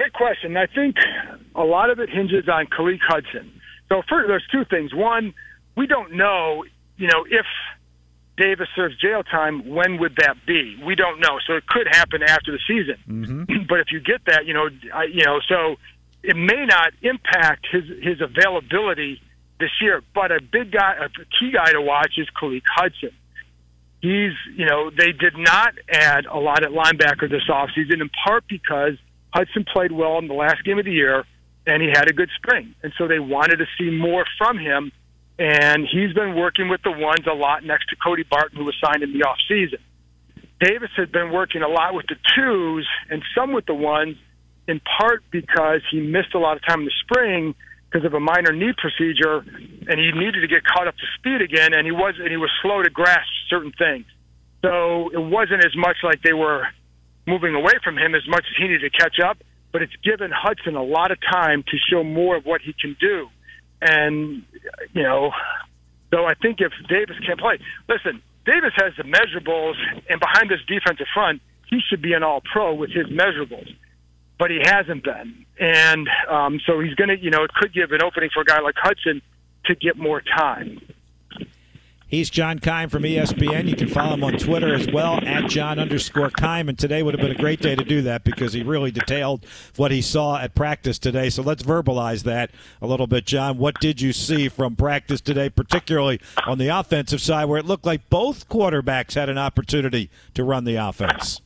Great 0.01 0.15
question. 0.15 0.57
I 0.57 0.65
think 0.65 0.97
a 1.55 1.63
lot 1.63 1.91
of 1.91 1.99
it 1.99 2.09
hinges 2.09 2.49
on 2.49 2.65
Khaleke 2.69 3.01
Hudson. 3.07 3.53
So 3.91 4.01
first, 4.09 4.29
there's 4.29 4.47
two 4.51 4.65
things. 4.65 4.95
One, 4.95 5.35
we 5.77 5.87
don't 5.87 6.17
know, 6.17 6.65
you 6.97 7.07
know, 7.07 7.27
if 7.29 7.45
Davis 8.39 8.69
serves 8.75 8.97
jail 8.99 9.23
time, 9.23 9.69
when 9.69 9.99
would 9.99 10.17
that 10.17 10.37
be? 10.47 10.81
We 10.83 10.95
don't 10.95 11.21
know. 11.21 11.37
So 11.47 11.53
it 11.53 11.67
could 11.67 11.87
happen 11.87 12.23
after 12.23 12.51
the 12.51 12.61
season. 12.67 12.97
Mm-hmm. 13.07 13.65
But 13.69 13.81
if 13.81 13.93
you 13.93 14.01
get 14.01 14.25
that, 14.25 14.47
you 14.47 14.55
know, 14.55 14.71
I, 14.95 15.05
you 15.05 15.23
know, 15.23 15.39
so 15.47 15.77
it 16.23 16.35
may 16.35 16.65
not 16.65 16.95
impact 17.03 17.67
his 17.71 17.85
his 18.03 18.23
availability 18.23 19.21
this 19.59 19.71
year. 19.83 20.03
But 20.15 20.33
a 20.33 20.41
big 20.41 20.73
guy, 20.73 20.95
a 20.97 21.11
key 21.11 21.53
guy 21.53 21.73
to 21.73 21.83
watch 21.83 22.15
is 22.17 22.27
Khaleke 22.41 22.63
Hudson. 22.75 23.13
He's, 24.01 24.33
you 24.57 24.65
know, 24.65 24.89
they 24.89 25.13
did 25.13 25.37
not 25.37 25.75
add 25.93 26.25
a 26.25 26.39
lot 26.39 26.65
at 26.65 26.71
linebacker 26.71 27.29
this 27.29 27.47
offseason, 27.51 28.01
in 28.01 28.09
part 28.25 28.45
because 28.49 28.97
Hudson 29.33 29.65
played 29.73 29.93
well 29.93 30.19
in 30.19 30.29
the 30.29 30.35
last 30.35 30.65
game 30.65 30.79
of 30.79 30.85
the 30.85 30.93
year 30.93 31.25
and 31.67 31.83
he 31.83 31.89
had 31.89 32.09
a 32.09 32.13
good 32.13 32.31
spring. 32.37 32.75
And 32.83 32.93
so 32.99 33.07
they 33.07 33.19
wanted 33.19 33.57
to 33.57 33.67
see 33.79 33.91
more 33.91 34.25
from 34.39 34.59
him 34.59 34.93
and 35.41 35.89
he's 35.91 36.13
been 36.13 36.35
working 36.35 36.69
with 36.69 36.83
the 36.83 36.91
ones 36.91 37.27
a 37.27 37.33
lot 37.33 37.65
next 37.65 37.87
to 37.89 37.97
Cody 37.97 38.25
Barton, 38.25 38.59
who 38.59 38.65
was 38.65 38.77
signed 38.85 39.03
in 39.03 39.19
the 39.19 39.25
off 39.25 39.39
season. 39.49 39.79
Davis 40.61 40.91
had 40.95 41.11
been 41.11 41.31
working 41.33 41.63
a 41.63 41.69
lot 41.69 41.95
with 41.95 42.05
the 42.09 42.17
twos 42.37 42.87
and 43.09 43.23
some 43.35 43.55
with 43.55 43.65
the 43.65 43.75
ones, 43.75 44.17
in 44.69 44.83
part 44.99 45.23
because 45.31 45.81
he 45.91 46.01
missed 46.01 46.35
a 46.35 46.39
lot 46.39 46.59
of 46.59 46.63
time 46.67 46.81
in 46.81 46.85
the 46.85 46.93
spring 47.01 47.55
because 47.91 48.05
of 48.05 48.13
a 48.13 48.21
minor 48.21 48.53
knee 48.53 48.75
procedure, 48.77 49.39
and 49.89 49.99
he 49.99 50.13
needed 50.13 50.43
to 50.43 50.47
get 50.47 50.63
caught 50.63 50.87
up 50.87 50.95
to 50.97 51.07
speed 51.19 51.41
again, 51.41 51.73
and 51.73 51.87
he 51.87 51.91
was 51.91 52.15
and 52.19 52.29
he 52.29 52.37
was 52.37 52.51
slow 52.61 52.83
to 52.83 52.91
grasp 52.91 53.27
certain 53.49 53.73
things. 53.73 54.05
So 54.61 55.09
it 55.09 55.19
wasn't 55.19 55.65
as 55.65 55.75
much 55.75 55.97
like 56.05 56.23
they 56.23 56.35
were 56.35 56.69
moving 57.27 57.55
away 57.55 57.75
from 57.83 57.97
him 57.99 58.15
as 58.15 58.27
much 58.29 58.45
as 58.51 58.57
he 58.57 58.69
needed 58.69 58.91
to 58.93 58.99
catch 58.99 59.19
up. 59.21 59.39
But 59.73 59.83
it's 59.83 59.97
given 60.03 60.31
Hudson 60.33 60.75
a 60.75 60.83
lot 60.83 61.13
of 61.13 61.19
time 61.21 61.63
to 61.63 61.77
show 61.91 62.03
more 62.03 62.37
of 62.37 62.45
what 62.45 62.61
he 62.61 62.73
can 62.73 62.97
do. 63.01 63.29
And, 63.81 64.43
you 64.93 65.03
know, 65.03 65.31
so 66.13 66.25
I 66.25 66.35
think 66.35 66.61
if 66.61 66.73
Davis 66.89 67.17
can't 67.25 67.39
play, 67.39 67.59
listen, 67.89 68.21
Davis 68.45 68.73
has 68.77 68.93
the 68.97 69.05
measurables, 69.05 69.75
and 70.09 70.19
behind 70.19 70.51
this 70.51 70.61
defensive 70.67 71.07
front, 71.15 71.41
he 71.69 71.79
should 71.89 72.03
be 72.03 72.15
an 72.15 72.23
all 72.23 72.43
pro 72.53 72.75
with 72.75 72.91
his 72.91 73.07
measurables. 73.07 73.69
But 74.39 74.51
he 74.51 74.59
hasn't 74.65 75.05
been. 75.05 75.47
And 75.61 76.09
um, 76.29 76.61
so 76.67 76.81
he's 76.81 76.95
going 76.95 77.11
to, 77.11 77.19
you 77.19 77.31
know, 77.31 77.45
it 77.45 77.53
could 77.53 77.73
give 77.73 77.93
an 77.93 78.03
opening 78.03 78.31
for 78.33 78.41
a 78.41 78.45
guy 78.45 78.61
like 78.61 78.75
Hudson 78.77 79.23
to 79.67 79.75
get 79.75 79.97
more 79.97 80.21
time. 80.21 80.81
He's 82.11 82.29
John 82.29 82.59
Keim 82.59 82.89
from 82.89 83.05
ESPN. 83.05 83.69
You 83.69 83.77
can 83.77 83.87
follow 83.87 84.15
him 84.15 84.25
on 84.25 84.33
Twitter 84.33 84.75
as 84.75 84.91
well 84.91 85.25
at 85.25 85.49
John 85.49 85.79
underscore 85.79 86.31
Keim. 86.31 86.69
And 86.69 86.77
today 86.77 87.05
would 87.05 87.15
have 87.15 87.21
been 87.21 87.31
a 87.31 87.41
great 87.41 87.61
day 87.61 87.77
to 87.77 87.85
do 87.85 88.03
that 88.03 88.25
because 88.25 88.53
he 88.53 88.65
really 88.65 88.91
detailed 88.91 89.47
what 89.77 89.93
he 89.93 90.03
saw 90.03 90.37
at 90.37 90.57
practice 90.57 90.99
today. 90.99 91.31
So 91.31 91.41
let's 91.41 91.63
verbalize 91.63 92.25
that 92.25 92.51
a 92.83 92.89
little 92.89 93.07
bit, 93.07 93.27
John. 93.27 93.59
What 93.59 93.79
did 93.79 94.01
you 94.01 94.13
see 94.13 94.49
from 94.49 94.75
practice 94.75 95.21
today, 95.21 95.51
particularly 95.51 96.21
on 96.49 96.59
the 96.59 96.67
offensive 96.67 97.21
side, 97.21 97.45
where 97.45 97.61
it 97.61 97.65
looked 97.65 97.87
like 97.87 98.11
both 98.11 98.49
quarterbacks 98.49 99.15
had 99.15 99.29
an 99.29 99.39
opportunity 99.39 100.11
to 100.35 100.43
run 100.43 100.65
the 100.65 100.75
offense? 100.75 101.41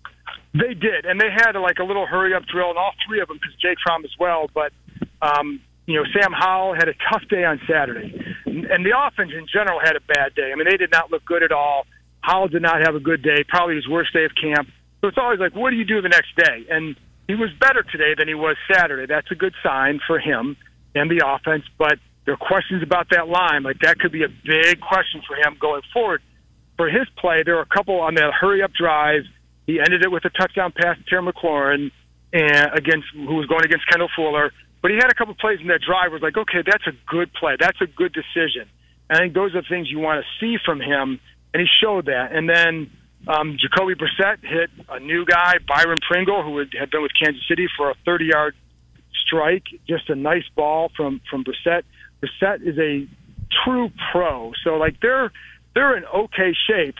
They 0.55 0.72
did, 0.72 1.05
and 1.05 1.20
they 1.20 1.31
had 1.31 1.53
like 1.57 1.79
a 1.79 1.85
little 1.85 2.07
hurry 2.07 2.33
up 2.33 2.46
drill, 2.46 2.70
and 2.70 2.79
all 2.79 2.92
three 3.07 3.20
of 3.20 3.29
them 3.29 3.37
because 3.37 3.55
Jake 3.61 3.77
Fromm 3.85 4.03
as 4.03 4.12
well. 4.18 4.48
But 4.55 4.72
um, 5.20 5.61
you 5.86 5.96
know, 5.96 6.04
Sam 6.12 6.32
Howell 6.32 6.74
had 6.74 6.88
a 6.88 6.94
tough 7.10 7.22
day 7.28 7.44
on 7.44 7.60
Saturday, 7.68 8.14
and 8.46 8.84
the 8.84 8.92
offense 8.96 9.32
in 9.36 9.46
general 9.52 9.80
had 9.80 9.96
a 9.96 10.00
bad 10.00 10.34
day. 10.34 10.50
I 10.52 10.56
mean, 10.56 10.66
they 10.68 10.76
did 10.76 10.90
not 10.90 11.10
look 11.10 11.24
good 11.24 11.42
at 11.42 11.52
all. 11.52 11.86
Howell 12.20 12.48
did 12.48 12.62
not 12.62 12.80
have 12.80 12.94
a 12.94 13.00
good 13.00 13.22
day, 13.22 13.44
probably 13.46 13.76
his 13.76 13.88
worst 13.88 14.12
day 14.12 14.24
of 14.24 14.32
camp. 14.34 14.68
So 15.00 15.08
it's 15.08 15.18
always 15.18 15.40
like, 15.40 15.54
what 15.54 15.70
do 15.70 15.76
you 15.76 15.84
do 15.84 16.00
the 16.00 16.08
next 16.08 16.34
day? 16.36 16.64
And 16.70 16.96
he 17.28 17.34
was 17.34 17.50
better 17.60 17.82
today 17.82 18.14
than 18.16 18.28
he 18.28 18.34
was 18.34 18.56
Saturday. 18.72 19.06
That's 19.06 19.30
a 19.30 19.34
good 19.34 19.52
sign 19.62 20.00
for 20.06 20.18
him 20.18 20.56
and 20.94 21.10
the 21.10 21.20
offense. 21.26 21.64
But 21.76 21.98
there 22.24 22.32
are 22.32 22.38
questions 22.38 22.82
about 22.82 23.08
that 23.10 23.28
line. 23.28 23.62
Like 23.62 23.80
that 23.80 23.98
could 23.98 24.12
be 24.12 24.24
a 24.24 24.28
big 24.28 24.80
question 24.80 25.20
for 25.26 25.36
him 25.36 25.58
going 25.60 25.82
forward. 25.92 26.22
For 26.78 26.88
his 26.88 27.06
play, 27.18 27.42
there 27.44 27.56
were 27.56 27.62
a 27.62 27.66
couple 27.66 28.00
on 28.00 28.14
that 28.14 28.32
hurry 28.32 28.62
up 28.62 28.72
drive. 28.72 29.24
He 29.66 29.78
ended 29.78 30.02
it 30.02 30.10
with 30.10 30.24
a 30.24 30.30
touchdown 30.30 30.72
pass 30.74 30.96
to 30.96 31.04
Terry 31.04 31.22
McLaurin 31.22 31.90
and 32.32 32.68
against 32.74 33.06
who 33.12 33.34
was 33.36 33.46
going 33.46 33.64
against 33.64 33.86
Kendall 33.88 34.08
Fuller. 34.16 34.52
But 34.85 34.90
he 34.90 34.98
had 34.98 35.10
a 35.10 35.14
couple 35.14 35.32
plays 35.32 35.60
in 35.62 35.68
that 35.68 35.80
drive 35.80 36.12
where 36.12 36.20
was 36.20 36.22
like, 36.22 36.37
okay, 36.37 36.60
that's 36.60 36.87
a 36.87 36.92
good 37.08 37.32
play. 37.32 37.56
That's 37.58 37.80
a 37.80 37.87
good 37.87 38.12
decision. 38.12 38.68
And 39.08 39.16
I 39.16 39.22
think 39.22 39.32
those 39.32 39.54
are 39.54 39.62
things 39.66 39.90
you 39.90 39.98
want 39.98 40.22
to 40.22 40.26
see 40.38 40.58
from 40.62 40.78
him, 40.78 41.20
and 41.54 41.62
he 41.62 41.66
showed 41.80 42.04
that. 42.04 42.32
And 42.32 42.46
then 42.46 42.90
um, 43.26 43.56
Jacoby 43.58 43.94
Brissett 43.94 44.44
hit 44.44 44.68
a 44.90 45.00
new 45.00 45.24
guy, 45.24 45.54
Byron 45.66 46.00
Pringle, 46.06 46.42
who 46.42 46.58
had 46.58 46.90
been 46.90 47.00
with 47.00 47.12
Kansas 47.18 47.40
City 47.48 47.66
for 47.78 47.92
a 47.92 47.94
30-yard 48.06 48.54
strike. 49.24 49.64
Just 49.88 50.10
a 50.10 50.14
nice 50.14 50.44
ball 50.54 50.90
from 50.94 51.22
from 51.30 51.44
Brissett. 51.44 51.85
Brissett 52.20 52.60
is 52.60 52.76
a 52.78 53.08
true 53.64 53.90
pro, 54.12 54.52
so 54.64 54.76
like 54.76 55.00
they're 55.00 55.32
they're 55.74 55.96
in 55.96 56.04
okay 56.04 56.52
shape. 56.68 56.96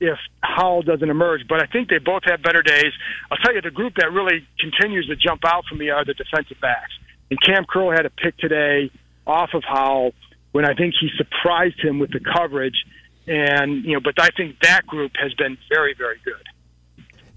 if 0.00 0.18
Howell 0.40 0.84
doesn't 0.84 1.10
emerge. 1.10 1.42
But 1.46 1.62
I 1.62 1.66
think 1.66 1.90
they 1.90 1.98
both 1.98 2.22
have 2.24 2.42
better 2.42 2.62
days. 2.62 2.92
I'll 3.30 3.36
tell 3.38 3.54
you, 3.54 3.60
the 3.60 3.70
group 3.70 3.94
that 3.96 4.10
really 4.10 4.46
continues 4.58 5.06
to 5.08 5.16
jump 5.16 5.42
out 5.44 5.64
for 5.68 5.74
me 5.74 5.90
are 5.90 6.02
the 6.04 6.14
defensive 6.14 6.60
backs. 6.62 6.92
And 7.30 7.40
Cam 7.40 7.64
Curl 7.64 7.90
had 7.90 8.06
a 8.06 8.10
pick 8.10 8.36
today 8.38 8.90
off 9.26 9.50
of 9.54 9.64
Howell 9.64 10.12
when 10.52 10.64
I 10.64 10.74
think 10.74 10.94
he 11.00 11.10
surprised 11.16 11.80
him 11.80 11.98
with 11.98 12.10
the 12.10 12.20
coverage. 12.20 12.84
And 13.26 13.84
you 13.84 13.94
know, 13.94 14.00
but 14.00 14.14
I 14.20 14.28
think 14.36 14.60
that 14.62 14.86
group 14.86 15.12
has 15.20 15.34
been 15.34 15.58
very, 15.68 15.94
very 15.94 16.18
good. 16.24 16.34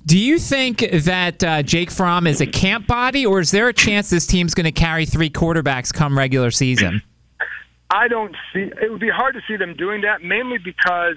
Do 0.06 0.18
you 0.18 0.40
think 0.40 0.80
that 0.80 1.44
uh, 1.44 1.62
Jake 1.62 1.92
Fromm 1.92 2.26
is 2.26 2.42
a 2.42 2.48
camp 2.48 2.88
body, 2.88 3.26
or 3.26 3.40
is 3.40 3.52
there 3.52 3.68
a 3.68 3.74
chance 3.74 4.10
this 4.10 4.26
team's 4.26 4.54
going 4.54 4.66
to 4.66 4.72
carry 4.72 5.06
three 5.06 5.30
quarterbacks 5.30 5.94
come 5.94 6.18
regular 6.18 6.52
season? 6.52 7.02
I 7.92 8.08
don't 8.08 8.36
see. 8.54 8.72
It 8.82 8.92
would 8.92 9.02
be 9.02 9.10
hard 9.10 9.34
to 9.36 9.42
see 9.48 9.58
them 9.58 9.76
doing 9.76 10.02
that, 10.02 10.22
mainly 10.24 10.58
because 10.58 11.16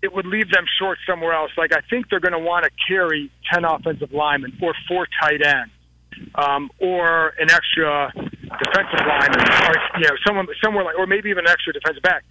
it 0.00 0.12
would 0.14 0.26
leave 0.26 0.50
them 0.50 0.64
short 0.78 0.98
somewhere 1.08 1.32
else. 1.32 1.50
Like 1.56 1.72
I 1.74 1.80
think 1.90 2.08
they're 2.08 2.20
going 2.20 2.32
to 2.32 2.38
want 2.38 2.64
to 2.64 2.70
carry 2.86 3.30
ten 3.52 3.64
offensive 3.64 4.12
linemen 4.12 4.56
or 4.62 4.74
four 4.86 5.08
tight 5.20 5.44
ends, 5.44 5.72
um, 6.34 6.70
or 6.80 7.28
an 7.38 7.50
extra 7.50 8.12
defensive 8.14 9.06
lineman, 9.06 9.46
or 9.68 9.74
you 9.98 10.08
know, 10.08 10.16
someone 10.26 10.46
somewhere 10.62 10.84
like, 10.84 10.98
or 10.98 11.06
maybe 11.06 11.30
even 11.30 11.46
an 11.46 11.50
extra 11.50 11.72
defensive 11.72 12.02
back. 12.02 12.24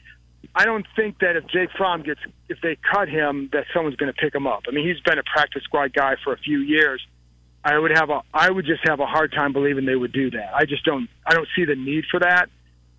I 0.55 0.65
don't 0.65 0.85
think 0.95 1.19
that 1.19 1.35
if 1.35 1.47
Jake 1.47 1.69
Fromm 1.75 2.03
gets, 2.03 2.19
if 2.47 2.59
they 2.61 2.77
cut 2.91 3.09
him, 3.09 3.49
that 3.53 3.65
someone's 3.73 3.95
going 3.95 4.13
to 4.13 4.19
pick 4.21 4.35
him 4.35 4.45
up. 4.45 4.63
I 4.67 4.71
mean, 4.71 4.87
he's 4.87 4.99
been 5.01 5.17
a 5.17 5.23
practice 5.23 5.63
squad 5.63 5.93
guy 5.93 6.15
for 6.23 6.33
a 6.33 6.37
few 6.37 6.59
years. 6.59 7.01
I 7.63 7.79
would 7.79 7.91
have 7.91 8.09
a, 8.09 8.21
I 8.33 8.51
would 8.51 8.65
just 8.65 8.81
have 8.87 8.99
a 8.99 9.05
hard 9.05 9.31
time 9.31 9.53
believing 9.53 9.85
they 9.85 9.95
would 9.95 10.11
do 10.11 10.29
that. 10.31 10.53
I 10.53 10.65
just 10.65 10.83
don't, 10.83 11.09
I 11.25 11.33
don't 11.33 11.47
see 11.55 11.65
the 11.65 11.75
need 11.75 12.03
for 12.11 12.19
that. 12.19 12.49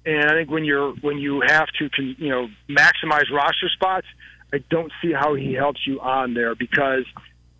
And 0.06 0.24
I 0.24 0.32
think 0.34 0.50
when 0.50 0.64
you're, 0.64 0.92
when 0.94 1.18
you 1.18 1.42
have 1.46 1.68
to, 1.78 1.88
you 2.02 2.30
know, 2.30 2.48
maximize 2.68 3.30
roster 3.30 3.68
spots, 3.72 4.06
I 4.52 4.58
don't 4.70 4.92
see 5.02 5.12
how 5.12 5.34
he 5.34 5.52
helps 5.52 5.86
you 5.86 6.00
on 6.00 6.34
there 6.34 6.54
because 6.54 7.04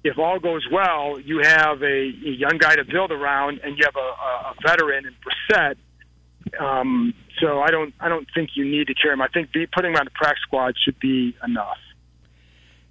if 0.05 0.19
all 0.19 0.39
goes 0.39 0.67
well, 0.71 1.19
you 1.19 1.39
have 1.43 1.83
a, 1.83 1.87
a 1.87 2.31
young 2.31 2.59
guy 2.59 2.77
to 2.77 2.85
build 2.85 3.11
around, 3.11 3.61
and 3.65 3.77
you 3.79 3.85
have 3.85 3.97
a, 3.97 4.01
a 4.01 4.55
veteran 4.63 5.07
in 5.07 5.15
Brissett. 5.25 5.77
Um, 6.61 7.15
so 7.41 7.61
I 7.61 7.71
don't 7.71 7.93
I 7.99 8.09
don't 8.09 8.29
think 8.35 8.51
you 8.55 8.65
need 8.65 8.87
to 8.89 8.95
carry 8.95 9.15
him. 9.15 9.23
I 9.23 9.29
think 9.29 9.51
be, 9.53 9.67
putting 9.67 9.93
him 9.93 9.97
on 9.97 10.05
the 10.05 10.11
practice 10.11 10.43
squad 10.43 10.75
should 10.85 10.99
be 11.01 11.35
enough. 11.43 11.79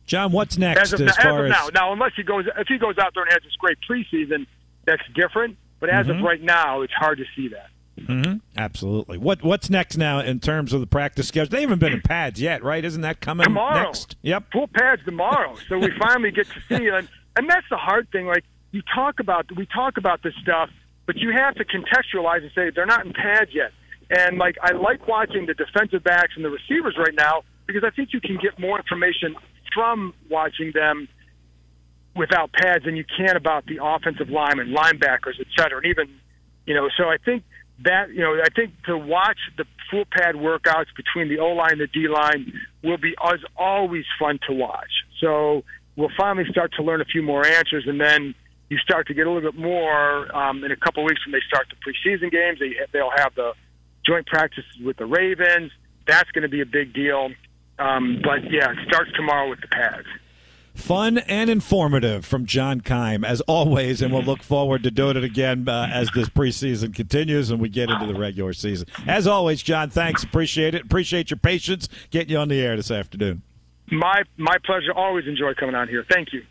John, 0.06 0.32
what's 0.34 0.58
next 0.58 0.82
as 0.82 0.94
of, 0.94 1.08
as 1.08 1.16
far 1.16 1.46
as 1.46 1.52
as 1.52 1.58
now? 1.58 1.68
Now, 1.74 1.94
unless 1.94 2.12
he 2.16 2.24
goes 2.24 2.46
if 2.58 2.68
he 2.68 2.78
goes 2.78 2.98
out 2.98 3.14
there 3.14 3.24
and 3.24 3.32
has 3.32 3.44
this 3.44 3.56
great 3.58 3.78
preseason, 3.90 4.48
that's 4.86 5.04
different. 5.16 5.58
But 5.80 5.90
as 5.90 6.08
Mm-hmm. 6.08 6.20
of 6.20 6.26
right 6.26 6.42
now, 6.42 6.82
it's 6.82 6.94
hard 6.94 7.20
to 7.20 7.26
see 7.36 7.50
that. 7.50 7.68
Mhm. 8.00 8.42
Absolutely. 8.58 9.18
What 9.18 9.44
What's 9.44 9.70
next 9.70 9.98
now 9.98 10.20
in 10.20 10.40
terms 10.40 10.74
of 10.74 10.82
the 10.82 10.88
practice 10.88 11.28
schedule? 11.28 11.50
They 11.50 11.62
haven't 11.62 11.80
been 11.80 11.94
in 11.94 12.02
pads 12.02 12.42
yet, 12.42 12.64
right? 12.64 12.84
Isn't 12.84 13.02
that 13.02 13.22
coming 13.22 13.44
Tomorrow. 13.44 13.84
next? 13.84 14.16
Yep. 14.24 14.52
Full 14.52 14.68
pads 14.68 15.02
tomorrow, 15.06 15.56
so 15.70 15.78
we 15.78 15.92
finally 16.00 16.32
get 16.32 16.48
to 16.48 16.60
see 16.68 16.86
it. 16.88 16.94
And, 16.94 17.08
and 17.36 17.50
that's 17.50 17.68
the 17.70 17.78
hard 17.78 18.10
thing. 18.12 18.26
Like 18.26 18.44
you 18.72 18.82
talk 18.96 19.20
about, 19.20 19.46
we 19.56 19.68
talk 19.68 19.98
about 19.98 20.24
this 20.24 20.34
stuff, 20.42 20.70
but 21.06 21.18
you 21.18 21.32
have 21.32 21.54
to 21.56 21.66
contextualize 21.66 22.42
and 22.42 22.52
say 22.56 22.72
they're 22.72 22.86
not 22.88 23.06
in 23.06 23.14
pads 23.14 23.52
yet. 23.54 23.72
And 24.10 24.38
like 24.40 24.58
I 24.62 24.72
like 24.72 25.08
watching 25.08 25.46
the 25.46 25.54
defensive 25.54 26.04
backs 26.04 26.34
and 26.36 26.44
the 26.44 26.50
receivers 26.50 26.96
right 26.98 27.14
now 27.16 27.44
because 27.68 27.84
I 27.84 27.92
think 27.92 28.10
you 28.12 28.20
can 28.22 28.38
get 28.42 28.58
more 28.60 28.78
information 28.78 29.36
from 29.74 30.14
watching 30.30 30.72
them 30.74 31.08
without 32.16 32.52
pads 32.54 32.86
than 32.86 32.96
you 32.96 33.06
can 33.18 33.36
about 33.36 33.66
the 33.66 33.80
offensive 33.84 34.30
linemen, 34.30 34.70
linebackers, 34.74 35.40
et 35.40 35.48
cetera, 35.58 35.78
and 35.78 35.86
even 35.88 36.10
you 36.66 36.74
know. 36.74 36.90
So 36.98 37.06
I 37.06 37.18
think 37.18 37.44
that 37.82 38.10
you 38.10 38.22
know, 38.22 38.40
I 38.44 38.50
think 38.50 38.74
to 38.86 38.98
watch 38.98 39.38
the 39.58 39.66
full 39.90 40.06
pad 40.12 40.36
workouts 40.36 40.88
between 40.96 41.30
the 41.30 41.40
O 41.40 41.50
line 41.50 41.74
and 41.74 41.82
the 41.82 41.88
D 41.88 42.08
line 42.08 42.54
will 42.84 42.98
be 42.98 43.16
as 43.24 43.40
always 43.58 44.06
fun 44.20 44.40
to 44.48 44.54
watch. 44.54 44.92
So 45.20 45.64
we'll 45.96 46.12
finally 46.18 46.46
start 46.50 46.74
to 46.78 46.84
learn 46.84 47.02
a 47.02 47.06
few 47.06 47.22
more 47.22 47.46
answers, 47.46 47.86
and 47.88 48.00
then 48.00 48.36
you 48.70 48.78
start 48.78 49.08
to 49.08 49.14
get 49.14 49.28
a 49.28 49.32
little 49.32 49.52
bit 49.52 49.60
more 49.60 50.36
um, 50.36 50.64
in 50.64 50.72
a 50.72 50.76
couple 50.76 51.04
of 51.04 51.08
weeks 51.08 51.26
when 51.26 51.32
they 51.34 51.44
start 51.48 51.68
the 51.70 51.76
preseason 51.76 52.32
games. 52.32 52.60
They 52.60 52.76
they'll 52.92 53.12
have 53.16 53.36
the 53.36 53.54
joint 54.06 54.28
practices 54.28 54.66
with 54.84 54.98
the 54.98 55.06
Ravens. 55.06 55.72
That's 56.08 56.30
going 56.32 56.44
to 56.44 56.50
be 56.50 56.62
a 56.62 56.66
big 56.66 56.94
deal. 56.94 57.30
Um, 57.80 58.22
but 58.24 58.52
yeah, 58.52 58.72
it 58.72 58.78
starts 58.88 59.12
tomorrow 59.16 59.50
with 59.50 59.62
the 59.62 59.68
pads. 59.68 60.08
Fun 60.74 61.20
and 61.20 61.50
informative 61.50 62.26
from 62.26 62.46
John 62.46 62.82
Keim, 62.82 63.24
as 63.24 63.42
always, 63.42 64.02
and 64.02 64.12
we'll 64.12 64.24
look 64.24 64.42
forward 64.42 64.82
to 64.84 64.92
doing 64.92 65.16
it 65.16 65.24
again 65.24 65.70
uh, 65.70 65.88
as 65.92 66.10
this 66.16 66.30
preseason 66.30 66.96
continues 66.96 67.52
and 67.52 67.62
we 67.62 67.70
get 67.70 67.92
into 67.92 68.08
the 68.08 68.16
regular 68.16 68.54
season. 68.54 68.88
As 69.08 69.28
always, 69.28 69.62
John, 69.62 69.92
thanks. 69.92 70.24
Appreciate 70.24 70.74
it. 70.74 70.84
Appreciate 70.84 71.30
your 71.30 71.38
patience 71.38 71.88
getting 72.10 72.30
you 72.30 72.38
on 72.38 72.48
the 72.48 72.60
air 72.60 72.76
this 72.76 72.90
afternoon. 72.90 73.44
My 73.92 74.24
my 74.38 74.58
pleasure. 74.66 74.92
Always 74.96 75.28
enjoy 75.28 75.54
coming 75.54 75.76
on 75.76 75.88
here. 75.88 76.06
Thank 76.10 76.34
you. 76.34 76.44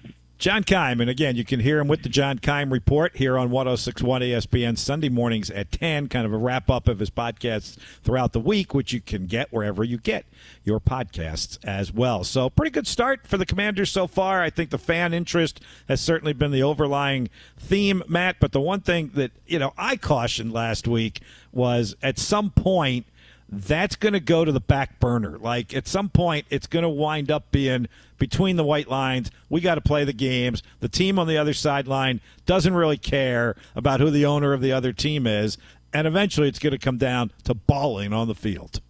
John 0.42 0.64
Keim, 0.64 1.00
and 1.00 1.08
again, 1.08 1.36
you 1.36 1.44
can 1.44 1.60
hear 1.60 1.78
him 1.78 1.86
with 1.86 2.02
the 2.02 2.08
John 2.08 2.40
Keim 2.40 2.72
Report 2.72 3.16
here 3.16 3.38
on 3.38 3.50
1061 3.50 4.22
ESPN 4.22 4.76
Sunday 4.76 5.08
mornings 5.08 5.52
at 5.52 5.70
10, 5.70 6.08
kind 6.08 6.26
of 6.26 6.32
a 6.32 6.36
wrap 6.36 6.68
up 6.68 6.88
of 6.88 6.98
his 6.98 7.10
podcasts 7.10 7.78
throughout 8.02 8.32
the 8.32 8.40
week, 8.40 8.74
which 8.74 8.92
you 8.92 9.00
can 9.00 9.26
get 9.26 9.52
wherever 9.52 9.84
you 9.84 9.98
get 9.98 10.24
your 10.64 10.80
podcasts 10.80 11.58
as 11.62 11.92
well. 11.92 12.24
So, 12.24 12.50
pretty 12.50 12.72
good 12.72 12.88
start 12.88 13.24
for 13.24 13.36
the 13.36 13.46
Commanders 13.46 13.92
so 13.92 14.08
far. 14.08 14.42
I 14.42 14.50
think 14.50 14.70
the 14.70 14.78
fan 14.78 15.14
interest 15.14 15.60
has 15.86 16.00
certainly 16.00 16.32
been 16.32 16.50
the 16.50 16.64
overlying 16.64 17.30
theme, 17.56 18.02
Matt. 18.08 18.38
But 18.40 18.50
the 18.50 18.60
one 18.60 18.80
thing 18.80 19.12
that, 19.14 19.30
you 19.46 19.60
know, 19.60 19.72
I 19.78 19.96
cautioned 19.96 20.52
last 20.52 20.88
week 20.88 21.20
was 21.52 21.94
at 22.02 22.18
some 22.18 22.50
point, 22.50 23.06
that's 23.52 23.96
going 23.96 24.14
to 24.14 24.20
go 24.20 24.46
to 24.46 24.50
the 24.50 24.60
back 24.60 24.98
burner. 24.98 25.36
Like 25.36 25.74
at 25.74 25.86
some 25.86 26.08
point, 26.08 26.46
it's 26.48 26.66
going 26.66 26.84
to 26.84 26.88
wind 26.88 27.30
up 27.30 27.50
being 27.50 27.86
between 28.18 28.56
the 28.56 28.64
white 28.64 28.88
lines. 28.88 29.30
We 29.50 29.60
got 29.60 29.74
to 29.74 29.82
play 29.82 30.04
the 30.04 30.14
games. 30.14 30.62
The 30.80 30.88
team 30.88 31.18
on 31.18 31.26
the 31.26 31.36
other 31.36 31.52
sideline 31.52 32.22
doesn't 32.46 32.74
really 32.74 32.96
care 32.96 33.54
about 33.76 34.00
who 34.00 34.10
the 34.10 34.24
owner 34.24 34.54
of 34.54 34.62
the 34.62 34.72
other 34.72 34.94
team 34.94 35.26
is. 35.26 35.58
And 35.92 36.06
eventually, 36.06 36.48
it's 36.48 36.58
going 36.58 36.72
to 36.72 36.78
come 36.78 36.96
down 36.96 37.30
to 37.44 37.52
balling 37.52 38.14
on 38.14 38.26
the 38.26 38.34
field. 38.34 38.80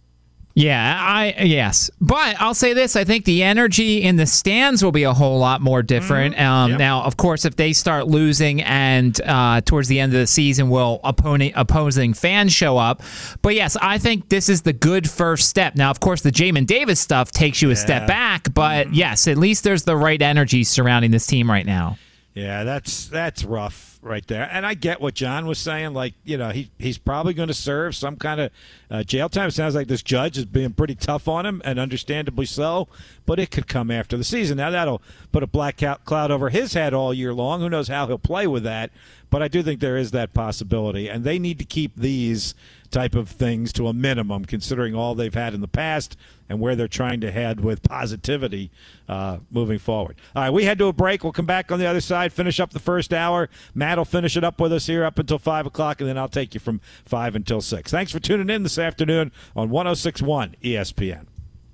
Yeah, 0.55 0.99
I 1.01 1.33
yes, 1.43 1.89
but 1.99 2.39
I'll 2.39 2.53
say 2.53 2.73
this: 2.73 2.95
I 2.95 3.05
think 3.05 3.25
the 3.25 3.41
energy 3.41 4.03
in 4.03 4.17
the 4.17 4.27
stands 4.27 4.83
will 4.83 4.91
be 4.91 5.01
a 5.01 5.13
whole 5.13 5.39
lot 5.39 5.61
more 5.61 5.81
different. 5.81 6.39
Um, 6.39 6.71
Yep. 6.71 6.79
Now, 6.79 7.03
of 7.03 7.17
course, 7.17 7.43
if 7.43 7.55
they 7.55 7.73
start 7.73 8.07
losing 8.07 8.61
and 8.61 9.19
uh, 9.21 9.61
towards 9.61 9.87
the 9.87 9.99
end 9.99 10.13
of 10.13 10.19
the 10.19 10.27
season, 10.27 10.69
will 10.69 10.99
opponent 11.03 11.53
opposing 11.55 12.13
fans 12.13 12.53
show 12.53 12.77
up? 12.77 13.01
But 13.41 13.55
yes, 13.55 13.75
I 13.81 13.97
think 13.97 14.29
this 14.29 14.47
is 14.47 14.61
the 14.61 14.73
good 14.73 15.09
first 15.09 15.49
step. 15.49 15.75
Now, 15.75 15.89
of 15.89 15.99
course, 15.99 16.21
the 16.21 16.31
Jamin 16.31 16.67
Davis 16.67 16.99
stuff 16.99 17.31
takes 17.31 17.61
you 17.61 17.71
a 17.71 17.75
step 17.75 18.07
back, 18.07 18.53
but 18.53 18.93
yes, 18.93 19.27
at 19.27 19.37
least 19.37 19.63
there's 19.63 19.83
the 19.83 19.97
right 19.97 20.21
energy 20.21 20.63
surrounding 20.63 21.09
this 21.11 21.25
team 21.25 21.49
right 21.49 21.65
now. 21.65 21.97
Yeah, 22.35 22.63
that's 22.63 23.07
that's 23.07 23.43
rough 23.43 23.92
right 24.03 24.25
there. 24.27 24.49
And 24.51 24.65
I 24.65 24.73
get 24.73 25.01
what 25.01 25.13
John 25.13 25.45
was 25.45 25.57
saying. 25.57 25.93
Like, 25.93 26.13
you 26.23 26.37
know, 26.37 26.49
he 26.49 26.69
he's 26.77 26.97
probably 26.97 27.33
going 27.33 27.47
to 27.47 27.53
serve 27.53 27.95
some 27.95 28.17
kind 28.17 28.41
of 28.41 28.51
uh, 28.91 29.03
jail 29.03 29.29
time. 29.29 29.49
Sounds 29.51 29.75
like 29.75 29.87
this 29.87 30.03
judge 30.03 30.37
is 30.37 30.45
being 30.45 30.73
pretty 30.73 30.95
tough 30.95 31.27
on 31.27 31.45
him, 31.45 31.61
and 31.65 31.79
understandably 31.79 32.45
so. 32.45 32.87
But 33.25 33.39
it 33.39 33.51
could 33.51 33.67
come 33.67 33.89
after 33.89 34.17
the 34.17 34.23
season. 34.23 34.57
Now 34.57 34.69
that'll 34.69 35.01
put 35.31 35.43
a 35.43 35.47
black 35.47 35.81
cloud 36.05 36.31
over 36.31 36.49
his 36.49 36.73
head 36.73 36.93
all 36.93 37.13
year 37.13 37.33
long. 37.33 37.61
Who 37.61 37.69
knows 37.69 37.87
how 37.87 38.07
he'll 38.07 38.17
play 38.17 38.47
with 38.47 38.63
that? 38.63 38.91
But 39.29 39.41
I 39.41 39.47
do 39.47 39.63
think 39.63 39.79
there 39.79 39.97
is 39.97 40.11
that 40.11 40.33
possibility, 40.33 41.09
and 41.09 41.23
they 41.23 41.39
need 41.39 41.57
to 41.59 41.65
keep 41.65 41.95
these 41.95 42.53
type 42.93 43.15
of 43.15 43.27
things 43.27 43.73
to 43.73 43.87
a 43.87 43.93
minimum, 43.93 44.45
considering 44.45 44.95
all 44.95 45.15
they've 45.15 45.33
had 45.33 45.53
in 45.53 45.59
the 45.59 45.67
past 45.67 46.15
and 46.47 46.59
where 46.59 46.75
they're 46.75 46.87
trying 46.87 47.19
to 47.21 47.31
head 47.31 47.59
with 47.59 47.81
positivity 47.81 48.71
uh, 49.09 49.39
moving 49.51 49.79
forward. 49.79 50.15
All 50.35 50.43
right, 50.43 50.51
we 50.51 50.63
head 50.63 50.77
to 50.77 50.85
a 50.85 50.93
break. 50.93 51.23
We'll 51.23 51.33
come 51.33 51.45
back 51.45 51.71
on 51.71 51.79
the 51.79 51.87
other 51.87 52.01
side, 52.01 52.31
finish 52.31 52.59
up 52.59 52.71
the 52.71 52.79
first 52.79 53.13
hour. 53.13 53.49
Matt 53.73 53.97
will 53.97 54.05
finish 54.05 54.37
it 54.37 54.43
up 54.43 54.61
with 54.61 54.71
us 54.71 54.85
here 54.85 55.03
up 55.03 55.19
until 55.19 55.39
5 55.39 55.65
o'clock, 55.65 55.99
and 55.99 56.09
then 56.09 56.17
I'll 56.17 56.29
take 56.29 56.53
you 56.53 56.59
from 56.59 56.79
5 57.05 57.35
until 57.35 57.59
6. 57.59 57.91
Thanks 57.91 58.11
for 58.11 58.19
tuning 58.19 58.49
in 58.49 58.63
this 58.63 58.77
afternoon 58.77 59.31
on 59.55 59.69
1061 59.69 60.55
ESPN. 60.63 61.25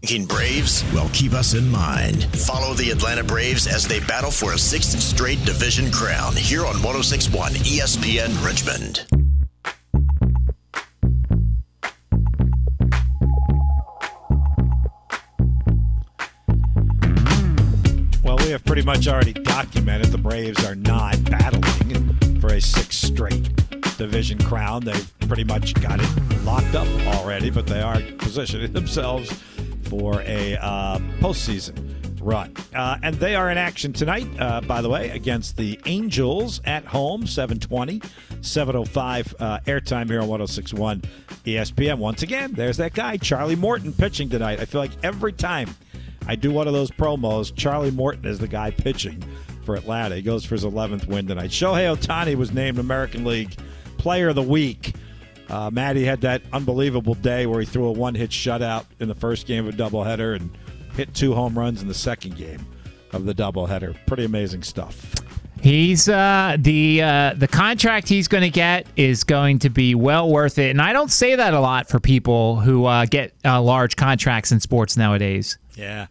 Thinking 0.02 0.28
Braves? 0.28 0.86
Well, 0.94 1.10
keep 1.12 1.34
us 1.34 1.54
in 1.54 1.70
mind. 1.70 2.24
Follow 2.38 2.74
the 2.74 2.90
Atlanta 2.90 3.24
Braves 3.24 3.68
as 3.68 3.86
they 3.86 4.00
battle 4.00 4.32
for 4.32 4.54
a 4.54 4.58
sixth 4.58 4.98
straight 5.02 5.44
division 5.44 5.92
crown 5.92 6.34
here 6.38 6.62
on 6.62 6.82
1061 6.82 7.52
ESPN 7.52 8.46
Richmond. 8.46 9.19
Pretty 18.82 18.98
much 18.98 19.08
already 19.10 19.34
documented 19.34 20.08
the 20.08 20.18
Braves 20.18 20.64
are 20.66 20.76
not 20.76 21.22
battling 21.26 22.40
for 22.40 22.54
a 22.54 22.62
sixth 22.62 22.94
straight 22.94 23.54
division 23.98 24.42
crown. 24.42 24.86
They've 24.86 25.20
pretty 25.28 25.44
much 25.44 25.74
got 25.82 26.00
it 26.00 26.44
locked 26.46 26.76
up 26.76 26.88
already, 27.08 27.50
but 27.50 27.68
they 27.68 27.82
are 27.82 28.00
positioning 28.20 28.72
themselves 28.72 29.34
for 29.90 30.22
a 30.22 30.56
uh, 30.56 30.98
postseason 31.20 32.22
run. 32.22 32.56
Uh, 32.74 32.98
and 33.04 33.16
they 33.16 33.36
are 33.36 33.52
in 33.52 33.58
action 33.58 33.92
tonight, 33.92 34.28
uh, 34.40 34.62
by 34.62 34.82
the 34.82 34.88
way, 34.88 35.10
against 35.10 35.58
the 35.58 35.78
Angels 35.86 36.62
at 36.64 36.86
home, 36.86 37.28
720, 37.28 38.02
705 38.40 39.36
uh, 39.40 39.60
airtime 39.66 40.08
here 40.08 40.22
on 40.22 40.30
1061 40.30 41.02
ESPN. 41.44 41.98
Once 41.98 42.24
again, 42.24 42.54
there's 42.54 42.78
that 42.78 42.94
guy, 42.94 43.18
Charlie 43.18 43.58
Morton, 43.58 43.92
pitching 43.92 44.30
tonight. 44.30 44.62
I 44.62 44.64
feel 44.64 44.80
like 44.80 44.92
every 45.04 45.34
time 45.34 45.76
I 46.30 46.36
do 46.36 46.52
one 46.52 46.68
of 46.68 46.74
those 46.74 46.92
promos. 46.92 47.52
Charlie 47.56 47.90
Morton 47.90 48.24
is 48.26 48.38
the 48.38 48.48
guy 48.48 48.70
pitching 48.70 49.20
for 49.66 49.74
Atlanta. 49.74 50.16
He 50.16 50.22
goes 50.22 50.46
for 50.46 50.54
his 50.54 50.64
11th 50.64 51.08
win 51.08 51.26
tonight. 51.26 51.50
Shohei 51.50 51.92
Ohtani 51.98 52.36
was 52.36 52.52
named 52.52 52.78
American 52.78 53.26
League 53.26 53.58
Player 53.98 54.30
of 54.30 54.36
the 54.36 54.44
Week. 54.44 54.94
Uh, 55.50 55.72
Maddie 55.72 56.06
had 56.06 56.22
that 56.22 56.44
unbelievable 56.54 57.16
day 57.16 57.48
where 57.48 57.60
he 57.60 57.66
threw 57.66 57.88
a 57.88 57.92
one-hit 57.92 58.30
shutout 58.30 58.86
in 59.00 59.08
the 59.08 59.16
first 59.16 59.48
game 59.48 59.68
of 59.68 59.74
a 59.74 59.78
doubleheader 59.78 60.36
and 60.36 60.56
hit 60.94 61.12
two 61.16 61.34
home 61.34 61.58
runs 61.58 61.82
in 61.82 61.88
the 61.88 61.96
second 61.96 62.38
game 62.38 62.64
of 63.12 63.26
the 63.26 63.34
doubleheader. 63.34 63.98
Pretty 64.06 64.26
amazing 64.26 64.62
stuff. 64.62 65.16
He's 65.64 66.08
uh, 66.08 66.58
the 66.60 67.02
uh, 67.02 67.34
the 67.36 67.48
contract 67.48 68.08
he's 68.08 68.28
going 68.28 68.44
to 68.44 68.50
get 68.52 68.86
is 68.96 69.24
going 69.24 69.60
to 69.60 69.70
be 69.70 69.94
well 69.96 70.30
worth 70.30 70.58
it, 70.58 70.70
and 70.70 70.82
I 70.82 70.94
don't 70.94 71.12
say 71.12 71.36
that 71.36 71.54
a 71.54 71.60
lot 71.60 71.90
for 71.90 72.00
people 72.00 72.62
who 72.62 72.86
uh, 72.86 73.06
get 73.06 73.34
uh, 73.44 73.62
large 73.62 73.98
contracts 73.98 74.54
in 74.54 74.60
sports 74.62 74.96
nowadays. 74.96 75.58
Yeah. 75.76 76.06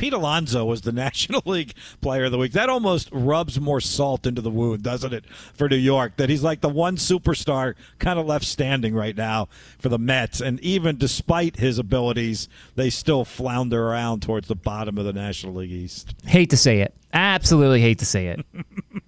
Pete 0.00 0.14
Alonso 0.14 0.64
was 0.64 0.80
the 0.80 0.92
National 1.06 1.42
League 1.44 1.74
Player 2.00 2.24
of 2.24 2.32
the 2.32 2.38
Week. 2.38 2.52
That 2.52 2.70
almost 2.70 3.10
rubs 3.12 3.60
more 3.60 3.82
salt 3.82 4.26
into 4.26 4.40
the 4.40 4.50
wound, 4.50 4.82
doesn't 4.82 5.12
it, 5.12 5.26
for 5.52 5.68
New 5.68 5.76
York? 5.76 6.16
That 6.16 6.30
he's 6.30 6.42
like 6.42 6.62
the 6.62 6.70
one 6.70 6.96
superstar 6.96 7.74
kind 7.98 8.18
of 8.18 8.24
left 8.24 8.46
standing 8.46 8.94
right 8.94 9.14
now 9.14 9.48
for 9.78 9.90
the 9.90 9.98
Mets. 9.98 10.40
And 10.40 10.58
even 10.60 10.96
despite 10.96 11.56
his 11.56 11.78
abilities, 11.78 12.48
they 12.76 12.88
still 12.88 13.26
flounder 13.26 13.88
around 13.88 14.22
towards 14.22 14.48
the 14.48 14.56
bottom 14.56 14.96
of 14.96 15.04
the 15.04 15.12
National 15.12 15.52
League 15.52 15.70
East. 15.70 16.14
Hate 16.24 16.48
to 16.48 16.56
say 16.56 16.80
it. 16.80 16.94
Absolutely 17.12 17.82
hate 17.82 17.98
to 17.98 18.06
say 18.06 18.28
it. 18.28 18.46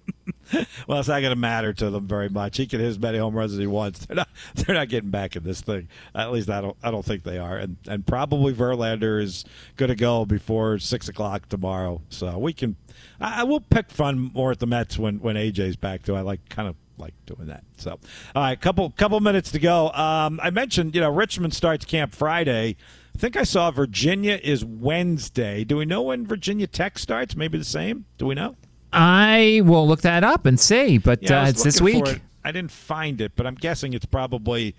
well, 0.87 0.99
it's 0.99 1.07
not 1.07 1.21
going 1.21 1.31
to 1.31 1.35
matter 1.35 1.73
to 1.73 1.89
them 1.89 2.07
very 2.07 2.29
much. 2.29 2.57
He 2.57 2.67
can 2.67 2.79
hit 2.79 2.89
as 2.89 2.99
many 2.99 3.17
home 3.17 3.35
runs 3.35 3.53
as 3.53 3.59
he 3.59 3.67
wants. 3.67 4.05
They're 4.05 4.15
not. 4.15 4.29
They're 4.55 4.75
not 4.75 4.89
getting 4.89 5.09
back 5.09 5.35
in 5.35 5.43
this 5.43 5.61
thing. 5.61 5.87
At 6.15 6.31
least 6.31 6.49
I 6.49 6.61
don't. 6.61 6.77
I 6.83 6.91
don't 6.91 7.05
think 7.05 7.23
they 7.23 7.37
are. 7.37 7.57
And 7.57 7.77
and 7.87 8.05
probably 8.05 8.53
Verlander 8.53 9.21
is 9.21 9.45
going 9.77 9.89
to 9.89 9.95
go 9.95 10.25
before 10.25 10.79
six 10.79 11.07
o'clock 11.07 11.49
tomorrow. 11.49 12.01
So 12.09 12.37
we 12.37 12.53
can. 12.53 12.75
I, 13.19 13.41
I 13.41 13.43
will 13.43 13.61
pick 13.61 13.89
fun 13.91 14.31
more 14.33 14.51
at 14.51 14.59
the 14.59 14.67
Mets 14.67 14.97
when 14.97 15.19
when 15.19 15.35
AJ's 15.35 15.75
back 15.75 16.03
too. 16.03 16.15
I 16.15 16.21
like 16.21 16.47
kind 16.49 16.67
of 16.67 16.75
like 16.97 17.13
doing 17.25 17.47
that. 17.47 17.63
So, 17.77 17.99
all 18.35 18.43
right, 18.43 18.59
couple 18.59 18.89
couple 18.91 19.19
minutes 19.19 19.51
to 19.51 19.59
go. 19.59 19.89
Um, 19.91 20.39
I 20.41 20.49
mentioned 20.49 20.95
you 20.95 21.01
know 21.01 21.11
Richmond 21.11 21.53
starts 21.53 21.85
camp 21.85 22.13
Friday. 22.13 22.77
I 23.15 23.19
think 23.19 23.35
I 23.35 23.43
saw 23.43 23.69
Virginia 23.69 24.39
is 24.41 24.65
Wednesday. 24.65 25.63
Do 25.63 25.77
we 25.77 25.85
know 25.85 26.01
when 26.01 26.25
Virginia 26.25 26.65
Tech 26.65 26.97
starts? 26.97 27.35
Maybe 27.35 27.57
the 27.57 27.63
same. 27.63 28.05
Do 28.17 28.25
we 28.25 28.33
know? 28.33 28.55
I 28.93 29.61
will 29.63 29.87
look 29.87 30.01
that 30.01 30.23
up 30.23 30.45
and 30.45 30.59
see, 30.59 30.97
but 30.97 31.23
Yeah, 31.23 31.43
uh, 31.43 31.49
it's 31.49 31.63
this 31.63 31.81
week. 31.81 32.07
it. 32.07 32.21
I 32.43 32.51
didn't 32.51 32.71
find 32.71 33.21
it, 33.21 33.33
but 33.35 33.47
I'm 33.47 33.55
guessing 33.55 33.93
it's 33.93 34.05
probably 34.05 34.75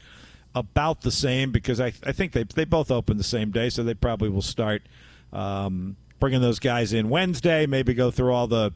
about 0.55 1.01
the 1.01 1.11
same 1.11 1.51
because 1.51 1.81
I, 1.81 1.93
I 2.05 2.13
think 2.13 2.33
they 2.33 2.45
they 2.45 2.65
both 2.65 2.91
open 2.91 3.17
the 3.17 3.25
same 3.25 3.51
day, 3.51 3.69
so 3.71 3.83
they 3.83 3.95
probably 3.95 4.29
will 4.29 4.43
start 4.43 4.83
um, 5.33 5.97
bringing 6.21 6.41
those 6.41 6.59
guys 6.59 6.93
in 6.93 7.09
Wednesday. 7.09 7.67
Maybe 7.67 7.95
go 7.95 8.11
through 8.11 8.33
all 8.33 8.47
the 8.47 8.73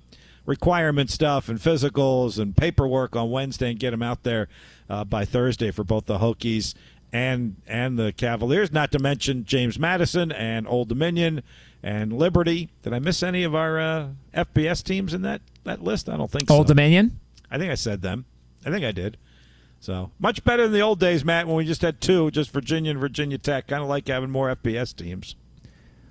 requirement 0.47 1.11
stuff 1.11 1.49
and 1.49 1.59
physicals 1.59 2.39
and 2.39 2.57
paperwork 2.57 3.15
on 3.15 3.31
Wednesday 3.31 3.71
and 3.71 3.79
get 3.79 3.91
them 3.91 4.03
out 4.03 4.23
there 4.23 4.49
uh, 4.89 5.05
by 5.05 5.25
Thursday 5.25 5.71
for 5.71 5.85
both 5.85 6.07
the 6.07 6.19
Hokies 6.19 6.75
and 7.13 7.57
and 7.67 7.99
the 7.99 8.13
Cavaliers. 8.13 8.73
Not 8.73 8.91
to 8.93 8.99
mention 8.99 9.45
James 9.45 9.79
Madison 9.79 10.33
and 10.33 10.67
Old 10.67 10.89
Dominion 10.89 11.43
and 11.83 12.13
Liberty. 12.13 12.71
Did 12.83 12.93
I 12.93 12.99
miss 12.99 13.23
any 13.23 13.45
of 13.45 13.55
our 13.55 13.79
uh, 13.79 14.09
FBS 14.35 14.83
teams 14.83 15.15
in 15.15 15.23
that 15.23 15.41
that 15.65 15.83
list? 15.83 16.09
I 16.09 16.17
don't 16.17 16.31
think 16.31 16.49
so. 16.49 16.57
Old 16.57 16.67
Dominion. 16.67 17.21
I 17.51 17.59
think 17.59 17.71
I 17.71 17.77
said 17.77 18.03
them. 18.03 18.25
I 18.65 18.71
think 18.71 18.85
I 18.85 18.93
did. 18.93 19.17
So 19.81 20.11
much 20.19 20.43
better 20.45 20.65
than 20.65 20.73
the 20.73 20.81
old 20.81 20.99
days, 20.99 21.25
Matt, 21.25 21.47
when 21.47 21.57
we 21.57 21.65
just 21.65 21.83
had 21.83 22.01
two, 22.01 22.31
just 22.31 22.51
Virginia 22.51 22.91
and 22.91 23.01
Virginia 23.01 23.39
Tech. 23.39 23.69
Kind 23.69 23.83
of 23.83 23.89
like 23.89 24.09
having 24.09 24.31
more 24.31 24.55
FBS 24.55 24.95
teams. 24.95 25.37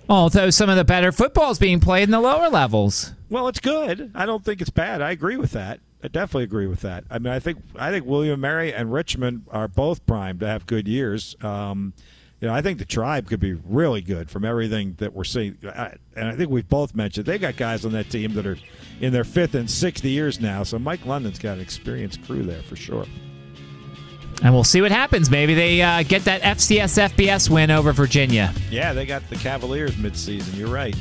Although 0.08 0.48
some 0.50 0.70
of 0.70 0.76
the 0.76 0.84
better 0.84 1.12
football 1.12 1.50
is 1.50 1.58
being 1.58 1.80
played 1.80 2.04
in 2.04 2.10
the 2.10 2.20
lower 2.20 2.48
levels. 2.48 3.12
Well, 3.28 3.46
it's 3.46 3.60
good. 3.60 4.10
I 4.14 4.24
don't 4.24 4.42
think 4.42 4.62
it's 4.62 4.70
bad. 4.70 5.02
I 5.02 5.10
agree 5.10 5.36
with 5.36 5.50
that. 5.52 5.80
I 6.02 6.08
definitely 6.08 6.44
agree 6.44 6.66
with 6.66 6.80
that. 6.80 7.04
I 7.10 7.18
mean, 7.18 7.32
I 7.32 7.40
think 7.40 7.58
I 7.76 7.90
think 7.90 8.06
William 8.06 8.40
Mary 8.40 8.72
and 8.72 8.92
Richmond 8.92 9.44
are 9.50 9.68
both 9.68 10.06
primed 10.06 10.40
to 10.40 10.46
have 10.46 10.64
good 10.64 10.88
years. 10.88 11.36
Um, 11.42 11.92
you 12.40 12.46
know, 12.46 12.54
I 12.54 12.62
think 12.62 12.78
the 12.78 12.84
tribe 12.84 13.28
could 13.28 13.40
be 13.40 13.54
really 13.54 14.00
good 14.00 14.30
from 14.30 14.44
everything 14.44 14.94
that 14.98 15.12
we're 15.12 15.24
seeing. 15.24 15.58
I, 15.64 15.94
and 16.16 16.28
I 16.28 16.36
think 16.36 16.50
we've 16.50 16.68
both 16.68 16.94
mentioned 16.94 17.26
they 17.26 17.38
got 17.38 17.56
guys 17.56 17.84
on 17.84 17.92
that 17.92 18.10
team 18.10 18.34
that 18.34 18.46
are 18.46 18.58
in 19.00 19.12
their 19.12 19.24
fifth 19.24 19.54
and 19.54 19.68
sixth 19.68 20.04
years 20.04 20.40
now. 20.40 20.62
So 20.62 20.78
Mike 20.78 21.04
London's 21.04 21.38
got 21.38 21.54
an 21.54 21.60
experienced 21.60 22.24
crew 22.24 22.44
there 22.44 22.62
for 22.62 22.76
sure. 22.76 23.06
And 24.42 24.54
we'll 24.54 24.62
see 24.62 24.80
what 24.80 24.92
happens. 24.92 25.30
Maybe 25.30 25.54
they 25.54 25.82
uh, 25.82 26.04
get 26.04 26.24
that 26.26 26.42
FCS 26.42 27.08
FBS 27.10 27.50
win 27.50 27.72
over 27.72 27.92
Virginia. 27.92 28.54
Yeah, 28.70 28.92
they 28.92 29.04
got 29.04 29.28
the 29.30 29.36
Cavaliers 29.36 29.96
midseason. 29.96 30.56
You're 30.56 30.68
right. 30.68 30.94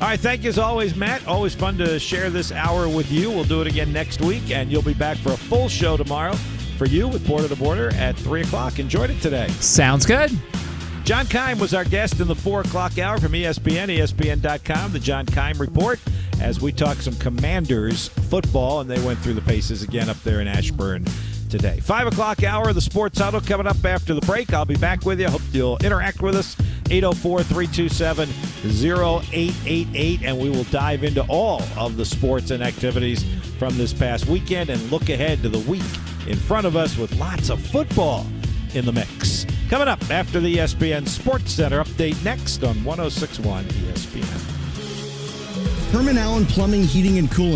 All 0.00 0.08
right, 0.08 0.20
thank 0.20 0.42
you 0.42 0.50
as 0.50 0.58
always, 0.58 0.94
Matt. 0.94 1.26
Always 1.26 1.54
fun 1.54 1.76
to 1.78 1.98
share 1.98 2.30
this 2.30 2.52
hour 2.52 2.88
with 2.88 3.10
you. 3.10 3.30
We'll 3.30 3.44
do 3.44 3.60
it 3.62 3.66
again 3.66 3.92
next 3.92 4.20
week, 4.20 4.50
and 4.50 4.70
you'll 4.70 4.82
be 4.82 4.94
back 4.94 5.16
for 5.16 5.32
a 5.32 5.36
full 5.36 5.68
show 5.68 5.96
tomorrow 5.96 6.34
for 6.76 6.86
you 6.86 7.08
with 7.08 7.26
Border 7.26 7.48
to 7.48 7.56
Border 7.56 7.92
at 7.94 8.16
3 8.16 8.42
o'clock. 8.42 8.78
Enjoyed 8.78 9.10
it 9.10 9.20
today. 9.20 9.48
Sounds 9.60 10.04
good. 10.04 10.30
John 11.04 11.26
Keim 11.26 11.58
was 11.58 11.74
our 11.74 11.84
guest 11.84 12.18
in 12.20 12.28
the 12.28 12.34
4 12.34 12.62
o'clock 12.62 12.98
hour 12.98 13.18
from 13.18 13.32
ESPN, 13.32 13.94
ESPN.com, 13.94 14.92
the 14.92 14.98
John 14.98 15.26
Keim 15.26 15.58
Report, 15.58 16.00
as 16.40 16.62
we 16.62 16.72
talk 16.72 16.96
some 16.96 17.14
Commanders 17.16 18.08
football, 18.08 18.80
and 18.80 18.88
they 18.88 18.98
went 19.04 19.18
through 19.18 19.34
the 19.34 19.42
paces 19.42 19.82
again 19.82 20.08
up 20.08 20.16
there 20.22 20.40
in 20.40 20.48
Ashburn 20.48 21.04
today. 21.50 21.78
5 21.80 22.06
o'clock 22.06 22.42
hour, 22.42 22.72
the 22.72 22.80
Sports 22.80 23.18
Huddle 23.18 23.42
coming 23.42 23.66
up 23.66 23.84
after 23.84 24.14
the 24.14 24.22
break. 24.22 24.54
I'll 24.54 24.64
be 24.64 24.76
back 24.76 25.04
with 25.04 25.20
you. 25.20 25.28
Hope 25.28 25.42
you'll 25.52 25.76
interact 25.84 26.22
with 26.22 26.36
us. 26.36 26.56
804 26.88 27.42
327 27.42 28.28
0888, 28.64 30.22
and 30.22 30.38
we 30.38 30.48
will 30.48 30.64
dive 30.64 31.04
into 31.04 31.22
all 31.28 31.62
of 31.76 31.98
the 31.98 32.04
sports 32.06 32.50
and 32.50 32.62
activities 32.62 33.26
from 33.58 33.76
this 33.76 33.92
past 33.92 34.24
weekend 34.24 34.70
and 34.70 34.80
look 34.90 35.10
ahead 35.10 35.42
to 35.42 35.50
the 35.50 35.58
week 35.70 35.82
in 36.26 36.36
front 36.36 36.66
of 36.66 36.76
us 36.76 36.96
with 36.96 37.14
lots 37.16 37.50
of 37.50 37.60
football 37.60 38.26
in 38.74 38.84
the 38.84 38.92
mix. 38.92 39.46
Coming 39.68 39.88
up 39.88 40.02
after 40.10 40.40
the 40.40 40.56
ESPN 40.56 41.08
Sports 41.08 41.52
Center 41.52 41.82
update 41.82 42.22
next 42.24 42.62
on 42.64 42.82
1061 42.84 43.64
ESPN. 43.64 44.54
Herman 45.92 46.18
Allen 46.18 46.44
Plumbing, 46.46 46.82
Heating, 46.82 47.18
and 47.18 47.30
Cooling. 47.30 47.52